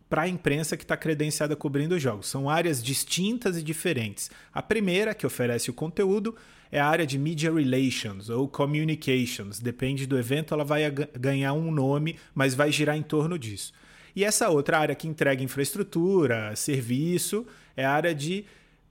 para 0.10 0.24
a 0.24 0.28
imprensa 0.28 0.76
que 0.76 0.84
está 0.84 0.98
credenciada 0.98 1.56
cobrindo 1.56 1.96
os 1.96 2.02
jogos. 2.02 2.28
São 2.28 2.50
áreas 2.50 2.82
distintas 2.84 3.58
e 3.58 3.64
diferentes. 3.64 4.32
A 4.54 4.62
primeira, 4.62 5.14
que 5.14 5.26
oferece 5.26 5.70
o 5.70 5.74
conteúdo, 5.74 6.36
é 6.72 6.80
a 6.80 6.88
área 6.88 7.06
de 7.06 7.18
Media 7.18 7.52
Relations 7.54 8.30
ou 8.30 8.48
Communications. 8.48 9.60
Depende 9.60 10.08
do 10.08 10.18
evento, 10.18 10.54
ela 10.54 10.64
vai 10.64 10.90
ganhar 10.92 11.54
um 11.54 11.72
nome, 11.72 12.16
mas 12.34 12.56
vai 12.56 12.72
girar 12.72 12.98
em 12.98 13.04
torno 13.04 13.38
disso. 13.38 13.72
E 14.16 14.24
essa 14.24 14.50
outra 14.50 14.80
área 14.80 14.96
que 14.96 15.08
entrega 15.08 15.44
infraestrutura, 15.44 16.56
serviço, 16.56 17.46
é 17.76 17.86
a 17.86 17.92
área 17.92 18.14
de 18.14 18.46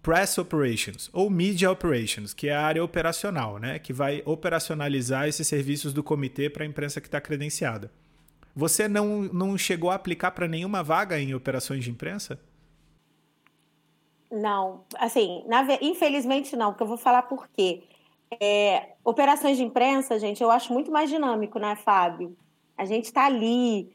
Press 0.08 0.38
Operations 0.38 1.10
ou 1.12 1.28
Media 1.28 1.70
Operations, 1.70 2.32
que 2.32 2.48
é 2.48 2.54
a 2.54 2.62
área 2.62 2.82
operacional, 2.82 3.58
né? 3.58 3.78
que 3.78 3.92
vai 3.92 4.22
operacionalizar 4.24 5.28
esses 5.28 5.46
serviços 5.46 5.92
do 5.92 6.02
comitê 6.02 6.48
para 6.48 6.64
a 6.64 6.66
imprensa 6.66 6.98
que 6.98 7.08
está 7.08 7.20
credenciada. 7.20 7.92
Você 8.56 8.88
não, 8.88 9.24
não 9.24 9.58
chegou 9.58 9.90
a 9.90 9.96
aplicar 9.96 10.30
para 10.30 10.48
nenhuma 10.48 10.82
vaga 10.82 11.20
em 11.20 11.34
operações 11.34 11.84
de 11.84 11.90
imprensa? 11.90 12.40
Não, 14.32 14.82
assim, 14.96 15.44
na, 15.46 15.62
infelizmente 15.82 16.56
não, 16.56 16.70
porque 16.72 16.84
eu 16.84 16.88
vou 16.88 16.96
falar 16.96 17.24
por 17.24 17.46
quê. 17.48 17.82
É, 18.40 18.94
operações 19.04 19.58
de 19.58 19.62
imprensa, 19.62 20.18
gente, 20.18 20.42
eu 20.42 20.50
acho 20.50 20.72
muito 20.72 20.90
mais 20.90 21.10
dinâmico, 21.10 21.58
né, 21.58 21.76
Fábio? 21.76 22.34
A 22.78 22.86
gente 22.86 23.04
está 23.04 23.26
ali, 23.26 23.94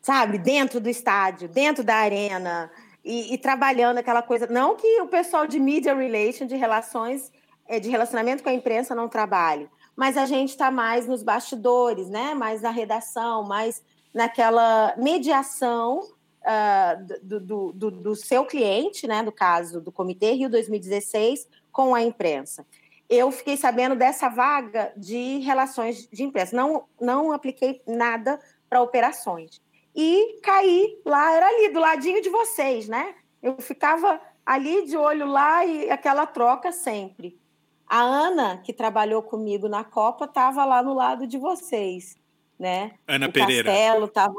sabe, 0.00 0.38
dentro 0.38 0.80
do 0.80 0.88
estádio, 0.88 1.48
dentro 1.48 1.82
da 1.82 1.96
arena, 1.96 2.70
e, 3.04 3.34
e, 3.34 3.38
trabalhando 3.38 3.98
aquela 3.98 4.22
coisa. 4.22 4.46
Não 4.46 4.76
que 4.76 5.00
o 5.00 5.06
pessoal 5.06 5.46
de 5.46 5.58
media 5.58 5.94
relation, 5.94 6.46
de 6.46 6.56
relações, 6.56 7.32
é, 7.66 7.80
de 7.80 7.88
relacionamento 7.88 8.42
com 8.42 8.48
a 8.48 8.54
imprensa 8.54 8.94
não 8.94 9.08
trabalhe, 9.08 9.68
mas 9.96 10.16
a 10.16 10.26
gente 10.26 10.50
está 10.50 10.70
mais 10.70 11.06
nos 11.06 11.22
bastidores, 11.22 12.08
né? 12.08 12.34
mais 12.34 12.62
na 12.62 12.70
redação, 12.70 13.44
mais 13.44 13.82
naquela 14.12 14.94
mediação 14.96 16.00
uh, 16.00 17.18
do, 17.22 17.40
do, 17.40 17.72
do, 17.72 17.90
do, 17.90 18.16
seu 18.16 18.44
cliente, 18.44 19.06
né? 19.06 19.22
no 19.22 19.32
caso 19.32 19.80
do 19.80 19.92
Comitê 19.92 20.32
Rio 20.32 20.50
2016, 20.50 21.48
com 21.70 21.94
a 21.94 22.02
imprensa. 22.02 22.66
Eu 23.08 23.30
fiquei 23.30 23.56
sabendo 23.56 23.94
dessa 23.94 24.28
vaga 24.28 24.92
de 24.96 25.38
relações 25.40 26.08
de 26.10 26.22
imprensa. 26.22 26.56
Não, 26.56 26.84
não 27.00 27.32
apliquei 27.32 27.82
nada 27.86 28.40
para 28.68 28.80
operações. 28.80 29.60
E 29.94 30.40
caí 30.42 31.00
lá, 31.04 31.32
era 31.32 31.46
ali, 31.46 31.68
do 31.68 31.80
ladinho 31.80 32.22
de 32.22 32.30
vocês, 32.30 32.88
né? 32.88 33.14
Eu 33.42 33.56
ficava 33.58 34.20
ali 34.44 34.86
de 34.86 34.96
olho 34.96 35.26
lá 35.26 35.64
e 35.64 35.90
aquela 35.90 36.26
troca 36.26 36.72
sempre. 36.72 37.38
A 37.86 38.00
Ana, 38.00 38.58
que 38.58 38.72
trabalhou 38.72 39.22
comigo 39.22 39.68
na 39.68 39.84
Copa, 39.84 40.24
estava 40.24 40.64
lá 40.64 40.82
no 40.82 40.94
lado 40.94 41.26
de 41.26 41.38
vocês, 41.38 42.16
né? 42.58 42.92
Ana 43.06 43.28
o 43.28 43.32
Pereira. 43.32 43.70
Castelo 43.70 44.04
estava 44.06 44.34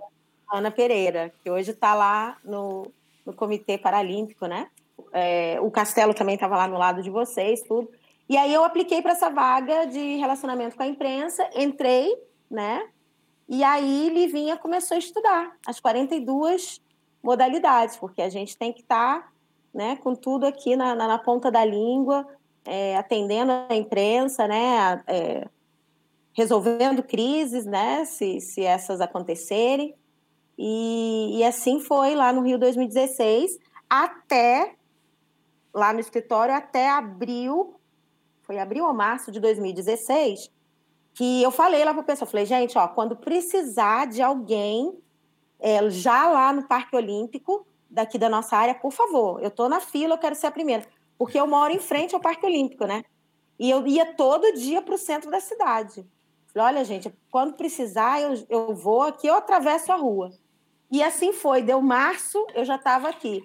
Ana 0.52 0.72
Pereira, 0.72 1.34
que 1.44 1.50
hoje 1.50 1.72
está 1.72 1.94
lá 1.94 2.38
no, 2.44 2.92
no 3.26 3.34
Comitê 3.34 3.78
Paralímpico, 3.78 4.46
né? 4.46 4.70
É, 5.12 5.60
o 5.62 5.70
Castelo 5.72 6.14
também 6.14 6.36
estava 6.36 6.58
lá 6.58 6.68
no 6.68 6.78
lado 6.78 7.02
de 7.02 7.10
vocês, 7.10 7.62
tudo. 7.64 7.90
E 8.30 8.38
aí 8.38 8.54
eu 8.54 8.64
apliquei 8.64 9.02
para 9.02 9.12
essa 9.12 9.30
vaga 9.30 9.86
de 9.86 10.16
relacionamento 10.18 10.76
com 10.76 10.84
a 10.84 10.88
imprensa, 10.88 11.48
entrei, 11.56 12.16
né? 12.50 12.88
E 13.54 13.64
aí 13.64 14.10
Livinha 14.10 14.58
começou 14.58 14.96
a 14.96 14.98
estudar 14.98 15.56
as 15.64 15.80
42 15.80 16.82
modalidades, 17.22 17.96
porque 17.98 18.20
a 18.20 18.28
gente 18.28 18.58
tem 18.58 18.74
que 18.74 18.82
estar 18.82 19.22
tá, 19.22 19.32
né, 19.72 19.96
com 19.98 20.16
tudo 20.16 20.48
aqui 20.48 20.76
na, 20.76 20.96
na, 20.96 21.08
na 21.08 21.20
ponta 21.20 21.52
da 21.52 21.64
língua, 21.64 22.28
é, 22.66 22.98
atendendo 22.98 23.52
a 23.52 23.76
imprensa, 23.76 24.48
né, 24.48 25.04
é, 25.06 25.48
resolvendo 26.34 27.04
crises, 27.04 27.64
né, 27.64 28.06
se, 28.06 28.42
se 28.42 28.64
essas 28.64 29.00
acontecerem. 29.00 29.94
E, 30.58 31.38
e 31.38 31.44
assim 31.44 31.80
foi 31.80 32.16
lá 32.16 32.34
no 32.34 32.42
Rio 32.42 32.58
2016, 32.58 33.60
até 33.88 34.74
lá 35.72 35.94
no 35.94 36.00
escritório, 36.00 36.56
até 36.56 36.90
abril, 36.90 37.80
foi 38.42 38.58
abril 38.58 38.84
ou 38.84 38.96
março 38.96 39.32
de 39.32 39.40
2016, 39.40 40.52
que 41.14 41.44
eu 41.44 41.52
falei 41.52 41.84
lá 41.86 41.94
para 41.94 42.02
o 42.02 42.06
pessoal, 42.06 42.30
falei, 42.30 42.46
gente, 42.46 42.78
ó, 42.78 42.88
quando 42.88 43.16
precisar 43.16 44.08
de 44.08 44.22
alguém 44.22 44.98
é, 45.60 45.90
já 45.90 46.28
lá 46.28 46.52
no 46.52 46.68
Parque 46.68 46.96
Olímpico, 46.96 47.66
daqui 47.90 48.18
da 48.18 48.28
nossa 48.28 48.58
área, 48.58 48.74
por 48.74 48.92
favor, 48.92 49.42
eu 49.42 49.50
estou 49.50 49.70
na 49.70 49.80
fila, 49.80 50.16
eu 50.16 50.18
quero 50.18 50.36
ser 50.36 50.48
a 50.48 50.52
primeira 50.52 50.86
porque 51.18 51.40
eu 51.40 51.48
moro 51.48 51.74
em 51.74 51.80
frente 51.80 52.14
ao 52.14 52.22
Parque 52.22 52.46
Olímpico, 52.46 52.86
né? 52.86 53.04
E 53.60 53.70
eu 53.70 53.88
ia 53.88 54.14
todo 54.14 54.54
dia 54.54 54.82
para 54.82 54.96
o 54.96 54.98
centro 54.98 55.30
da 55.32 55.40
cidade. 55.40 56.06
Falei, 56.54 56.76
olha, 56.76 56.84
gente, 56.86 57.14
quando 57.32 57.54
precisar, 57.54 58.22
eu, 58.22 58.46
eu 58.50 58.76
vou 58.76 59.04
aqui, 59.04 59.28
eu 59.28 59.36
atravesso 59.36 59.92
a 59.92 59.96
rua. 59.96 60.32
E 60.92 61.02
assim 61.02 61.32
foi, 61.32 61.62
deu 61.62 61.82
março, 61.82 62.46
eu 62.54 62.66
já 62.66 62.76
estava 62.76 63.10
aqui. 63.10 63.44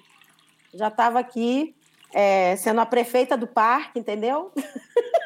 Já 0.74 0.88
estava 0.88 1.18
aqui, 1.18 1.74
é, 2.12 2.56
sendo 2.56 2.80
a 2.80 2.86
prefeita 2.86 3.36
do 3.36 3.46
parque, 3.46 3.98
entendeu? 3.98 4.52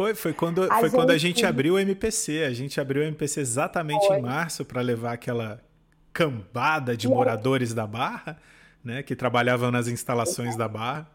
Foi, 0.00 0.14
foi, 0.14 0.32
quando, 0.32 0.62
a, 0.62 0.68
foi 0.68 0.84
gente... 0.84 0.94
quando 0.94 1.10
a 1.10 1.18
gente 1.18 1.44
abriu 1.44 1.74
o 1.74 1.78
MPC. 1.78 2.44
A 2.44 2.54
gente 2.54 2.80
abriu 2.80 3.02
o 3.02 3.04
MPC 3.04 3.38
exatamente 3.38 4.06
foi. 4.06 4.16
em 4.16 4.22
março 4.22 4.64
para 4.64 4.80
levar 4.80 5.12
aquela 5.12 5.62
cambada 6.10 6.96
de 6.96 7.06
moradores 7.06 7.74
da 7.74 7.86
Barra, 7.86 8.40
né, 8.82 9.02
que 9.02 9.14
trabalhavam 9.14 9.70
nas 9.70 9.88
instalações 9.88 10.56
da 10.56 10.66
Barra. 10.66 11.06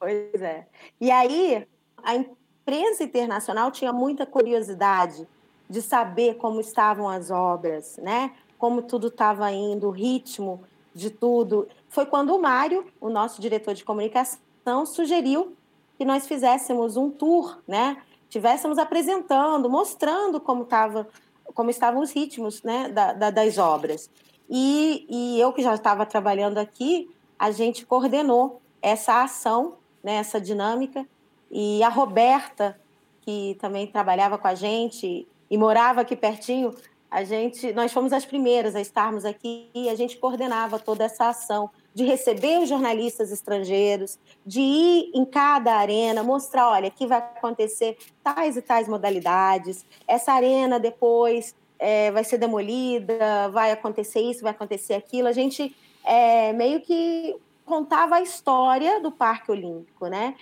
Pois 0.00 0.40
é. 0.40 0.66
E 0.98 1.10
aí, 1.10 1.68
a 2.02 2.14
imprensa 2.14 3.04
internacional 3.04 3.70
tinha 3.70 3.92
muita 3.92 4.24
curiosidade 4.24 5.28
de 5.68 5.82
saber 5.82 6.36
como 6.36 6.62
estavam 6.62 7.06
as 7.06 7.30
obras, 7.30 7.98
né? 8.02 8.32
Como 8.56 8.80
tudo 8.80 9.08
estava 9.08 9.52
indo, 9.52 9.88
o 9.88 9.90
ritmo 9.90 10.64
de 10.94 11.10
tudo. 11.10 11.68
Foi 11.90 12.06
quando 12.06 12.34
o 12.34 12.40
Mário, 12.40 12.86
o 12.98 13.10
nosso 13.10 13.42
diretor 13.42 13.74
de 13.74 13.84
comunicação, 13.84 14.86
sugeriu 14.86 15.57
que 15.98 16.04
nós 16.04 16.26
fizéssemos 16.26 16.96
um 16.96 17.10
tour, 17.10 17.58
né? 17.66 17.98
Tivéssemos 18.30 18.78
apresentando, 18.78 19.68
mostrando 19.68 20.40
como 20.40 20.62
estava, 20.62 21.08
como 21.52 21.68
estavam 21.68 22.00
os 22.00 22.12
ritmos, 22.12 22.62
né? 22.62 22.88
Da, 22.88 23.12
da, 23.12 23.30
das 23.30 23.58
obras. 23.58 24.08
E, 24.48 25.06
e 25.10 25.40
eu 25.40 25.52
que 25.52 25.62
já 25.62 25.74
estava 25.74 26.06
trabalhando 26.06 26.56
aqui, 26.56 27.10
a 27.38 27.50
gente 27.50 27.84
coordenou 27.84 28.62
essa 28.80 29.22
ação 29.22 29.76
né, 30.02 30.16
essa 30.16 30.40
dinâmica. 30.40 31.06
E 31.50 31.82
a 31.82 31.88
Roberta, 31.88 32.78
que 33.22 33.56
também 33.60 33.86
trabalhava 33.86 34.38
com 34.38 34.48
a 34.48 34.54
gente 34.54 35.26
e 35.50 35.58
morava 35.58 36.02
aqui 36.02 36.16
pertinho, 36.16 36.74
a 37.10 37.24
gente, 37.24 37.72
nós 37.72 37.92
fomos 37.92 38.12
as 38.12 38.24
primeiras 38.24 38.74
a 38.76 38.80
estarmos 38.80 39.24
aqui 39.24 39.70
e 39.74 39.88
a 39.88 39.94
gente 39.94 40.18
coordenava 40.18 40.78
toda 40.78 41.04
essa 41.04 41.28
ação 41.28 41.70
de 41.98 42.04
receber 42.04 42.64
jornalistas 42.64 43.32
estrangeiros, 43.32 44.20
de 44.46 44.60
ir 44.60 45.10
em 45.12 45.24
cada 45.24 45.74
arena, 45.74 46.22
mostrar, 46.22 46.70
olha, 46.70 46.86
aqui 46.86 47.08
vai 47.08 47.18
acontecer 47.18 47.98
tais 48.22 48.56
e 48.56 48.62
tais 48.62 48.86
modalidades, 48.86 49.84
essa 50.06 50.32
arena 50.32 50.78
depois 50.78 51.56
é, 51.76 52.12
vai 52.12 52.22
ser 52.22 52.38
demolida, 52.38 53.48
vai 53.50 53.72
acontecer 53.72 54.20
isso, 54.20 54.42
vai 54.42 54.52
acontecer 54.52 54.94
aquilo. 54.94 55.26
A 55.26 55.32
gente 55.32 55.74
é, 56.04 56.52
meio 56.52 56.80
que 56.80 57.34
contava 57.66 58.14
a 58.14 58.22
história 58.22 59.00
do 59.00 59.10
Parque 59.10 59.50
Olímpico, 59.50 60.06
né? 60.06 60.36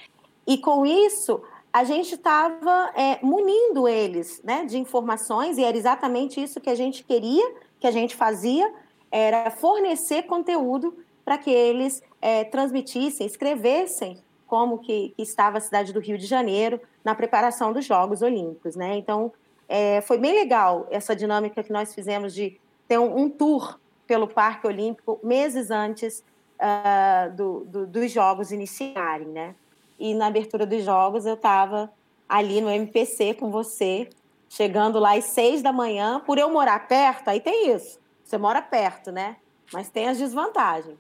E 0.47 0.59
com 0.59 0.85
isso 0.85 1.41
a 1.73 1.85
gente 1.85 2.17
estava 2.17 2.93
é, 2.95 3.19
munindo 3.23 3.89
eles, 3.89 4.43
né, 4.45 4.67
de 4.67 4.77
informações 4.77 5.57
e 5.57 5.65
era 5.65 5.77
exatamente 5.77 6.39
isso 6.39 6.61
que 6.61 6.69
a 6.69 6.75
gente 6.75 7.03
queria, 7.03 7.55
que 7.81 7.87
a 7.87 7.91
gente 7.91 8.15
fazia, 8.15 8.71
era 9.11 9.51
fornecer 9.51 10.25
conteúdo 10.25 11.06
para 11.27 11.37
que 11.37 11.51
eles 11.51 12.01
é, 12.23 12.45
transmitissem, 12.45 13.27
escrevessem 13.27 14.23
como 14.47 14.79
que, 14.79 15.13
que, 15.17 15.23
estava 15.23 15.59
a 15.59 15.61
cidade 15.61 15.93
do 15.93 15.99
Rio 15.99 16.17
de 16.17 16.25
Janeiro 16.25 16.81
na 17.05 17.17
preparação 17.17 17.73
dos 17.73 17.85
Jogos 17.85 18.23
Olímpicos, 18.23 18.77
né? 18.77 18.97
Então 18.97 19.33
é, 19.69 20.01
foi 20.03 20.19
bem 20.19 20.33
legal 20.33 20.87
essa 20.89 21.17
dinâmica 21.17 21.65
que 21.65 21.73
nós 21.73 21.93
fizemos 21.93 22.33
de 22.33 22.61
ter 22.87 22.97
um, 22.97 23.19
um 23.19 23.29
tour 23.29 23.81
pelo 24.07 24.29
Parque 24.29 24.69
Olímpico 24.69 25.19
meses 25.21 25.73
antes 25.73 26.25
uh, 26.61 27.35
do, 27.35 27.65
do, 27.65 27.87
dos 27.89 28.13
jogos 28.13 28.53
iniciarem, 28.53 29.27
né? 29.27 29.57
E 29.99 30.15
na 30.15 30.29
abertura 30.29 30.65
dos 30.65 30.85
jogos 30.85 31.27
eu 31.27 31.35
estava 31.35 31.91
ali 32.29 32.61
no 32.61 32.71
MPC 32.71 33.35
com 33.35 33.51
você, 33.51 34.09
chegando 34.49 35.01
lá 35.01 35.17
às 35.17 35.25
seis 35.25 35.61
da 35.61 35.73
manhã. 35.73 36.21
Por 36.25 36.39
eu 36.39 36.49
morar 36.51 36.87
perto, 36.87 37.29
aí 37.29 37.41
tem 37.41 37.75
isso. 37.75 37.99
Você 38.23 38.39
mora 38.39 38.63
perto, 38.63 39.11
né? 39.11 39.37
Mas 39.73 39.89
tem 39.89 40.07
as 40.09 40.19
desvantagens. 40.19 40.97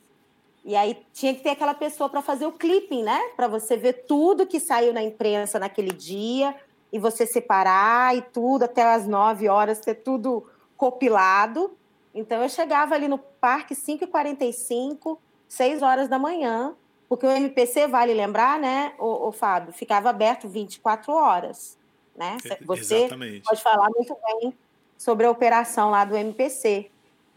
E 0.66 0.74
aí 0.74 1.00
tinha 1.12 1.32
que 1.32 1.42
ter 1.42 1.50
aquela 1.50 1.74
pessoa 1.74 2.10
para 2.10 2.20
fazer 2.20 2.44
o 2.44 2.50
clipping, 2.50 3.04
né? 3.04 3.20
Para 3.36 3.46
você 3.46 3.76
ver 3.76 4.04
tudo 4.08 4.44
que 4.44 4.58
saiu 4.58 4.92
na 4.92 5.00
imprensa 5.00 5.60
naquele 5.60 5.92
dia 5.92 6.56
e 6.92 6.98
você 6.98 7.24
separar 7.24 8.16
e 8.16 8.20
tudo 8.20 8.64
até 8.64 8.82
as 8.82 9.06
nove 9.06 9.48
horas 9.48 9.78
ter 9.78 9.94
tudo 9.94 10.44
copilado 10.76 11.76
Então 12.12 12.42
eu 12.42 12.48
chegava 12.48 12.96
ali 12.96 13.06
no 13.06 13.16
parque 13.16 13.76
5h45, 13.76 15.16
6 15.48 15.82
horas 15.82 16.08
da 16.08 16.18
manhã, 16.18 16.74
porque 17.08 17.24
o 17.24 17.30
MPC, 17.30 17.86
vale 17.86 18.12
lembrar, 18.12 18.58
né, 18.58 18.92
o, 18.98 19.28
o 19.28 19.32
Fábio, 19.32 19.72
ficava 19.72 20.10
aberto 20.10 20.48
24 20.48 21.12
horas. 21.12 21.78
Né? 22.16 22.38
Você 22.62 22.96
Exatamente. 23.04 23.44
pode 23.44 23.62
falar 23.62 23.88
muito 23.94 24.16
bem 24.26 24.52
sobre 24.98 25.26
a 25.26 25.30
operação 25.30 25.90
lá 25.90 26.04
do 26.04 26.16
MPC. 26.16 26.90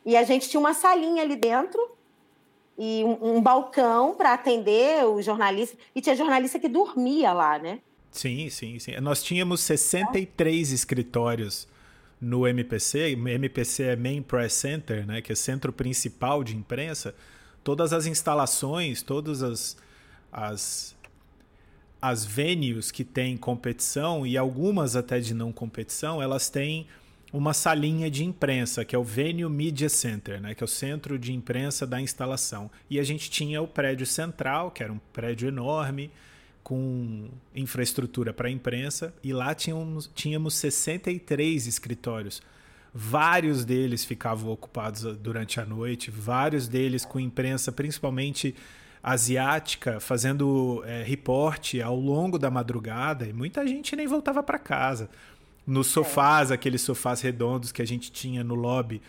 E 0.04 0.18
a 0.18 0.24
gente 0.24 0.50
tinha 0.50 0.60
uma 0.60 0.74
salinha 0.74 1.22
ali 1.22 1.36
dentro 1.36 1.99
e 2.80 3.04
um, 3.04 3.36
um 3.36 3.42
balcão 3.42 4.16
para 4.16 4.34
atender 4.34 5.06
o 5.06 5.22
jornalista. 5.22 5.78
E 5.94 6.00
tinha 6.00 6.16
jornalista 6.16 6.58
que 6.58 6.70
dormia 6.70 7.34
lá, 7.34 7.60
né? 7.60 7.80
Sim, 8.10 8.50
sim, 8.50 8.80
sim. 8.80 8.96
Nós 9.02 9.22
tínhamos 9.22 9.60
63 9.60 10.72
é. 10.72 10.76
escritórios 10.76 11.68
no 12.22 12.48
MPC. 12.48 13.12
MPC 13.12 13.84
é 13.84 13.96
Main 13.98 14.22
Press 14.22 14.54
Center, 14.54 15.06
né? 15.06 15.22
Que 15.22 15.34
é 15.34 15.36
centro 15.36 15.74
principal 15.74 16.42
de 16.42 16.56
imprensa. 16.56 17.14
Todas 17.66 17.92
as 17.92 18.06
instalações, 18.06 19.02
todas 19.02 19.44
as, 19.44 19.78
as 20.32 20.98
as 22.02 22.24
venues 22.24 22.92
que 22.92 23.04
têm 23.04 23.36
competição 23.36 24.26
e 24.26 24.38
algumas 24.38 24.96
até 24.96 25.20
de 25.20 25.34
não 25.34 25.52
competição, 25.52 26.22
elas 26.22 26.50
têm 26.50 26.88
uma 27.32 27.54
salinha 27.54 28.10
de 28.10 28.24
imprensa, 28.24 28.84
que 28.84 28.96
é 28.96 29.00
o 29.00 29.04
Venue 29.04 29.50
Media 29.50 29.90
Center, 29.90 30.42
né, 30.42 30.56
que 30.56 30.64
é 30.64 30.66
o 30.66 30.68
centro 30.68 31.18
de 31.18 31.32
imprensa 31.32 31.86
da 31.86 32.02
instalação. 32.02 32.70
E 32.90 33.00
a 33.00 33.04
gente 33.04 33.30
tinha 33.30 33.62
o 33.62 33.68
prédio 33.68 34.06
central, 34.06 34.72
que 34.72 34.84
era 34.84 34.92
um 34.92 35.00
prédio 35.14 35.48
enorme, 35.48 36.12
com 36.64 37.30
infraestrutura 37.56 38.34
para 38.34 38.50
imprensa, 38.50 39.14
e 39.24 39.34
lá 39.34 39.56
tínhamos, 39.56 40.10
tínhamos 40.14 40.56
63 40.56 41.68
escritórios. 41.68 42.42
Vários 42.94 43.64
deles 43.64 44.04
ficavam 44.04 44.52
ocupados 44.52 45.02
durante 45.18 45.60
a 45.60 45.66
noite, 45.66 46.12
vários 46.12 46.68
deles 46.68 47.06
com 47.06 47.20
imprensa, 47.20 47.72
principalmente 47.72 48.56
asiática, 49.02 50.00
fazendo 50.00 50.84
é, 50.86 51.04
reporte 51.04 51.82
ao 51.82 51.96
longo 51.96 52.38
da 52.38 52.52
madrugada, 52.52 53.26
e 53.26 53.34
muita 53.34 53.66
gente 53.66 53.96
nem 53.96 54.08
voltava 54.08 54.44
para 54.44 54.60
casa 54.60 55.10
nos 55.70 55.88
sofás, 55.88 56.50
é. 56.50 56.56
aqueles 56.56 56.82
sofás 56.82 57.22
redondos 57.22 57.72
que 57.72 57.82
a 57.82 57.86
gente 57.86 58.12
tinha 58.12 58.44
no 58.44 58.56
lobby 58.56 59.02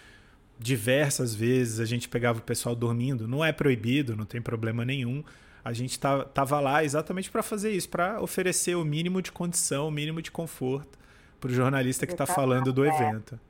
diversas 0.58 1.34
vezes, 1.34 1.80
a 1.80 1.86
gente 1.86 2.06
pegava 2.06 2.38
o 2.38 2.42
pessoal 2.42 2.74
dormindo. 2.74 3.26
Não 3.26 3.42
é 3.42 3.50
proibido, 3.50 4.14
não 4.14 4.26
tem 4.26 4.42
problema 4.42 4.84
nenhum. 4.84 5.24
A 5.64 5.72
gente 5.72 5.98
tava 5.98 6.60
lá 6.60 6.84
exatamente 6.84 7.30
para 7.30 7.42
fazer 7.42 7.70
isso, 7.70 7.88
para 7.88 8.20
oferecer 8.20 8.74
o 8.74 8.84
mínimo 8.84 9.22
de 9.22 9.32
condição, 9.32 9.88
o 9.88 9.90
mínimo 9.90 10.20
de 10.20 10.30
conforto 10.30 10.98
para 11.40 11.50
o 11.50 11.54
jornalista 11.54 12.06
que 12.06 12.12
está 12.12 12.26
falando 12.26 12.72
do 12.72 12.84
é. 12.84 12.88
evento. 12.88 13.40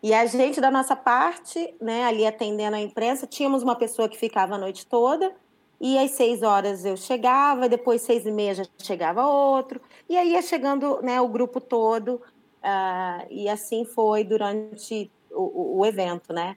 E 0.00 0.14
a 0.14 0.24
gente, 0.26 0.60
da 0.60 0.70
nossa 0.70 0.94
parte, 0.94 1.74
né, 1.80 2.04
ali 2.04 2.24
atendendo 2.24 2.76
a 2.76 2.80
imprensa, 2.80 3.26
tínhamos 3.26 3.64
uma 3.64 3.74
pessoa 3.74 4.08
que 4.08 4.16
ficava 4.16 4.54
a 4.54 4.58
noite 4.58 4.86
toda, 4.86 5.32
e 5.80 5.98
às 5.98 6.12
seis 6.12 6.42
horas 6.42 6.84
eu 6.84 6.96
chegava, 6.96 7.68
depois 7.68 8.02
seis 8.02 8.26
e 8.26 8.30
meia 8.30 8.54
já 8.54 8.64
chegava 8.78 9.26
outro, 9.26 9.80
e 10.08 10.16
aí 10.16 10.32
ia 10.32 10.42
chegando 10.42 11.00
né, 11.02 11.20
o 11.20 11.28
grupo 11.28 11.60
todo, 11.60 12.14
uh, 12.14 13.26
e 13.30 13.48
assim 13.48 13.84
foi 13.84 14.24
durante 14.24 15.10
o, 15.30 15.78
o, 15.78 15.86
evento, 15.86 16.32
né? 16.32 16.56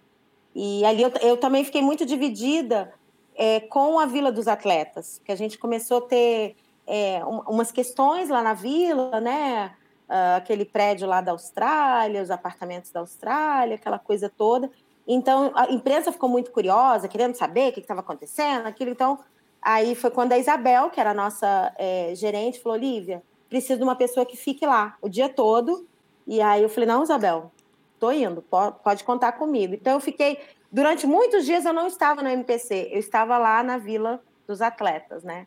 E 0.56 0.84
ali 0.84 1.04
eu, 1.04 1.12
eu 1.22 1.38
também 1.38 1.64
fiquei 1.64 1.82
muito 1.82 2.06
dividida 2.06 2.94
é, 3.36 3.60
com 3.60 4.00
a 4.00 4.06
Vila 4.06 4.32
dos 4.32 4.48
Atletas, 4.48 5.22
que 5.24 5.32
a 5.32 5.36
gente 5.36 5.58
começou 5.58 6.00
a 6.00 6.02
ter 6.02 6.56
é, 6.86 7.24
um, 7.24 7.40
umas 7.42 7.72
questões 7.72 8.30
lá 8.30 8.42
na 8.42 8.54
vila, 8.54 9.20
né? 9.20 9.76
Uh, 10.10 10.36
aquele 10.36 10.66
prédio 10.66 11.08
lá 11.08 11.22
da 11.22 11.32
Austrália, 11.32 12.22
os 12.22 12.30
apartamentos 12.30 12.92
da 12.92 13.00
Austrália, 13.00 13.76
aquela 13.76 13.98
coisa 13.98 14.30
toda. 14.30 14.70
Então, 15.08 15.52
a 15.56 15.72
imprensa 15.72 16.12
ficou 16.12 16.30
muito 16.30 16.52
curiosa, 16.52 17.08
querendo 17.08 17.36
saber 17.36 17.70
o 17.70 17.74
que 17.74 17.80
estava 17.80 18.02
acontecendo, 18.02 18.68
aquilo. 18.68 18.92
Então, 18.92 19.20
aí 19.62 19.96
foi 19.96 20.12
quando 20.12 20.34
a 20.34 20.38
Isabel, 20.38 20.90
que 20.90 21.00
era 21.00 21.12
a 21.12 21.14
nossa 21.14 21.74
é, 21.78 22.14
gerente, 22.16 22.62
falou: 22.62 22.78
Lívia, 22.78 23.24
preciso 23.50 23.78
de 23.78 23.84
uma 23.84 23.96
pessoa 23.96 24.26
que 24.26 24.38
fique 24.38 24.66
lá 24.66 24.98
o 25.02 25.10
dia 25.10 25.30
todo. 25.30 25.88
E 26.28 26.42
aí 26.42 26.62
eu 26.62 26.70
falei: 26.70 26.88
não, 26.88 27.04
Isabel, 27.04 27.52
tô 28.00 28.12
indo, 28.12 28.42
pode, 28.42 28.78
pode 28.84 29.04
contar 29.04 29.34
comigo. 29.34 29.74
Então, 29.74 29.94
eu 29.94 30.00
fiquei. 30.00 30.40
Durante 30.72 31.06
muitos 31.06 31.46
dias 31.46 31.66
eu 31.66 31.74
não 31.74 31.88
estava 31.88 32.22
no 32.22 32.30
MPC, 32.30 32.90
eu 32.94 33.00
estava 33.00 33.38
lá 33.38 33.62
na 33.62 33.78
Vila 33.78 34.24
dos 34.48 34.62
Atletas, 34.62 35.24
né? 35.24 35.46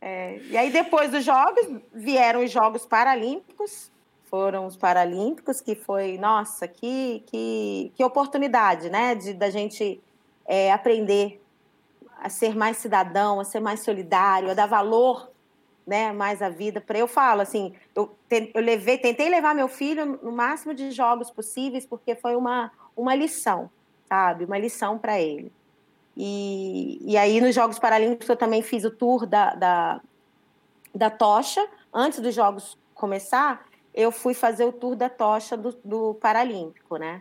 É, 0.00 0.38
e 0.50 0.56
aí, 0.56 0.70
depois 0.70 1.10
dos 1.10 1.24
Jogos, 1.24 1.66
vieram 1.92 2.44
os 2.44 2.50
Jogos 2.50 2.86
Paralímpicos, 2.86 3.90
foram 4.28 4.66
os 4.66 4.76
Paralímpicos, 4.76 5.60
que 5.60 5.74
foi, 5.74 6.18
nossa, 6.18 6.68
que, 6.68 7.22
que, 7.26 7.92
que 7.94 8.04
oportunidade, 8.04 8.90
né, 8.90 9.14
de, 9.14 9.34
da 9.34 9.50
gente 9.50 10.00
é, 10.46 10.72
aprender 10.72 11.42
a 12.20 12.28
ser 12.28 12.56
mais 12.56 12.78
cidadão, 12.78 13.40
a 13.40 13.44
ser 13.44 13.60
mais 13.60 13.80
solidário, 13.80 14.50
a 14.50 14.54
dar 14.54 14.66
valor 14.66 15.30
né, 15.86 16.12
mais 16.12 16.42
à 16.42 16.48
vida. 16.48 16.80
Para 16.80 16.98
eu 16.98 17.08
falo 17.08 17.40
assim, 17.40 17.72
eu, 17.94 18.14
eu 18.30 18.60
levei, 18.62 18.98
tentei 18.98 19.28
levar 19.28 19.54
meu 19.54 19.68
filho 19.68 20.18
no 20.22 20.32
máximo 20.32 20.74
de 20.74 20.90
jogos 20.90 21.30
possíveis, 21.30 21.86
porque 21.86 22.14
foi 22.14 22.36
uma, 22.36 22.70
uma 22.96 23.14
lição, 23.14 23.70
sabe, 24.08 24.44
uma 24.44 24.58
lição 24.58 24.98
para 24.98 25.20
ele. 25.20 25.50
E, 26.16 26.98
e 27.02 27.16
aí 27.16 27.40
nos 27.40 27.54
Jogos 27.54 27.78
Paralímpicos 27.78 28.28
eu 28.28 28.36
também 28.36 28.60
fiz 28.60 28.84
o 28.84 28.90
tour 28.90 29.24
da, 29.24 29.54
da, 29.54 30.00
da 30.92 31.10
tocha 31.10 31.64
antes 31.94 32.18
dos 32.18 32.34
Jogos 32.34 32.76
começar 32.92 33.67
eu 33.98 34.12
fui 34.12 34.32
fazer 34.32 34.64
o 34.64 34.70
tour 34.70 34.94
da 34.94 35.08
tocha 35.08 35.56
do, 35.56 35.76
do 35.84 36.14
Paralímpico, 36.14 36.96
né? 36.98 37.20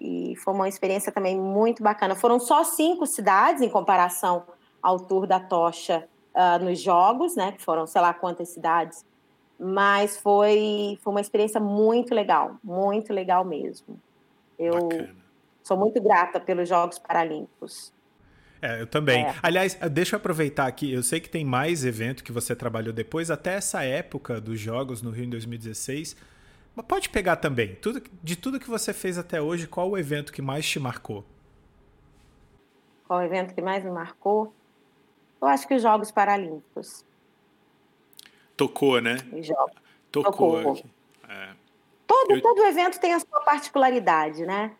E 0.00 0.34
foi 0.34 0.52
uma 0.52 0.68
experiência 0.68 1.12
também 1.12 1.38
muito 1.38 1.80
bacana. 1.80 2.16
Foram 2.16 2.40
só 2.40 2.64
cinco 2.64 3.06
cidades 3.06 3.62
em 3.62 3.68
comparação 3.68 4.42
ao 4.82 4.98
tour 4.98 5.28
da 5.28 5.38
tocha 5.38 6.08
uh, 6.34 6.64
nos 6.64 6.80
Jogos, 6.80 7.36
né? 7.36 7.52
Que 7.52 7.62
foram 7.62 7.86
sei 7.86 8.00
lá 8.00 8.12
quantas 8.12 8.48
cidades. 8.48 9.06
Mas 9.56 10.16
foi, 10.16 10.98
foi 11.00 11.12
uma 11.12 11.20
experiência 11.20 11.60
muito 11.60 12.12
legal, 12.12 12.56
muito 12.64 13.12
legal 13.12 13.44
mesmo. 13.44 13.96
Eu 14.58 14.88
bacana. 14.88 15.16
sou 15.62 15.76
muito 15.76 16.02
grata 16.02 16.40
pelos 16.40 16.68
Jogos 16.68 16.98
Paralímpicos. 16.98 17.92
É, 18.62 18.80
eu 18.80 18.86
também. 18.86 19.24
É. 19.24 19.34
Aliás, 19.42 19.74
deixa 19.90 20.14
eu 20.14 20.18
aproveitar 20.18 20.68
aqui. 20.68 20.92
Eu 20.92 21.02
sei 21.02 21.18
que 21.18 21.28
tem 21.28 21.44
mais 21.44 21.84
evento 21.84 22.22
que 22.22 22.30
você 22.30 22.54
trabalhou 22.54 22.92
depois, 22.92 23.28
até 23.28 23.54
essa 23.54 23.82
época 23.82 24.40
dos 24.40 24.60
jogos 24.60 25.02
no 25.02 25.10
Rio 25.10 25.24
em 25.24 25.30
2016. 25.30 26.16
Mas 26.76 26.86
pode 26.86 27.08
pegar 27.08 27.36
também. 27.36 27.74
Tudo, 27.74 28.00
de 28.22 28.36
tudo 28.36 28.60
que 28.60 28.70
você 28.70 28.92
fez 28.92 29.18
até 29.18 29.42
hoje, 29.42 29.66
qual 29.66 29.90
o 29.90 29.98
evento 29.98 30.32
que 30.32 30.40
mais 30.40 30.66
te 30.66 30.78
marcou? 30.78 31.24
Qual 33.08 33.18
o 33.18 33.22
evento 33.22 33.52
que 33.52 33.60
mais 33.60 33.84
me 33.84 33.90
marcou? 33.90 34.54
Eu 35.40 35.48
acho 35.48 35.66
que 35.66 35.74
os 35.74 35.82
Jogos 35.82 36.12
Paralímpicos. 36.12 37.04
Tocou, 38.56 39.00
né? 39.00 39.16
Jogos. 39.42 39.74
Tocou. 40.12 40.62
Tocou. 40.62 40.84
É. 41.28 41.48
Todo, 42.06 42.30
eu... 42.30 42.40
todo 42.40 42.64
evento 42.64 43.00
tem 43.00 43.12
a 43.12 43.18
sua 43.18 43.40
particularidade, 43.40 44.46
né? 44.46 44.70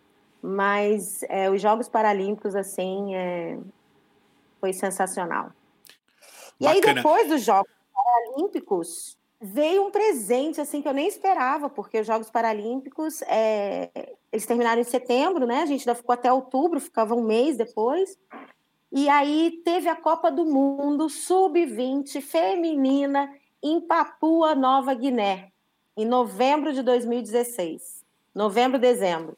Mas 0.42 1.22
é, 1.28 1.48
os 1.48 1.62
Jogos 1.62 1.88
Paralímpicos, 1.88 2.56
assim, 2.56 3.14
é, 3.14 3.58
foi 4.60 4.72
sensacional. 4.72 5.52
E 6.58 6.64
Bacana. 6.64 6.88
aí, 6.88 6.94
depois 6.94 7.28
dos 7.28 7.42
Jogos 7.42 7.72
Paralímpicos, 7.94 9.16
veio 9.40 9.86
um 9.86 9.90
presente, 9.90 10.60
assim, 10.60 10.82
que 10.82 10.88
eu 10.88 10.92
nem 10.92 11.06
esperava, 11.06 11.70
porque 11.70 12.00
os 12.00 12.06
Jogos 12.06 12.30
Paralímpicos, 12.30 13.22
é, 13.22 13.90
eles 14.30 14.46
terminaram 14.46 14.80
em 14.80 14.84
setembro, 14.84 15.46
né? 15.46 15.62
A 15.62 15.66
gente 15.66 15.88
ainda 15.88 15.96
ficou 15.96 16.12
até 16.12 16.32
outubro, 16.32 16.80
ficava 16.80 17.14
um 17.14 17.22
mês 17.22 17.56
depois. 17.56 18.16
E 18.90 19.08
aí 19.08 19.62
teve 19.64 19.88
a 19.88 19.96
Copa 19.96 20.30
do 20.30 20.44
Mundo 20.44 21.08
Sub-20 21.08 22.20
feminina 22.20 23.32
em 23.62 23.80
Papua 23.80 24.54
Nova 24.54 24.92
Guiné, 24.92 25.50
em 25.96 26.04
novembro 26.04 26.72
de 26.72 26.82
2016. 26.82 28.04
Novembro, 28.34 28.78
dezembro. 28.78 29.36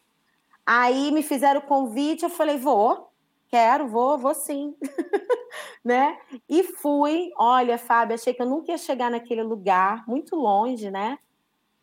Aí 0.66 1.10
me 1.12 1.22
fizeram 1.22 1.60
o 1.60 1.64
convite, 1.64 2.22
eu 2.22 2.30
falei, 2.30 2.56
vou, 2.56 3.10
quero, 3.48 3.86
vou, 3.86 4.16
vou 4.16 4.34
sim. 4.34 4.74
né? 5.84 6.18
E 6.48 6.62
fui. 6.62 7.30
Olha, 7.36 7.76
Fábio, 7.76 8.14
achei 8.14 8.32
que 8.32 8.40
eu 8.40 8.48
nunca 8.48 8.72
ia 8.72 8.78
chegar 8.78 9.10
naquele 9.10 9.42
lugar, 9.42 10.04
muito 10.08 10.34
longe, 10.34 10.90
né? 10.90 11.18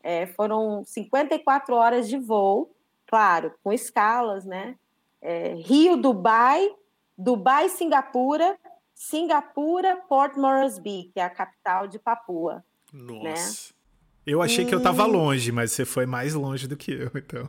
É, 0.03 0.25
foram 0.25 0.83
54 0.83 1.75
horas 1.75 2.09
de 2.09 2.17
voo, 2.17 2.73
claro, 3.05 3.53
com 3.63 3.71
escalas, 3.71 4.45
né? 4.45 4.75
É, 5.21 5.53
Rio, 5.53 5.95
Dubai, 5.95 6.67
Dubai, 7.15 7.69
Singapura, 7.69 8.57
Singapura, 8.95 9.97
Port 10.09 10.35
Moresby, 10.35 11.11
que 11.13 11.19
é 11.19 11.23
a 11.23 11.29
capital 11.29 11.87
de 11.87 11.99
Papua. 11.99 12.65
Né? 12.91 13.29
Nossa. 13.29 13.69
Né? 13.69 13.81
Eu 14.25 14.41
achei 14.41 14.65
e... 14.65 14.67
que 14.67 14.73
eu 14.73 14.79
estava 14.79 15.05
longe, 15.05 15.51
mas 15.51 15.71
você 15.71 15.85
foi 15.85 16.07
mais 16.07 16.33
longe 16.33 16.67
do 16.67 16.75
que 16.75 16.91
eu, 16.91 17.11
então 17.15 17.47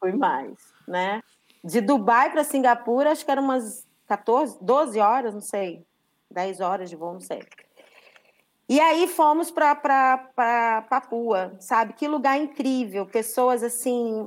fui 0.00 0.12
mais, 0.12 0.56
né? 0.88 1.22
De 1.62 1.80
Dubai 1.80 2.32
para 2.32 2.42
Singapura, 2.42 3.12
acho 3.12 3.24
que 3.24 3.30
eram 3.30 3.44
umas 3.44 3.86
14, 4.08 4.58
12 4.60 4.98
horas, 4.98 5.34
não 5.34 5.40
sei, 5.40 5.84
10 6.30 6.60
horas 6.60 6.90
de 6.90 6.96
voo, 6.96 7.12
não 7.12 7.20
sei. 7.20 7.42
E 8.68 8.80
aí 8.80 9.06
fomos 9.06 9.50
para 9.50 10.84
Papua, 10.88 11.56
sabe? 11.60 11.92
Que 11.92 12.08
lugar 12.08 12.38
incrível, 12.38 13.04
pessoas 13.06 13.62
assim 13.62 14.26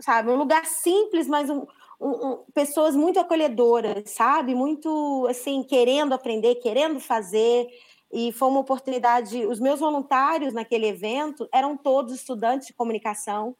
sabe, 0.00 0.30
um 0.30 0.36
lugar 0.36 0.64
simples, 0.64 1.26
mas 1.26 1.50
um, 1.50 1.66
um, 2.00 2.08
um, 2.08 2.44
pessoas 2.54 2.94
muito 2.94 3.18
acolhedoras, 3.18 4.10
sabe, 4.10 4.54
muito 4.54 5.26
assim 5.28 5.62
querendo 5.62 6.12
aprender, 6.12 6.56
querendo 6.56 7.00
fazer. 7.00 7.66
E 8.12 8.32
foi 8.32 8.48
uma 8.48 8.60
oportunidade. 8.60 9.44
Os 9.44 9.60
meus 9.60 9.80
voluntários 9.80 10.54
naquele 10.54 10.86
evento 10.86 11.48
eram 11.52 11.76
todos 11.76 12.14
estudantes 12.14 12.68
de 12.68 12.72
comunicação, 12.72 13.54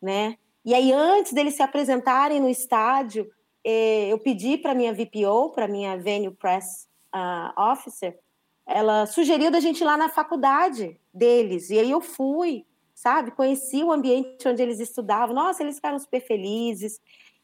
né? 0.00 0.36
E 0.64 0.74
aí 0.74 0.92
antes 0.92 1.32
deles 1.32 1.54
se 1.54 1.62
apresentarem 1.62 2.40
no 2.40 2.48
estádio, 2.48 3.30
eh, 3.64 4.08
eu 4.08 4.18
pedi 4.18 4.56
para 4.56 4.74
minha 4.74 4.92
VPO, 4.92 5.50
para 5.50 5.66
minha 5.68 5.96
Venue 5.96 6.34
Press 6.34 6.88
uh, 7.14 7.60
Officer, 7.60 8.18
ela 8.66 9.06
sugeriu 9.06 9.50
da 9.50 9.60
gente 9.60 9.80
ir 9.80 9.84
lá 9.84 9.96
na 9.96 10.08
faculdade 10.08 10.98
deles. 11.12 11.70
E 11.70 11.78
aí 11.78 11.90
eu 11.90 12.00
fui, 12.00 12.64
sabe? 12.94 13.32
Conheci 13.32 13.82
o 13.82 13.92
ambiente 13.92 14.46
onde 14.46 14.62
eles 14.62 14.80
estudavam. 14.80 15.34
Nossa, 15.34 15.62
eles 15.62 15.76
ficaram 15.76 15.98
super 15.98 16.20
felizes. 16.20 17.00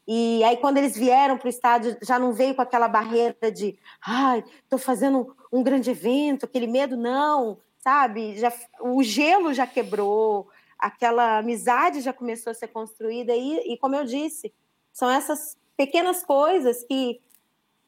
E 0.07 0.43
aí, 0.43 0.57
quando 0.57 0.77
eles 0.77 0.97
vieram 0.97 1.37
para 1.37 1.45
o 1.45 1.49
estádio, 1.49 1.95
já 2.01 2.17
não 2.17 2.33
veio 2.33 2.55
com 2.55 2.61
aquela 2.63 2.87
barreira 2.87 3.51
de, 3.51 3.77
ai, 4.01 4.43
estou 4.63 4.79
fazendo 4.79 5.35
um 5.51 5.61
grande 5.61 5.91
evento, 5.91 6.45
aquele 6.45 6.65
medo, 6.65 6.97
não, 6.97 7.59
sabe? 7.77 8.35
Já, 8.37 8.51
o 8.81 9.03
gelo 9.03 9.53
já 9.53 9.67
quebrou, 9.67 10.47
aquela 10.79 11.39
amizade 11.39 12.01
já 12.01 12.13
começou 12.13 12.51
a 12.51 12.53
ser 12.53 12.69
construída. 12.69 13.35
E, 13.35 13.73
e 13.73 13.77
como 13.77 13.95
eu 13.95 14.05
disse, 14.05 14.53
são 14.93 15.09
essas 15.09 15.57
pequenas 15.75 16.23
coisas 16.23 16.83
que 16.83 17.19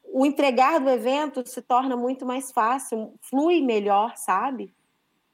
o 0.04 0.26
entregar 0.26 0.80
do 0.80 0.90
evento 0.90 1.48
se 1.48 1.62
torna 1.62 1.96
muito 1.96 2.26
mais 2.26 2.52
fácil, 2.52 3.14
flui 3.22 3.62
melhor, 3.62 4.18
sabe? 4.18 4.74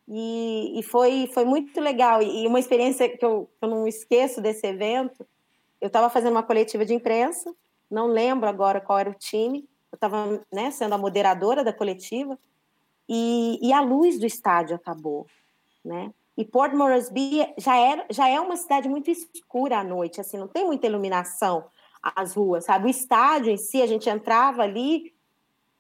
E, 0.08 0.80
e 0.80 0.84
foi, 0.84 1.30
foi 1.34 1.44
muito 1.44 1.82
legal. 1.82 2.22
E 2.22 2.48
uma 2.48 2.60
experiência 2.60 3.10
que 3.10 3.26
eu, 3.26 3.50
que 3.60 3.66
eu 3.66 3.70
não 3.70 3.88
esqueço 3.88 4.40
desse 4.40 4.66
evento, 4.68 5.28
eu 5.82 5.88
estava 5.88 6.10
fazendo 6.10 6.32
uma 6.32 6.44
coletiva 6.44 6.86
de 6.86 6.94
imprensa, 6.94 7.54
não 7.90 8.08
lembro 8.08 8.48
agora 8.48 8.80
qual 8.80 9.00
era 9.00 9.10
o 9.10 9.16
time, 9.16 9.68
eu 9.92 9.96
estava 9.96 10.42
né, 10.52 10.72
sendo 10.72 10.94
a 10.94 10.98
moderadora 10.98 11.64
da 11.64 11.74
coletiva, 11.74 12.38
e, 13.10 13.58
e, 13.62 13.72
a 13.72 13.80
luz 13.80 14.20
do 14.20 14.26
estádio 14.26 14.76
acabou, 14.76 15.26
né? 15.84 16.12
E 16.38 16.46
Port 16.46 16.74
Moresby 16.74 17.52
já, 17.58 17.76
era, 17.76 18.06
já 18.12 18.30
é 18.30 18.40
uma 18.40 18.56
cidade 18.56 18.88
muito 18.88 19.10
escura 19.10 19.80
à 19.80 19.84
noite, 19.84 20.22
assim, 20.22 20.38
não 20.38 20.48
tem 20.48 20.64
muita 20.66 20.86
iluminação 20.86 21.66
as 22.16 22.34
ruas, 22.36 22.66
sabe? 22.66 22.86
O 22.86 22.90
estádio 22.90 23.52
em 23.52 23.58
si, 23.58 23.82
a 23.82 23.88
gente 23.88 24.10
entrava 24.10 24.62
ali, 24.62 25.14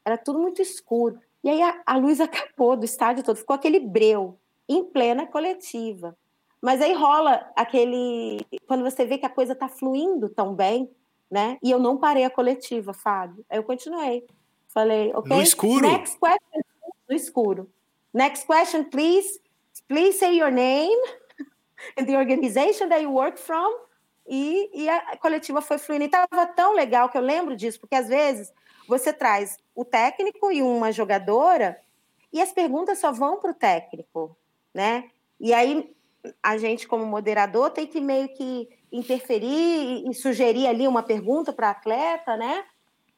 era 0.03 0.18
tudo 0.18 0.39
muito 0.39 0.62
escuro. 0.62 1.20
E 1.43 1.49
aí 1.49 1.62
a, 1.62 1.82
a 1.86 1.97
luz 1.97 2.20
acabou 2.22 2.76
do 2.76 2.86
estádio 2.86 3.24
todo, 3.24 3.38
ficou 3.38 3.55
aquele 3.55 3.80
breu, 3.80 4.38
em 4.68 4.84
plena 4.84 5.26
coletiva. 5.26 6.18
Mas 6.62 6.82
aí 6.82 6.93
rola 6.93 7.49
aquele. 7.55 8.45
Quando 8.68 8.84
você 8.84 9.05
vê 9.05 9.18
que 9.18 9.26
a 9.26 9.30
coisa 9.30 9.53
está 9.53 9.70
fluindo 9.70 10.28
tão 10.28 10.55
bem, 10.55 10.89
né? 11.30 11.58
E 11.62 11.70
eu 11.70 11.80
não 11.80 11.97
parei 11.97 12.26
a 12.26 12.30
coletiva, 12.30 12.93
Fábio. 12.93 13.45
Aí 13.49 13.60
eu 13.60 13.64
continuei. 13.64 14.26
Falei, 14.68 15.12
ok. 15.14 15.36
No 15.36 15.41
escuro? 15.41 15.88
Next 15.88 16.20
question. 16.20 16.62
No 17.08 17.16
escuro. 17.16 17.72
Next 18.14 18.45
question, 18.45 18.84
please. 18.86 19.39
Please 19.88 20.20
say 20.20 20.38
your 20.38 20.52
name 20.52 21.00
and 21.98 22.06
the 22.06 22.16
organization 22.16 22.90
that 22.90 23.02
you 23.02 23.12
work 23.12 23.38
from 23.38 23.74
e, 24.28 24.70
e 24.74 24.90
a 24.90 25.18
coletiva 25.18 25.62
foi 25.62 25.78
fluindo. 25.78 26.04
E 26.04 26.08
estava 26.08 26.46
tão 26.48 26.74
legal 26.74 27.10
que 27.10 27.18
eu 27.18 27.22
lembro 27.22 27.56
disso, 27.56 27.80
porque 27.80 27.96
às 27.96 28.08
vezes 28.08 28.52
você 28.88 29.14
traz 29.14 29.58
o 29.74 29.86
técnico 29.86 30.52
e 30.52 30.62
uma 30.62 30.92
jogadora 30.92 31.80
e 32.32 32.42
as 32.42 32.52
perguntas 32.52 33.00
só 33.00 33.12
vão 33.12 33.40
para 33.40 33.52
o 33.52 33.54
técnico, 33.54 34.38
né? 34.74 35.10
E 35.40 35.54
aí 35.54 35.96
a 36.44 36.58
gente, 36.58 36.88
como 36.88 37.06
moderador, 37.06 37.70
tem 37.70 37.88
que 37.88 38.02
meio 38.02 38.28
que 38.34 38.68
interferir 38.92 40.10
e, 40.10 40.14
sugerir 40.14 40.68
ali 40.68 40.88
uma 40.88 41.04
pergunta 41.04 41.54
para 41.54 41.70
a 41.70 41.72
atleta, 41.72 42.36
né? 42.36 42.66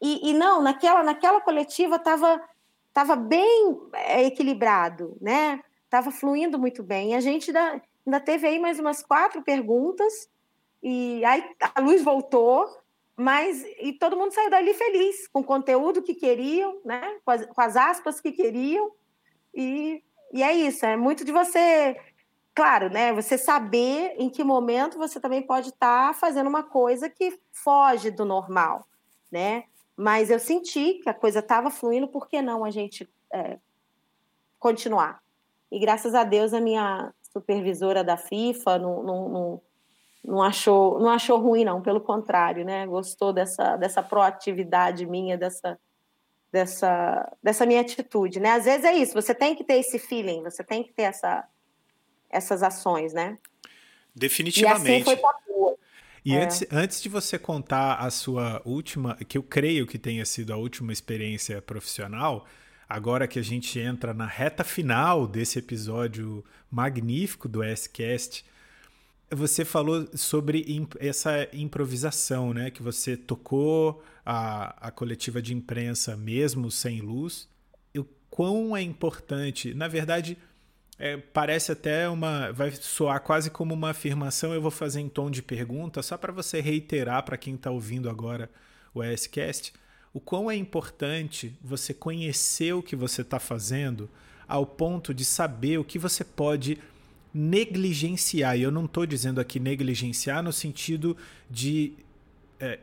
E, 0.01 0.30
e, 0.30 0.34
não, 0.34 0.61
naquela, 0.61 1.03
naquela 1.03 1.41
coletiva 1.41 1.95
estava 1.95 2.41
tava 2.93 3.15
bem 3.15 3.80
é, 3.93 4.24
equilibrado, 4.24 5.15
né? 5.22 5.61
Estava 5.89 6.11
fluindo 6.11 6.59
muito 6.59 6.83
bem. 6.83 7.15
A 7.15 7.19
gente 7.19 7.49
ainda, 7.49 7.81
ainda 8.05 8.19
teve 8.19 8.45
aí 8.45 8.59
mais 8.59 8.79
umas 8.79 9.01
quatro 9.01 9.41
perguntas 9.41 10.29
e 10.83 11.25
aí 11.25 11.43
a 11.73 11.81
luz 11.81 12.03
voltou, 12.03 12.69
mas 13.15 13.65
e 13.81 13.91
todo 13.93 14.15
mundo 14.15 14.31
saiu 14.31 14.51
dali 14.51 14.71
feliz, 14.75 15.27
com 15.29 15.39
o 15.39 15.43
conteúdo 15.43 16.03
que 16.03 16.13
queriam, 16.13 16.79
né? 16.85 17.17
com, 17.25 17.31
as, 17.31 17.45
com 17.47 17.59
as 17.59 17.75
aspas 17.75 18.21
que 18.21 18.31
queriam. 18.31 18.91
E, 19.51 20.03
e 20.31 20.43
é 20.43 20.53
isso, 20.53 20.85
é 20.85 20.95
muito 20.95 21.25
de 21.25 21.31
você, 21.31 21.99
claro, 22.53 22.91
né? 22.91 23.11
Você 23.13 23.35
saber 23.35 24.13
em 24.19 24.29
que 24.29 24.43
momento 24.43 24.95
você 24.99 25.19
também 25.19 25.41
pode 25.41 25.69
estar 25.69 26.09
tá 26.09 26.13
fazendo 26.13 26.47
uma 26.47 26.61
coisa 26.61 27.09
que 27.09 27.35
foge 27.51 28.11
do 28.11 28.25
normal, 28.25 28.85
né? 29.31 29.63
Mas 29.97 30.29
eu 30.29 30.39
senti 30.39 30.99
que 31.01 31.09
a 31.09 31.15
coisa 31.15 31.39
estava 31.39 31.71
fluindo, 31.71 32.07
por 32.07 32.27
que 32.27 32.43
não 32.43 32.63
a 32.63 32.69
gente 32.69 33.09
é, 33.33 33.57
continuar? 34.59 35.19
E 35.72 35.80
graças 35.80 36.15
a 36.15 36.24
Deus 36.24 36.53
a 36.53 36.59
minha 36.59 37.13
supervisora 37.32 38.03
da 38.03 38.17
FIFA 38.17 38.80
não, 38.80 39.03
não, 39.03 39.30
não 39.30 39.61
não 40.24 40.41
achou, 40.41 40.99
não 40.99 41.09
achou 41.09 41.39
ruim, 41.39 41.63
não, 41.63 41.82
pelo 41.82 42.01
contrário, 42.01 42.65
né? 42.65 42.86
Gostou 42.86 43.32
dessa, 43.32 43.78
dessa 43.78 44.03
proatividade 44.03 45.05
minha, 45.05 45.38
dessa, 45.38 45.80
dessa, 46.51 47.38
dessa 47.41 47.65
minha 47.65 47.82
atitude, 47.82 48.39
né? 48.39 48.51
Às 48.51 48.65
vezes 48.65 48.84
é 48.84 48.93
isso, 48.93 49.13
você 49.13 49.34
tem 49.34 49.55
que 49.55 49.63
ter 49.63 49.76
esse 49.76 49.97
feeling, 49.97 50.43
você 50.43 50.63
tem 50.63 50.84
que 50.84 50.91
ter 50.93 51.03
essa, 51.03 51.47
essas 52.30 52.61
ações, 52.63 53.13
né? 53.13 53.38
Definitivamente. 54.13 54.89
E 54.89 54.95
assim 54.95 55.03
foi 55.03 55.15
pra 55.15 55.34
rua. 55.47 55.76
E 56.26 56.36
é. 56.36 56.43
antes, 56.43 56.65
antes 56.72 57.01
de 57.01 57.07
você 57.07 57.39
contar 57.39 57.95
a 57.95 58.09
sua 58.11 58.61
última, 58.65 59.15
que 59.28 59.38
eu 59.38 59.43
creio 59.43 59.88
que 59.88 59.97
tenha 59.97 60.26
sido 60.26 60.53
a 60.53 60.57
última 60.57 60.91
experiência 60.91 61.61
profissional, 61.61 62.45
agora 62.89 63.27
que 63.27 63.37
a 63.37 63.43
gente 63.43 63.79
entra 63.79 64.13
na 64.13 64.25
reta 64.25 64.63
final 64.63 65.27
desse 65.27 65.59
episódio 65.59 66.43
magnífico 66.71 67.47
do 67.47 67.61
S-Cast, 67.61 68.43
você 69.29 69.63
falou 69.63 70.07
sobre 70.15 70.65
imp 70.67 70.95
essa 70.99 71.47
improvisação, 71.53 72.51
né? 72.51 72.71
Que 72.71 72.81
você 72.81 73.15
tocou 73.15 74.03
a, 74.25 74.87
a 74.87 74.91
coletiva 74.91 75.39
de 75.39 75.53
imprensa 75.53 76.17
mesmo 76.17 76.71
sem 76.71 76.99
luz. 76.99 77.47
O 77.95 78.03
quão 78.29 78.75
é 78.75 78.81
importante, 78.81 79.71
na 79.75 79.87
verdade, 79.87 80.35
é, 80.97 81.15
parece 81.15 81.71
até 81.71 82.09
uma. 82.09 82.51
Vai 82.51 82.71
soar 82.71 83.21
quase 83.21 83.51
como 83.51 83.73
uma 83.73 83.91
afirmação. 83.91 84.51
Eu 84.51 84.61
vou 84.61 84.71
fazer 84.71 84.99
em 84.99 85.09
tom 85.09 85.29
de 85.29 85.43
pergunta, 85.43 86.01
só 86.01 86.17
para 86.17 86.33
você 86.33 86.59
reiterar 86.59 87.23
para 87.23 87.37
quem 87.37 87.53
está 87.53 87.69
ouvindo 87.69 88.09
agora 88.09 88.49
o 88.95 89.03
ESCast. 89.03 89.73
O 90.14 90.20
quão 90.20 90.49
é 90.49 90.55
importante 90.55 91.53
você 91.64 91.93
conhecer 91.93 92.74
o 92.74 92.82
que 92.82 92.95
você 92.95 93.22
está 93.22 93.39
fazendo 93.39 94.10
ao 94.47 94.66
ponto 94.66 95.14
de 95.14 95.24
saber 95.24 95.78
o 95.78 95.84
que 95.84 95.99
você 95.99 96.24
pode 96.24 96.80
negligenciar. 97.34 98.57
E 98.57 98.64
eu 98.64 98.72
não 98.72 98.86
estou 98.86 99.05
dizendo 99.05 99.39
aqui 99.39 99.60
negligenciar 99.60 100.41
no 100.41 100.51
sentido 100.51 101.16
de 101.49 101.93
é, 102.60 102.80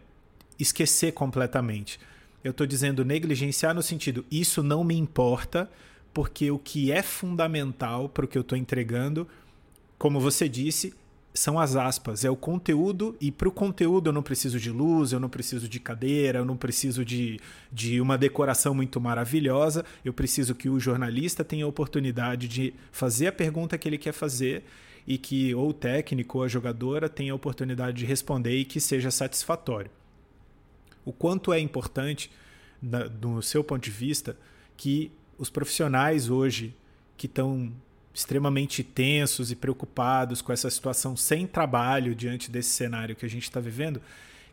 esquecer 0.59 1.13
completamente. 1.13 1.99
Eu 2.45 2.53
estou 2.53 2.67
dizendo 2.67 3.05
negligenciar 3.05 3.75
no 3.75 3.83
sentido 3.83 4.25
isso 4.31 4.63
não 4.63 4.85
me 4.85 4.95
importa, 4.95 5.69
porque 6.15 6.51
o 6.51 6.59
que 6.59 6.93
é 6.93 7.03
fundamental 7.03 8.09
para 8.09 8.25
o 8.25 8.29
que 8.29 8.39
eu 8.39 8.43
estou 8.43 8.57
entregando, 8.57 9.27
como 9.99 10.21
você 10.21 10.49
disse, 10.49 10.95
são 11.37 11.59
as 11.59 11.77
aspas, 11.77 12.25
é 12.25 12.31
o 12.31 12.37
conteúdo, 12.37 13.15
e 13.21 13.31
para 13.31 13.49
o 13.49 13.53
conteúdo 13.53 14.09
eu 14.09 14.13
não 14.13 14.23
preciso 14.23 14.59
de 14.59 14.71
luz, 14.71 15.13
eu 15.13 15.21
não 15.21 15.29
preciso 15.29 15.69
de 15.69 15.79
cadeira, 15.79 16.39
eu 16.39 16.45
não 16.45 16.57
preciso 16.57 17.05
de, 17.05 17.39
de 17.71 18.01
uma 18.01 18.17
decoração 18.17 18.75
muito 18.75 19.01
maravilhosa, 19.01 19.85
eu 20.05 20.13
preciso 20.13 20.55
que 20.55 20.69
o 20.69 20.81
jornalista 20.81 21.45
tenha 21.45 21.65
a 21.65 21.69
oportunidade 21.69 22.49
de 22.49 22.75
fazer 22.91 23.29
a 23.29 23.33
pergunta 23.33 23.77
que 23.77 23.87
ele 23.87 23.99
quer 23.99 24.13
fazer 24.13 24.65
e 25.07 25.19
que 25.19 25.55
ou 25.55 25.69
o 25.69 25.75
técnico 25.75 26.39
ou 26.39 26.45
a 26.45 26.49
jogadora 26.49 27.09
tenha 27.09 27.33
a 27.33 27.37
oportunidade 27.37 27.99
de 27.99 28.07
responder 28.07 28.57
e 28.57 28.65
que 28.65 28.81
seja 28.81 29.11
satisfatório. 29.11 29.91
O 31.05 31.13
quanto 31.13 31.53
é 31.53 31.61
importante, 31.61 32.31
do 32.83 33.41
seu 33.43 33.63
ponto 33.63 33.85
de 33.85 33.91
vista, 33.91 34.37
que 34.77 35.13
os 35.39 35.51
profissionais 35.51 36.29
hoje 36.29 36.75
que 37.17 37.27
estão 37.27 37.73
extremamente 38.17 38.83
tensos 38.83 39.51
e 39.51 39.55
preocupados 39.55 40.41
com 40.41 40.51
essa 40.51 40.71
situação 40.71 41.15
sem 41.15 41.47
trabalho 41.47 42.15
diante 42.15 42.51
desse 42.51 42.71
cenário 42.71 43.15
que 43.15 43.27
a 43.27 43.29
gente 43.29 43.43
está 43.43 43.61
vivendo, 43.61 44.01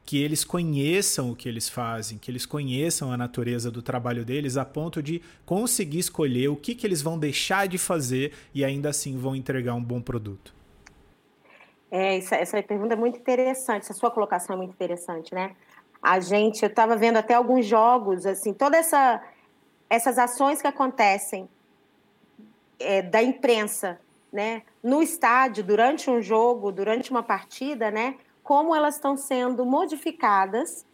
que 0.06 0.22
eles 0.22 0.44
conheçam 0.44 1.32
o 1.32 1.36
que 1.36 1.48
eles 1.48 1.70
fazem, 1.70 2.18
que 2.18 2.30
eles 2.30 2.46
conheçam 2.46 3.10
a 3.10 3.16
natureza 3.16 3.72
do 3.72 3.82
trabalho 3.82 4.26
deles 4.26 4.58
a 4.58 4.66
ponto 4.66 5.02
de 5.02 5.22
conseguir 5.46 6.00
escolher 6.00 6.50
o 6.50 6.58
que, 6.58 6.76
que 6.76 6.86
eles 6.86 7.02
vão 7.02 7.18
deixar 7.18 7.66
de 7.66 7.78
fazer 7.78 8.34
e 8.54 8.66
ainda 8.66 8.90
assim 8.90 9.18
vão 9.18 9.34
entregar 9.34 9.76
um 9.76 9.84
bom 9.84 10.02
produto. 10.02 10.54
É, 11.90 12.18
essa, 12.18 12.36
essa 12.36 12.62
pergunta 12.62 12.96
é 12.96 12.98
muito 12.98 13.18
interessante, 13.18 13.84
essa 13.84 13.94
sua 13.94 14.12
colocação 14.12 14.56
é 14.56 14.58
muito 14.58 14.72
interessante, 14.72 15.34
né? 15.34 15.56
A 16.02 16.20
gente, 16.20 16.64
eu 16.64 16.68
estava 16.68 16.98
vendo 16.98 17.16
até 17.16 17.34
alguns 17.34 17.66
jogos, 17.66 18.26
assim, 18.26 18.54
todas 18.54 18.82
essa, 18.82 19.24
essas 19.90 20.18
ações 20.18 20.62
que 20.62 20.68
acontecem 20.68 21.48
é, 22.80 23.02
da 23.02 23.22
imprensa, 23.22 24.00
né? 24.32 24.64
No 24.82 25.02
estádio, 25.02 25.64
durante 25.64 26.10
um 26.10 26.22
jogo, 26.22 26.72
durante 26.72 27.12
uma 27.12 27.24
partida, 27.24 27.92
né? 27.92 28.16
como 28.44 28.76
elas 28.76 28.96
estão 28.96 29.16
sendo 29.16 29.66
modificadas 29.66 30.86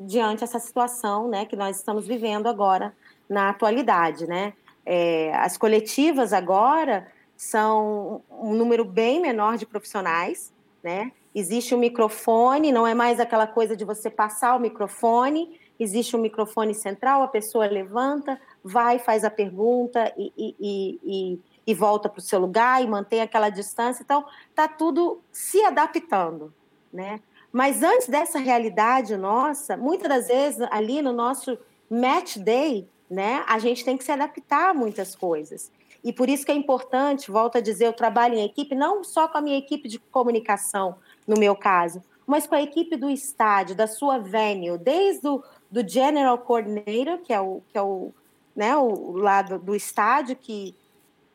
diante 0.00 0.40
dessa 0.40 0.58
situação 0.58 1.28
né, 1.28 1.44
que 1.44 1.54
nós 1.54 1.76
estamos 1.76 2.06
vivendo 2.06 2.48
agora 2.48 2.94
na 3.28 3.50
atualidade. 3.50 4.26
Né? 4.26 4.54
É, 4.84 5.32
as 5.34 5.56
coletivas 5.56 6.32
agora 6.32 7.06
são 7.36 8.22
um 8.30 8.54
número 8.54 8.84
bem 8.84 9.20
menor 9.20 9.58
de 9.58 9.66
profissionais, 9.66 10.52
né? 10.82 11.12
Existe 11.34 11.74
um 11.74 11.78
microfone, 11.78 12.72
não 12.72 12.86
é 12.86 12.94
mais 12.94 13.20
aquela 13.20 13.46
coisa 13.46 13.76
de 13.76 13.84
você 13.84 14.08
passar 14.08 14.56
o 14.56 14.58
microfone, 14.58 15.60
existe 15.78 16.16
um 16.16 16.18
microfone 16.18 16.74
central, 16.74 17.22
a 17.22 17.28
pessoa 17.28 17.66
levanta, 17.66 18.40
vai, 18.66 18.98
faz 18.98 19.24
a 19.24 19.30
pergunta 19.30 20.12
e, 20.16 20.32
e, 20.36 21.00
e, 21.04 21.40
e 21.64 21.74
volta 21.74 22.08
para 22.08 22.18
o 22.18 22.22
seu 22.22 22.40
lugar 22.40 22.82
e 22.82 22.86
mantém 22.88 23.20
aquela 23.20 23.48
distância. 23.48 24.02
Então, 24.02 24.24
está 24.50 24.66
tudo 24.66 25.20
se 25.30 25.64
adaptando, 25.64 26.52
né? 26.92 27.20
Mas 27.52 27.82
antes 27.82 28.08
dessa 28.08 28.40
realidade 28.40 29.16
nossa, 29.16 29.76
muitas 29.76 30.08
das 30.08 30.26
vezes 30.26 30.66
ali 30.70 31.00
no 31.00 31.12
nosso 31.12 31.56
match 31.88 32.38
day, 32.38 32.88
né, 33.08 33.44
a 33.46 33.60
gente 33.60 33.84
tem 33.84 33.96
que 33.96 34.02
se 34.02 34.10
adaptar 34.10 34.70
a 34.70 34.74
muitas 34.74 35.14
coisas. 35.14 35.70
E 36.02 36.12
por 36.12 36.28
isso 36.28 36.44
que 36.44 36.50
é 36.50 36.54
importante, 36.54 37.30
volto 37.30 37.56
a 37.56 37.60
dizer, 37.60 37.86
eu 37.86 37.92
trabalho 37.92 38.34
em 38.34 38.44
equipe, 38.44 38.74
não 38.74 39.04
só 39.04 39.28
com 39.28 39.38
a 39.38 39.40
minha 39.40 39.56
equipe 39.56 39.88
de 39.88 39.98
comunicação, 39.98 40.96
no 41.26 41.38
meu 41.38 41.54
caso, 41.54 42.02
mas 42.26 42.46
com 42.46 42.56
a 42.56 42.62
equipe 42.62 42.96
do 42.96 43.08
estádio, 43.08 43.76
da 43.76 43.86
sua 43.86 44.18
venue, 44.18 44.76
desde 44.76 45.26
o 45.28 45.42
do 45.70 45.88
General 45.88 46.36
Coordinator, 46.38 47.18
que 47.18 47.32
é 47.32 47.40
o, 47.40 47.62
que 47.68 47.78
é 47.78 47.82
o, 47.82 48.12
né, 48.56 48.74
o 48.76 49.12
lado 49.12 49.58
do 49.58 49.76
estádio, 49.76 50.34
que 50.34 50.74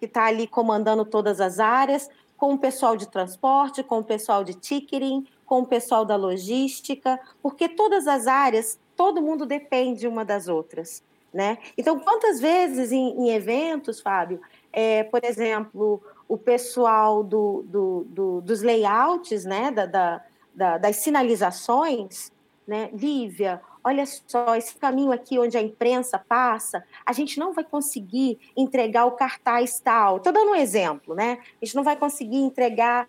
está 0.01 0.25
ali 0.25 0.47
comandando 0.47 1.05
todas 1.05 1.39
as 1.39 1.59
áreas, 1.59 2.09
com 2.35 2.53
o 2.53 2.57
pessoal 2.57 2.97
de 2.97 3.07
transporte, 3.07 3.83
com 3.83 3.99
o 3.99 4.03
pessoal 4.03 4.43
de 4.43 4.55
ticketing, 4.55 5.27
com 5.45 5.59
o 5.59 5.65
pessoal 5.65 6.03
da 6.03 6.15
logística, 6.15 7.19
porque 7.39 7.69
todas 7.69 8.07
as 8.07 8.25
áreas, 8.25 8.79
todo 8.95 9.21
mundo 9.21 9.45
depende 9.45 10.07
uma 10.07 10.25
das 10.25 10.47
outras. 10.47 11.03
Né? 11.31 11.59
Então, 11.77 11.99
quantas 11.99 12.41
vezes 12.41 12.91
em, 12.91 13.09
em 13.11 13.29
eventos, 13.29 14.01
Fábio, 14.01 14.41
é, 14.73 15.03
por 15.03 15.23
exemplo, 15.23 16.01
o 16.27 16.37
pessoal 16.37 17.23
do, 17.23 17.63
do, 17.67 18.05
do, 18.09 18.41
dos 18.41 18.61
layouts, 18.61 19.45
né, 19.45 19.69
da, 19.69 19.85
da, 19.85 20.21
da, 20.53 20.77
das 20.77 20.95
sinalizações, 20.97 22.31
né, 22.67 22.89
Lívia, 22.93 23.61
olha 23.83 24.05
só, 24.05 24.55
esse 24.55 24.75
caminho 24.75 25.11
aqui 25.11 25.39
onde 25.39 25.57
a 25.57 25.61
imprensa 25.61 26.17
passa, 26.19 26.83
a 27.05 27.13
gente 27.13 27.39
não 27.39 27.53
vai 27.53 27.63
conseguir 27.63 28.39
entregar 28.55 29.05
o 29.05 29.11
cartaz 29.11 29.79
tal. 29.79 30.17
Estou 30.17 30.31
dando 30.31 30.51
um 30.51 30.55
exemplo, 30.55 31.15
né? 31.15 31.39
A 31.61 31.65
gente 31.65 31.75
não 31.75 31.83
vai 31.83 31.95
conseguir 31.95 32.37
entregar 32.37 33.07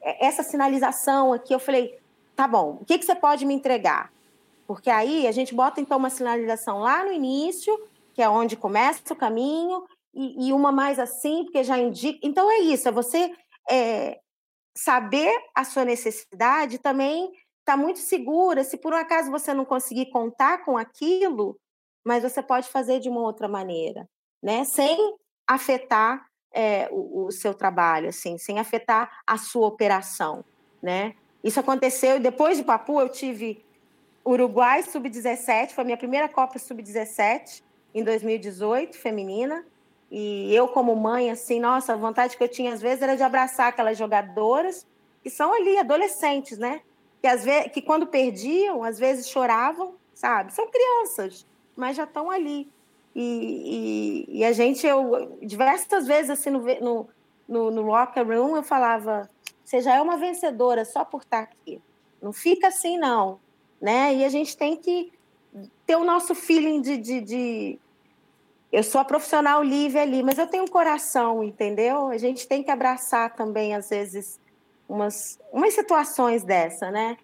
é, 0.00 0.26
essa 0.26 0.42
sinalização 0.42 1.32
aqui. 1.32 1.54
Eu 1.54 1.58
falei, 1.58 1.98
tá 2.36 2.46
bom, 2.46 2.78
o 2.80 2.84
que, 2.84 2.98
que 2.98 3.04
você 3.04 3.14
pode 3.14 3.44
me 3.44 3.54
entregar? 3.54 4.12
Porque 4.66 4.90
aí 4.90 5.26
a 5.26 5.32
gente 5.32 5.54
bota 5.54 5.80
então 5.80 5.98
uma 5.98 6.10
sinalização 6.10 6.78
lá 6.78 7.04
no 7.04 7.12
início, 7.12 7.78
que 8.14 8.22
é 8.22 8.28
onde 8.28 8.56
começa 8.56 9.00
o 9.12 9.16
caminho, 9.16 9.84
e, 10.14 10.48
e 10.48 10.52
uma 10.52 10.70
mais 10.70 10.98
assim, 10.98 11.44
porque 11.44 11.64
já 11.64 11.78
indica. 11.78 12.18
Então 12.22 12.50
é 12.50 12.58
isso, 12.58 12.88
é 12.88 12.92
você 12.92 13.34
é, 13.70 14.20
saber 14.74 15.32
a 15.54 15.64
sua 15.64 15.84
necessidade 15.84 16.78
também 16.78 17.30
está 17.62 17.76
muito 17.76 18.00
segura. 18.00 18.62
Se 18.64 18.76
por 18.76 18.92
um 18.92 18.96
acaso 18.96 19.30
você 19.30 19.54
não 19.54 19.64
conseguir 19.64 20.10
contar 20.10 20.64
com 20.64 20.76
aquilo, 20.76 21.56
mas 22.04 22.22
você 22.22 22.42
pode 22.42 22.68
fazer 22.68 23.00
de 23.00 23.08
uma 23.08 23.20
outra 23.20 23.48
maneira, 23.48 24.08
né? 24.42 24.64
Sem 24.64 25.16
afetar 25.46 26.26
é, 26.52 26.88
o, 26.90 27.26
o, 27.26 27.32
seu 27.32 27.54
trabalho, 27.54 28.08
assim, 28.08 28.36
sem 28.36 28.58
afetar 28.58 29.22
a 29.26 29.38
sua 29.38 29.66
operação, 29.66 30.44
né? 30.82 31.14
Isso 31.42 31.58
aconteceu 31.58 32.20
depois 32.20 32.56
de 32.56 32.64
Papu, 32.64 33.00
eu 33.00 33.08
tive 33.08 33.64
Uruguai 34.24 34.82
sub-17, 34.82 35.70
foi 35.70 35.82
a 35.82 35.84
minha 35.84 35.96
primeira 35.96 36.28
Copa 36.28 36.58
sub-17 36.58 37.62
em 37.94 38.04
2018, 38.04 38.96
feminina. 38.96 39.64
E 40.10 40.54
eu, 40.54 40.68
como 40.68 40.94
mãe, 40.94 41.30
assim, 41.30 41.58
nossa, 41.58 41.94
a 41.94 41.96
vontade 41.96 42.36
que 42.36 42.44
eu 42.44 42.48
tinha 42.48 42.74
às 42.74 42.82
vezes 42.82 43.02
era 43.02 43.16
de 43.16 43.22
abraçar 43.22 43.68
aquelas 43.68 43.96
jogadoras 43.96 44.86
que 45.22 45.30
são 45.30 45.52
ali 45.54 45.78
adolescentes, 45.78 46.58
né? 46.58 46.82
Que, 47.22 47.28
às 47.28 47.44
vezes, 47.44 47.70
que 47.70 47.80
quando 47.80 48.04
perdiam, 48.04 48.82
às 48.82 48.98
vezes 48.98 49.28
choravam, 49.28 49.94
sabe? 50.12 50.52
São 50.52 50.68
crianças, 50.68 51.46
mas 51.76 51.96
já 51.96 52.02
estão 52.02 52.28
ali. 52.28 52.68
E, 53.14 54.26
e, 54.28 54.38
e, 54.38 54.44
a 54.44 54.52
gente, 54.52 54.84
eu, 54.84 55.38
diversas 55.40 56.04
vezes, 56.04 56.30
assim, 56.30 56.50
no, 56.50 56.60
no, 56.60 57.08
no, 57.48 57.70
no 57.70 57.82
locker 57.82 58.26
room, 58.26 58.56
eu 58.56 58.62
falava: 58.64 59.30
você 59.64 59.80
já 59.80 59.94
é 59.94 60.00
uma 60.00 60.16
vencedora 60.16 60.84
só 60.84 61.04
por 61.04 61.22
estar 61.22 61.40
aqui. 61.40 61.80
Não 62.20 62.32
fica 62.32 62.68
assim, 62.68 62.98
não. 62.98 63.38
Né? 63.80 64.16
E 64.16 64.24
a 64.24 64.28
gente 64.28 64.56
tem 64.56 64.76
que 64.76 65.12
ter 65.86 65.94
o 65.94 66.04
nosso 66.04 66.34
feeling 66.34 66.80
de, 66.80 66.96
de, 66.96 67.20
de... 67.20 67.78
eu 68.72 68.82
sou 68.82 69.00
a 69.00 69.04
profissional 69.04 69.62
livre 69.62 70.00
ali, 70.00 70.22
mas 70.24 70.38
eu 70.38 70.46
tenho 70.48 70.64
um 70.64 70.68
coração, 70.68 71.44
entendeu? 71.44 72.08
A 72.08 72.18
gente 72.18 72.48
tem 72.48 72.64
que 72.64 72.70
abraçar 72.70 73.34
também, 73.34 73.74
às 73.74 73.90
vezes, 73.90 74.40
umas, 74.88 75.38
umas 75.52 75.74
situações 75.74 76.44
dessa, 76.44 76.90
né? 76.90 77.16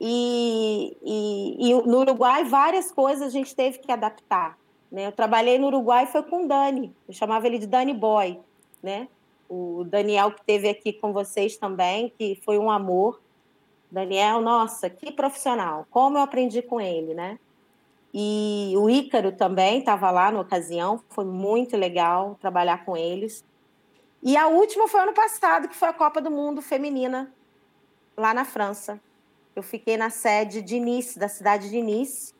E, 0.00 0.96
e, 1.02 1.70
e, 1.70 1.74
no 1.82 1.98
Uruguai, 1.98 2.44
várias 2.44 2.90
coisas 2.90 3.26
a 3.28 3.30
gente 3.30 3.54
teve 3.54 3.78
que 3.78 3.92
adaptar. 3.92 4.58
Né? 4.90 5.06
Eu 5.06 5.12
trabalhei 5.12 5.58
no 5.58 5.66
Uruguai 5.66 6.06
foi 6.06 6.22
com 6.22 6.44
o 6.44 6.48
Dani, 6.48 6.94
eu 7.06 7.14
chamava 7.14 7.46
ele 7.46 7.58
de 7.58 7.66
Dani 7.66 7.92
Boy, 7.92 8.40
né? 8.82 9.08
O 9.48 9.84
Daniel 9.84 10.32
que 10.32 10.44
teve 10.44 10.68
aqui 10.68 10.92
com 10.92 11.12
vocês 11.12 11.56
também, 11.56 12.12
que 12.16 12.40
foi 12.44 12.58
um 12.58 12.70
amor. 12.70 13.20
Daniel, 13.90 14.40
nossa, 14.40 14.88
que 14.88 15.10
profissional, 15.10 15.86
como 15.90 16.16
eu 16.16 16.22
aprendi 16.22 16.62
com 16.62 16.80
ele, 16.80 17.12
né? 17.12 17.38
E 18.14 18.72
o 18.76 18.88
Ícaro 18.88 19.32
também 19.32 19.78
estava 19.78 20.10
lá 20.10 20.30
na 20.30 20.40
ocasião, 20.40 21.00
foi 21.10 21.24
muito 21.24 21.76
legal 21.76 22.36
trabalhar 22.40 22.84
com 22.84 22.96
eles. 22.96 23.44
E 24.22 24.36
a 24.36 24.48
última 24.48 24.86
foi 24.86 25.00
ano 25.00 25.14
passado, 25.14 25.68
que 25.68 25.76
foi 25.76 25.88
a 25.88 25.94
Copa 25.94 26.20
do 26.20 26.30
Mundo 26.30 26.60
Feminina, 26.60 27.32
lá 28.16 28.34
na 28.34 28.44
França. 28.44 29.00
Eu 29.56 29.62
fiquei 29.62 29.96
na 29.96 30.10
sede 30.10 30.60
de 30.60 30.78
Nice, 30.78 31.18
da 31.18 31.28
cidade 31.28 31.70
de 31.70 31.80
Nice, 31.80 32.34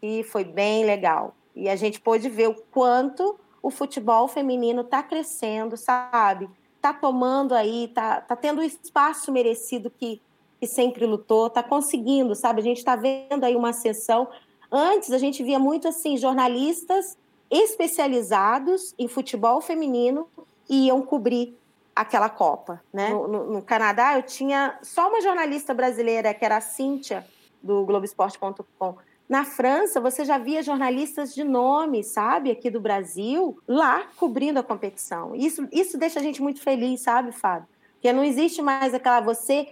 e 0.00 0.22
foi 0.22 0.44
bem 0.44 0.84
legal. 0.84 1.34
E 1.54 1.68
a 1.68 1.74
gente 1.74 2.00
pôde 2.00 2.28
ver 2.28 2.48
o 2.48 2.54
quanto 2.70 3.38
o 3.62 3.70
futebol 3.70 4.28
feminino 4.28 4.82
está 4.82 5.02
crescendo, 5.02 5.76
sabe? 5.76 6.48
Está 6.76 6.94
tomando 6.94 7.54
aí, 7.54 7.84
está 7.84 8.20
tá 8.20 8.36
tendo 8.36 8.60
o 8.60 8.64
espaço 8.64 9.32
merecido 9.32 9.90
que, 9.90 10.22
que 10.60 10.66
sempre 10.66 11.04
lutou, 11.04 11.48
está 11.48 11.62
conseguindo, 11.62 12.34
sabe? 12.34 12.60
A 12.60 12.64
gente 12.64 12.78
está 12.78 12.96
vendo 12.96 13.44
aí 13.44 13.56
uma 13.56 13.70
ascensão. 13.70 14.28
Antes 14.70 15.10
a 15.10 15.18
gente 15.18 15.42
via 15.42 15.58
muito 15.58 15.88
assim 15.88 16.16
jornalistas 16.16 17.18
especializados 17.50 18.94
em 18.96 19.08
futebol 19.08 19.60
feminino 19.60 20.28
iam 20.70 21.02
cobrir 21.02 21.58
aquela 21.94 22.28
Copa. 22.28 22.82
Né? 22.92 23.10
No, 23.10 23.28
no, 23.28 23.52
no, 23.52 23.62
Canadá, 23.62 24.16
eu 24.16 24.22
tinha 24.22 24.78
só 24.82 25.08
uma 25.08 25.20
jornalista 25.20 25.74
brasileira, 25.74 26.32
que 26.32 26.44
era 26.44 26.56
a 26.56 26.60
Cíntia, 26.60 27.26
do 27.62 27.84
Globoesporte.com. 27.84 28.96
Na 29.28 29.44
França, 29.44 30.00
você 30.00 30.24
já 30.24 30.38
via 30.38 30.62
jornalistas 30.62 31.34
de 31.34 31.44
nome, 31.44 32.02
sabe, 32.02 32.50
aqui 32.50 32.70
do 32.70 32.80
Brasil, 32.80 33.58
lá 33.68 34.04
cobrindo 34.16 34.58
a 34.58 34.62
competição. 34.62 35.34
Isso, 35.34 35.68
isso 35.70 35.98
deixa 35.98 36.18
a 36.18 36.22
gente 36.22 36.42
muito 36.42 36.60
feliz, 36.60 37.02
sabe, 37.02 37.30
Fábio? 37.32 37.68
Porque 37.92 38.12
não 38.12 38.24
existe 38.24 38.62
mais 38.62 38.94
aquela 38.94 39.20
você 39.20 39.68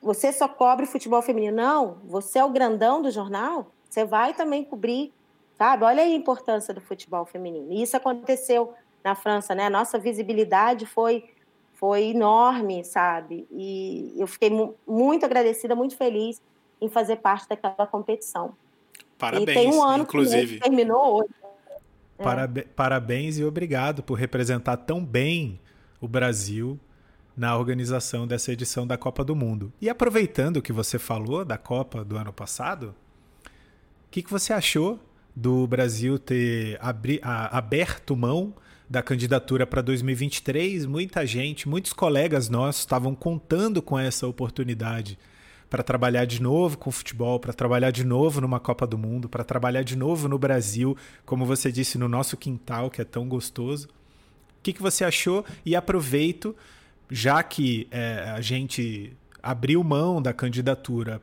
você 0.00 0.32
só 0.32 0.46
cobre 0.46 0.86
futebol 0.86 1.22
feminino. 1.22 1.56
Não, 1.56 1.98
você 2.04 2.38
é 2.38 2.44
o 2.44 2.50
grandão 2.50 3.02
do 3.02 3.10
jornal, 3.10 3.72
você 3.88 4.04
vai 4.04 4.34
também 4.34 4.64
cobrir, 4.64 5.12
sabe? 5.56 5.84
Olha 5.84 6.02
aí 6.02 6.12
a 6.12 6.16
importância 6.16 6.72
do 6.72 6.80
futebol 6.80 7.24
feminino. 7.24 7.72
E 7.72 7.82
isso 7.82 7.96
aconteceu 7.96 8.74
na 9.08 9.14
França, 9.14 9.54
né? 9.54 9.66
A 9.66 9.70
nossa 9.70 9.98
visibilidade 9.98 10.86
foi 10.86 11.24
foi 11.74 12.08
enorme, 12.08 12.84
sabe? 12.84 13.46
E 13.52 14.12
eu 14.16 14.26
fiquei 14.26 14.50
mu 14.50 14.74
muito 14.86 15.24
agradecida, 15.24 15.76
muito 15.76 15.96
feliz 15.96 16.42
em 16.80 16.88
fazer 16.88 17.16
parte 17.16 17.48
daquela 17.48 17.86
competição. 17.86 18.52
Parabéns, 19.16 19.48
e 19.48 19.54
tem 19.54 19.72
um 19.72 19.82
ano 19.82 20.02
inclusive. 20.02 20.56
Que 20.56 20.60
terminou 20.60 21.20
hoje. 21.20 21.30
É. 22.18 22.64
Parabéns 22.74 23.38
e 23.38 23.44
obrigado 23.44 24.02
por 24.02 24.14
representar 24.14 24.76
tão 24.78 25.04
bem 25.04 25.60
o 26.00 26.08
Brasil 26.08 26.78
na 27.36 27.56
organização 27.56 28.26
dessa 28.26 28.52
edição 28.52 28.84
da 28.84 28.98
Copa 28.98 29.24
do 29.24 29.36
Mundo. 29.36 29.72
E 29.80 29.88
aproveitando 29.88 30.56
o 30.56 30.62
que 30.62 30.72
você 30.72 30.98
falou 30.98 31.44
da 31.44 31.56
Copa 31.56 32.04
do 32.04 32.16
ano 32.16 32.32
passado, 32.32 32.92
o 33.46 34.10
que, 34.10 34.20
que 34.20 34.30
você 34.30 34.52
achou 34.52 34.98
do 35.34 35.64
Brasil 35.68 36.18
ter 36.18 36.76
abri, 36.80 37.20
a, 37.22 37.56
aberto 37.56 38.16
mão 38.16 38.52
da 38.88 39.02
candidatura 39.02 39.66
para 39.66 39.82
2023, 39.82 40.86
muita 40.86 41.26
gente, 41.26 41.68
muitos 41.68 41.92
colegas 41.92 42.48
nossos 42.48 42.80
estavam 42.80 43.14
contando 43.14 43.82
com 43.82 43.98
essa 43.98 44.26
oportunidade 44.26 45.18
para 45.68 45.82
trabalhar 45.82 46.24
de 46.24 46.40
novo 46.40 46.78
com 46.78 46.90
futebol, 46.90 47.38
para 47.38 47.52
trabalhar 47.52 47.90
de 47.90 48.02
novo 48.02 48.40
numa 48.40 48.58
Copa 48.58 48.86
do 48.86 48.96
Mundo, 48.96 49.28
para 49.28 49.44
trabalhar 49.44 49.82
de 49.82 49.96
novo 49.96 50.26
no 50.26 50.38
Brasil, 50.38 50.96
como 51.26 51.44
você 51.44 51.70
disse, 51.70 51.98
no 51.98 52.08
nosso 52.08 52.36
quintal, 52.36 52.90
que 52.90 53.02
é 53.02 53.04
tão 53.04 53.28
gostoso. 53.28 53.86
O 53.88 54.62
que, 54.62 54.72
que 54.72 54.82
você 54.82 55.04
achou? 55.04 55.44
E 55.66 55.76
aproveito, 55.76 56.56
já 57.10 57.42
que 57.42 57.86
é, 57.90 58.32
a 58.34 58.40
gente 58.40 59.12
abriu 59.42 59.84
mão 59.84 60.22
da 60.22 60.32
candidatura 60.32 61.20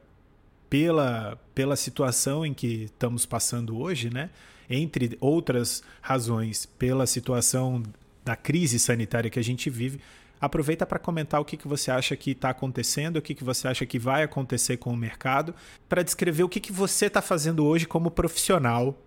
pela, 0.69 1.39
pela 1.55 1.75
situação 1.75 2.45
em 2.45 2.53
que 2.53 2.83
estamos 2.83 3.25
passando 3.25 3.77
hoje, 3.79 4.13
né? 4.13 4.29
Entre 4.69 5.17
outras 5.19 5.83
razões, 6.01 6.65
pela 6.65 7.05
situação 7.05 7.83
da 8.23 8.35
crise 8.35 8.79
sanitária 8.79 9.29
que 9.29 9.39
a 9.39 9.43
gente 9.43 9.69
vive. 9.69 10.01
Aproveita 10.41 10.85
para 10.85 10.99
comentar 10.99 11.39
o 11.39 11.45
que, 11.45 11.55
que 11.55 11.67
você 11.67 11.91
acha 11.91 12.15
que 12.15 12.31
está 12.31 12.49
acontecendo, 12.49 13.17
o 13.17 13.21
que, 13.21 13.33
que 13.33 13.43
você 13.43 13.67
acha 13.67 13.85
que 13.85 13.97
vai 13.97 14.23
acontecer 14.23 14.77
com 14.77 14.91
o 14.91 14.97
mercado, 14.97 15.55
para 15.87 16.03
descrever 16.03 16.43
o 16.43 16.49
que, 16.49 16.59
que 16.59 16.71
você 16.71 17.05
está 17.05 17.21
fazendo 17.21 17.65
hoje 17.65 17.85
como 17.85 18.11
profissional 18.11 18.97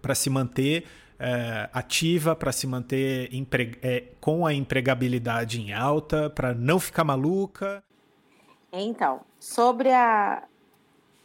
para 0.00 0.14
se 0.14 0.30
manter 0.30 0.84
é, 1.18 1.68
ativa, 1.72 2.34
para 2.34 2.52
se 2.52 2.66
manter 2.66 3.28
é, 3.82 4.04
com 4.20 4.46
a 4.46 4.54
empregabilidade 4.54 5.60
em 5.60 5.72
alta, 5.72 6.30
para 6.30 6.54
não 6.54 6.78
ficar 6.78 7.04
maluca. 7.04 7.82
Então, 8.72 9.20
sobre 9.38 9.90
a, 9.90 10.44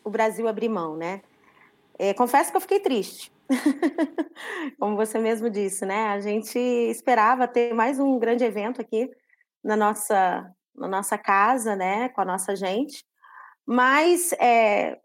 o 0.04 0.10
Brasil 0.10 0.48
abrir 0.48 0.70
mão, 0.70 0.98
né? 0.98 1.22
É, 1.98 2.14
confesso 2.14 2.52
que 2.52 2.58
eu 2.58 2.62
fiquei 2.62 2.80
triste. 2.80 3.33
Como 4.80 4.96
você 4.96 5.20
mesmo 5.20 5.50
disse, 5.50 5.86
né? 5.86 6.08
A 6.08 6.20
gente 6.20 6.58
esperava 6.58 7.48
ter 7.48 7.74
mais 7.74 8.00
um 8.00 8.18
grande 8.20 8.44
evento 8.44 8.82
aqui 8.82 9.10
na 9.64 9.76
nossa, 9.76 10.52
na 10.76 10.88
nossa 10.88 11.18
casa, 11.18 11.76
né? 11.76 12.10
Com 12.10 12.22
a 12.22 12.26
nossa 12.26 12.56
gente. 12.56 13.06
Mas 13.66 14.34
é, 14.34 15.00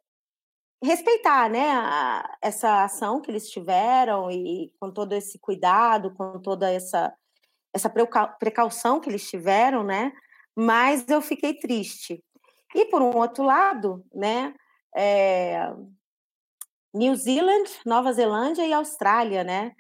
respeitar, 0.83 1.49
né? 1.51 1.71
A, 1.71 2.37
essa 2.43 2.85
ação 2.85 3.21
que 3.21 3.31
eles 3.31 3.51
tiveram 3.51 4.31
e 4.31 4.73
com 4.81 4.91
todo 4.91 5.13
esse 5.13 5.39
cuidado, 5.39 6.15
com 6.15 6.41
toda 6.41 6.71
essa, 6.71 7.13
essa 7.75 7.93
precaução 8.39 9.01
que 9.01 9.09
eles 9.09 9.29
tiveram, 9.29 9.83
né? 9.83 10.13
Mas 10.57 11.07
eu 11.09 11.21
fiquei 11.21 11.55
triste. 11.55 12.23
E 12.75 12.85
por 12.87 13.03
um 13.03 13.17
outro 13.17 13.45
lado, 13.45 14.05
né? 14.15 14.55
é, 14.99 15.73
New 16.99 17.15
Zealand, 17.15 17.71
Nova 17.87 18.13
Zelândia 18.13 18.67
e 18.67 18.73
Austrália, 18.73 19.45
né? 19.45 19.71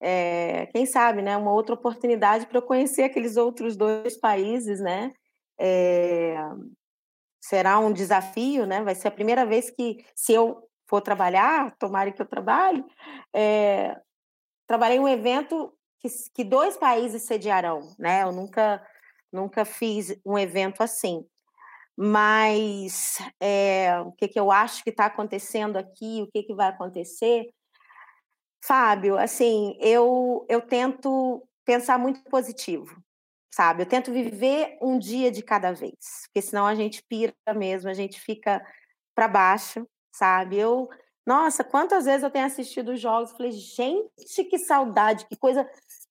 É, 0.00 0.64
quem 0.72 0.86
sabe, 0.86 1.20
né? 1.20 1.36
Uma 1.36 1.52
outra 1.52 1.74
oportunidade 1.74 2.46
para 2.46 2.56
eu 2.56 2.62
conhecer 2.62 3.02
aqueles 3.02 3.36
outros 3.36 3.76
dois 3.76 4.18
países, 4.18 4.80
né? 4.80 5.12
É, 5.60 6.34
será 7.42 7.78
um 7.78 7.92
desafio, 7.92 8.64
né? 8.64 8.82
Vai 8.82 8.94
ser 8.94 9.08
a 9.08 9.10
primeira 9.10 9.44
vez 9.44 9.68
que, 9.70 10.02
se 10.16 10.32
eu 10.32 10.66
for 10.88 11.02
trabalhar, 11.02 11.76
tomara 11.76 12.10
que 12.10 12.22
eu 12.22 12.26
trabalhe, 12.26 12.82
é, 13.34 13.94
trabalhei 14.66 14.98
um 14.98 15.08
evento 15.08 15.70
que, 16.00 16.08
que 16.34 16.42
dois 16.42 16.78
países 16.78 17.24
sediarão, 17.24 17.94
né? 17.98 18.22
Eu 18.22 18.32
nunca, 18.32 18.82
nunca 19.30 19.66
fiz 19.66 20.18
um 20.24 20.38
evento 20.38 20.82
assim. 20.82 21.22
Mas 21.96 23.18
é, 23.40 24.00
o 24.00 24.12
que, 24.12 24.28
que 24.28 24.40
eu 24.40 24.50
acho 24.50 24.82
que 24.82 24.90
está 24.90 25.06
acontecendo 25.06 25.76
aqui, 25.76 26.22
o 26.22 26.30
que, 26.30 26.42
que 26.42 26.54
vai 26.54 26.68
acontecer, 26.68 27.50
Fábio, 28.64 29.18
assim, 29.18 29.76
eu, 29.80 30.46
eu 30.48 30.60
tento 30.60 31.46
pensar 31.64 31.98
muito 31.98 32.22
positivo, 32.24 32.96
sabe? 33.52 33.82
Eu 33.82 33.86
tento 33.86 34.12
viver 34.12 34.78
um 34.80 34.98
dia 34.98 35.32
de 35.32 35.42
cada 35.42 35.72
vez, 35.72 35.96
porque 36.26 36.40
senão 36.40 36.66
a 36.66 36.74
gente 36.74 37.02
pira 37.08 37.34
mesmo, 37.56 37.90
a 37.90 37.94
gente 37.94 38.20
fica 38.20 38.64
para 39.14 39.26
baixo, 39.26 39.86
sabe? 40.14 40.58
Eu, 40.58 40.88
nossa, 41.26 41.64
quantas 41.64 42.04
vezes 42.04 42.22
eu 42.22 42.30
tenho 42.30 42.46
assistido 42.46 42.92
os 42.92 43.00
jogos, 43.00 43.32
falei, 43.32 43.50
gente, 43.50 44.44
que 44.44 44.58
saudade, 44.58 45.26
que 45.26 45.36
coisa 45.36 45.68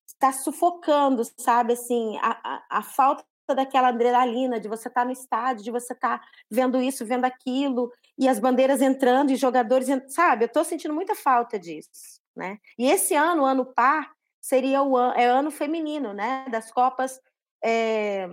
está 0.07 0.33
sufocando, 0.33 1.23
sabe? 1.37 1.73
Assim, 1.73 2.17
a, 2.21 2.39
a, 2.43 2.79
a 2.79 2.83
falta 2.83 3.23
daquela 3.55 3.89
adrenalina 3.89 4.59
de 4.59 4.67
você 4.67 4.87
estar 4.87 5.01
tá 5.01 5.05
no 5.05 5.11
estádio, 5.11 5.63
de 5.63 5.71
você 5.71 5.93
estar 5.93 6.19
tá 6.19 6.27
vendo 6.49 6.81
isso, 6.81 7.05
vendo 7.05 7.25
aquilo, 7.25 7.91
e 8.17 8.27
as 8.27 8.39
bandeiras 8.39 8.81
entrando 8.81 9.31
e 9.31 9.35
jogadores, 9.35 9.87
sabe? 10.09 10.43
Eu 10.43 10.47
estou 10.47 10.63
sentindo 10.63 10.93
muita 10.93 11.15
falta 11.15 11.59
disso, 11.59 11.89
né? 12.35 12.57
E 12.77 12.89
esse 12.89 13.15
ano, 13.15 13.45
ano 13.45 13.65
par, 13.65 14.11
seria 14.41 14.83
o 14.83 14.97
ano, 14.97 15.13
é 15.19 15.25
ano 15.25 15.51
feminino, 15.51 16.13
né? 16.13 16.45
Das 16.49 16.71
Copas 16.71 17.19
é, 17.63 18.27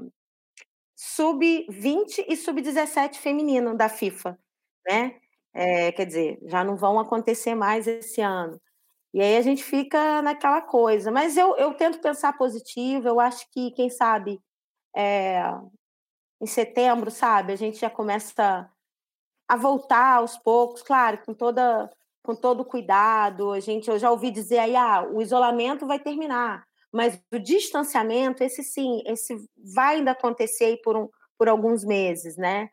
sub-20 0.96 2.24
e 2.28 2.36
sub-17 2.36 3.16
feminino 3.16 3.76
da 3.76 3.88
FIFA, 3.88 4.38
né? 4.86 5.16
É, 5.54 5.92
quer 5.92 6.06
dizer, 6.06 6.38
já 6.42 6.64
não 6.64 6.76
vão 6.76 6.98
acontecer 6.98 7.54
mais 7.54 7.86
esse 7.86 8.20
ano. 8.20 8.60
E 9.12 9.20
aí 9.20 9.36
a 9.36 9.42
gente 9.42 9.64
fica 9.64 10.22
naquela 10.22 10.60
coisa. 10.60 11.10
Mas 11.10 11.36
eu, 11.36 11.56
eu 11.56 11.74
tento 11.74 12.00
pensar 12.00 12.36
positivo, 12.36 13.08
eu 13.08 13.20
acho 13.20 13.46
que, 13.50 13.70
quem 13.72 13.90
sabe, 13.90 14.40
é, 14.97 15.43
em 16.41 16.47
setembro, 16.47 17.11
sabe? 17.11 17.53
A 17.53 17.57
gente 17.57 17.78
já 17.78 17.91
começa 17.91 18.70
a 19.49 19.57
voltar 19.57 20.16
aos 20.18 20.36
poucos, 20.39 20.82
claro, 20.82 21.18
com 21.24 21.34
toda 21.34 21.91
com 22.22 22.34
todo 22.34 22.64
cuidado. 22.64 23.53
A 23.53 23.61
gente, 23.61 23.89
eu 23.89 23.99
já 23.99 24.11
ouvi 24.11 24.30
dizer 24.30 24.59
aí, 24.59 24.76
ah, 24.76 25.03
o 25.11 25.22
isolamento 25.22 25.86
vai 25.86 25.99
terminar, 25.99 26.62
mas 26.93 27.18
o 27.32 27.39
distanciamento, 27.39 28.45
esse 28.45 28.62
sim, 28.62 29.03
esse 29.07 29.34
vai 29.74 29.97
ainda 29.97 30.11
acontecer 30.11 30.78
por, 30.84 30.95
um, 30.95 31.09
por 31.39 31.49
alguns 31.49 31.84
meses, 31.84 32.36
né? 32.36 32.68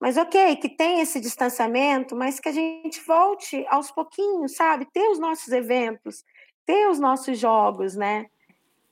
Mas 0.00 0.16
ok, 0.16 0.56
que 0.56 0.68
tem 0.68 1.00
esse 1.00 1.20
distanciamento, 1.20 2.16
mas 2.16 2.40
que 2.40 2.48
a 2.48 2.52
gente 2.52 3.00
volte 3.06 3.66
aos 3.68 3.90
pouquinhos, 3.90 4.54
sabe? 4.56 4.86
Ter 4.92 5.08
os 5.10 5.18
nossos 5.18 5.48
eventos, 5.48 6.24
ter 6.66 6.88
os 6.88 6.98
nossos 6.98 7.38
jogos, 7.38 7.96
né? 7.96 8.26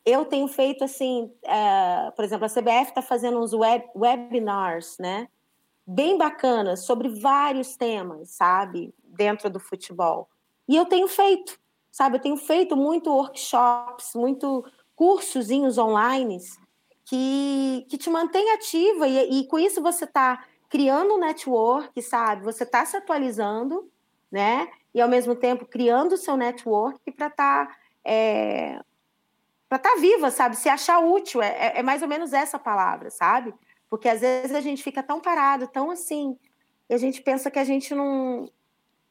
Eu 0.05 0.25
tenho 0.25 0.47
feito 0.49 0.85
assim, 0.85 1.33
uh, 1.45 2.13
por 2.15 2.25
exemplo, 2.25 2.45
a 2.45 2.49
CBF 2.49 2.91
está 2.91 3.03
fazendo 3.03 3.41
uns 3.41 3.53
web, 3.53 3.85
webinars, 3.97 4.99
né? 4.99 5.29
Bem 5.87 6.19
bacanas 6.19 6.85
sobre 6.85 7.09
vários 7.09 7.77
temas, 7.77 8.31
sabe? 8.31 8.95
Dentro 9.03 9.49
do 9.49 9.59
futebol. 9.59 10.29
E 10.69 10.77
eu 10.77 10.85
tenho 10.87 11.09
feito, 11.09 11.59
sabe? 11.91 12.17
Eu 12.17 12.21
tenho 12.21 12.37
feito 12.37 12.77
muito 12.77 13.11
workshops, 13.11 14.15
muito 14.15 14.65
cursozinhos 14.95 15.79
online 15.79 16.39
que, 17.05 17.87
que 17.89 17.99
te 17.99 18.09
mantém 18.11 18.53
ativa 18.53 19.07
e, 19.07 19.41
e 19.41 19.47
com 19.47 19.59
isso 19.59 19.83
você 19.83 20.05
está 20.05 20.45
criando 20.69 21.15
um 21.15 21.19
network, 21.19 22.01
sabe? 22.03 22.45
Você 22.45 22.65
está 22.65 22.85
se 22.85 22.97
atualizando, 22.97 23.91
né? 24.31 24.69
E 24.95 25.01
ao 25.01 25.09
mesmo 25.09 25.35
tempo 25.35 25.67
criando 25.67 26.13
o 26.13 26.19
seu 26.19 26.37
network 26.37 26.99
para 27.13 27.29
estar 27.29 27.67
tá, 27.67 27.77
é, 28.05 28.81
para 29.75 29.91
estar 29.91 29.95
tá 29.95 30.01
viva, 30.01 30.31
sabe? 30.31 30.57
Se 30.57 30.69
achar 30.69 31.01
útil, 31.01 31.43
é, 31.43 31.49
é, 31.49 31.79
é, 31.81 31.83
mais 31.83 32.01
ou 32.01 32.07
menos 32.07 32.33
essa 32.33 32.59
palavra, 32.59 33.11
sabe? 33.11 33.53
Porque 33.91 34.09
às 34.09 34.21
vezes 34.21 34.55
a 34.55 34.61
gente 34.61 34.83
fica 34.83 35.03
tão 35.03 35.21
parado, 35.21 35.67
tão 35.67 35.91
assim, 35.91 36.39
e 36.89 36.95
a 36.95 36.99
gente 36.99 37.21
pensa 37.23 37.51
que 37.51 37.59
a 37.59 37.65
gente 37.65 37.93
não, 37.93 38.49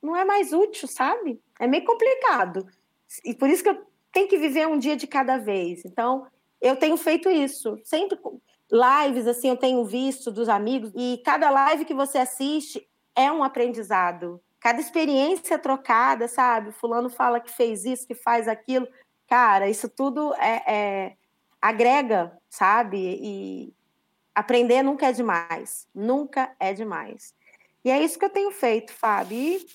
não 0.01 0.15
é 0.15 0.23
mais 0.23 0.53
útil, 0.53 0.87
sabe? 0.87 1.41
É 1.59 1.67
meio 1.67 1.83
complicado. 1.83 2.65
E 3.25 3.33
por 3.33 3.49
isso 3.49 3.61
que 3.61 3.69
eu 3.69 3.85
tenho 4.11 4.27
que 4.29 4.37
viver 4.37 4.65
um 4.67 4.77
dia 4.77 4.95
de 4.95 5.05
cada 5.05 5.37
vez. 5.37 5.83
Então, 5.83 6.27
eu 6.61 6.77
tenho 6.77 6.95
feito 6.95 7.29
isso. 7.29 7.77
Sempre 7.83 8.17
lives, 8.71 9.27
assim, 9.27 9.49
eu 9.49 9.57
tenho 9.57 9.83
visto 9.83 10.31
dos 10.31 10.47
amigos, 10.47 10.93
e 10.95 11.21
cada 11.25 11.49
live 11.49 11.83
que 11.83 11.93
você 11.93 12.19
assiste 12.19 12.87
é 13.15 13.29
um 13.29 13.43
aprendizado. 13.43 14.41
Cada 14.61 14.79
experiência 14.79 15.59
trocada, 15.59 16.25
sabe? 16.29 16.71
Fulano 16.71 17.09
fala 17.09 17.41
que 17.41 17.51
fez 17.51 17.83
isso, 17.83 18.07
que 18.07 18.15
faz 18.15 18.47
aquilo 18.47 18.87
Cara, 19.33 19.67
isso 19.67 19.89
tudo 19.89 20.31
é, 20.35 20.61
é 20.67 21.13
agrega, 21.59 22.37
sabe? 22.51 23.17
E 23.19 23.73
aprender 24.35 24.83
nunca 24.83 25.07
é 25.07 25.11
demais. 25.11 25.87
Nunca 25.91 26.55
é 26.59 26.71
demais. 26.71 27.33
E 27.83 27.89
é 27.89 27.99
isso 27.99 28.19
que 28.19 28.25
eu 28.25 28.29
tenho 28.29 28.51
feito, 28.51 28.93
Fábio. 28.93 29.35
E 29.35 29.67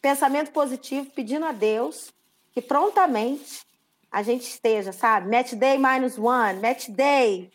pensamento 0.00 0.52
positivo, 0.52 1.10
pedindo 1.10 1.44
a 1.44 1.50
Deus 1.50 2.14
que 2.52 2.62
prontamente 2.62 3.66
a 4.12 4.22
gente 4.22 4.42
esteja, 4.42 4.92
sabe? 4.92 5.28
Match 5.28 5.54
day 5.54 5.76
minus 5.76 6.16
one, 6.16 6.60
match 6.60 6.88
day, 6.88 7.50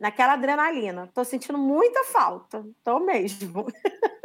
naquela 0.00 0.32
adrenalina. 0.32 1.08
Tô 1.14 1.22
sentindo 1.22 1.58
muita 1.58 2.02
falta. 2.06 2.66
Tô 2.82 2.98
mesmo. 2.98 3.66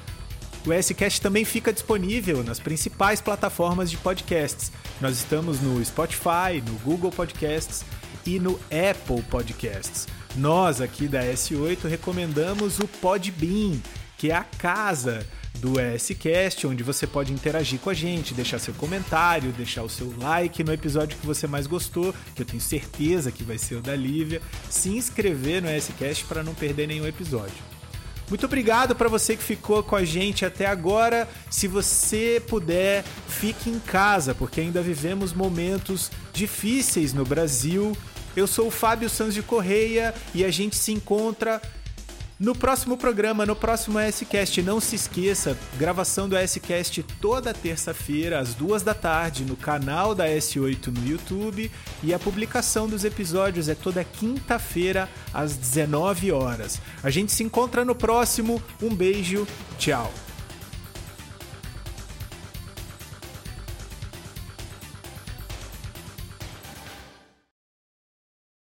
O 0.68 0.74
ESCast 0.74 1.22
também 1.22 1.46
fica 1.46 1.72
disponível 1.72 2.44
nas 2.44 2.60
principais 2.60 3.22
plataformas 3.22 3.90
de 3.90 3.96
podcasts. 3.96 4.70
Nós 5.00 5.16
estamos 5.16 5.62
no 5.62 5.82
Spotify, 5.84 6.62
no 6.64 6.74
Google 6.80 7.10
Podcasts 7.10 7.86
e 8.26 8.38
no 8.38 8.60
Apple 8.70 9.22
Podcasts. 9.30 10.08
Nós 10.36 10.80
aqui 10.80 11.10
da 11.10 11.22
S8 11.24 11.90
recomendamos 11.90 12.80
o 12.80 12.88
Podbean, 12.88 13.78
que 14.18 14.32
é 14.32 14.36
a 14.36 14.44
casa 14.44 15.28
do 15.60 15.74
ESCast, 15.80 16.66
onde 16.66 16.84
você 16.84 17.06
pode 17.06 17.34
interagir 17.34 17.80
com 17.80 17.90
a 17.90 17.94
gente, 17.94 18.34
deixar 18.34 18.58
seu 18.58 18.74
comentário, 18.76 19.52
deixar 19.52 19.84
o 19.84 19.90
seu 19.90 20.14
like 20.18 20.64
no 20.64 20.72
episódio 20.72 21.18
que 21.18 21.28
você 21.28 21.48
mais 21.48 21.68
gostou, 21.68 22.16
que 22.34 22.42
eu 22.42 22.46
tenho 22.46 22.62
certeza 22.62 23.32
que 23.32 23.44
vai 23.44 23.58
ser 23.58 23.76
o 23.76 23.82
da 23.82 23.96
Lívia, 23.96 24.42
se 24.70 24.90
inscrever 24.90 25.62
no 25.62 25.70
ESCast 25.70 26.24
para 26.24 26.42
não 26.42 26.54
perder 26.54 26.88
nenhum 26.88 27.06
episódio. 27.06 27.72
Muito 28.30 28.46
obrigado 28.46 28.96
para 28.96 29.10
você 29.10 29.36
que 29.36 29.44
ficou 29.44 29.84
com 29.84 29.98
a 29.98 30.06
gente 30.06 30.46
até 30.46 30.66
agora. 30.66 31.28
Se 31.50 31.68
você 31.68 32.42
puder, 32.48 33.04
fique 33.28 33.70
em 33.70 33.78
casa, 33.78 34.34
porque 34.34 34.62
ainda 34.62 34.82
vivemos 34.82 35.34
momentos 35.34 36.10
difíceis 36.32 37.14
no 37.14 37.26
Brasil 37.26 37.92
eu 38.36 38.48
sou 38.48 38.68
o 38.68 38.72
Fábio 38.72 39.10
Sanz 39.10 39.34
de 39.34 39.42
Correia 39.42 40.14
e 40.34 40.44
a 40.44 40.52
gente 40.52 40.76
se 40.76 40.92
encontra 40.92 41.62
no 42.42 42.56
próximo 42.56 42.98
programa, 42.98 43.46
no 43.46 43.56
próximo 43.56 44.00
S-Cast. 44.00 44.64
Não 44.64 44.82
se 44.82 44.96
esqueça, 44.96 45.56
gravação 45.78 46.28
do 46.28 46.36
S-Cast 46.36 47.04
toda 47.22 47.54
terça-feira, 47.54 48.40
às 48.40 48.56
duas 48.56 48.82
da 48.82 48.96
tarde, 48.96 49.46
no 49.46 49.56
canal 49.56 50.16
da 50.16 50.28
S8 50.28 50.88
no 50.88 51.08
YouTube. 51.08 51.72
E 52.02 52.14
a 52.14 52.18
publicação 52.18 52.88
dos 52.88 53.06
episódios 53.06 53.70
é 53.70 53.76
toda 53.76 54.04
quinta-feira, 54.04 55.08
às 55.32 55.56
19 55.56 56.32
horas. 56.32 56.82
A 57.04 57.12
gente 57.12 57.32
se 57.32 57.44
encontra 57.44 57.86
no 57.86 57.94
próximo. 57.94 58.62
Um 58.82 58.90
beijo, 58.90 59.48
tchau. 59.78 60.12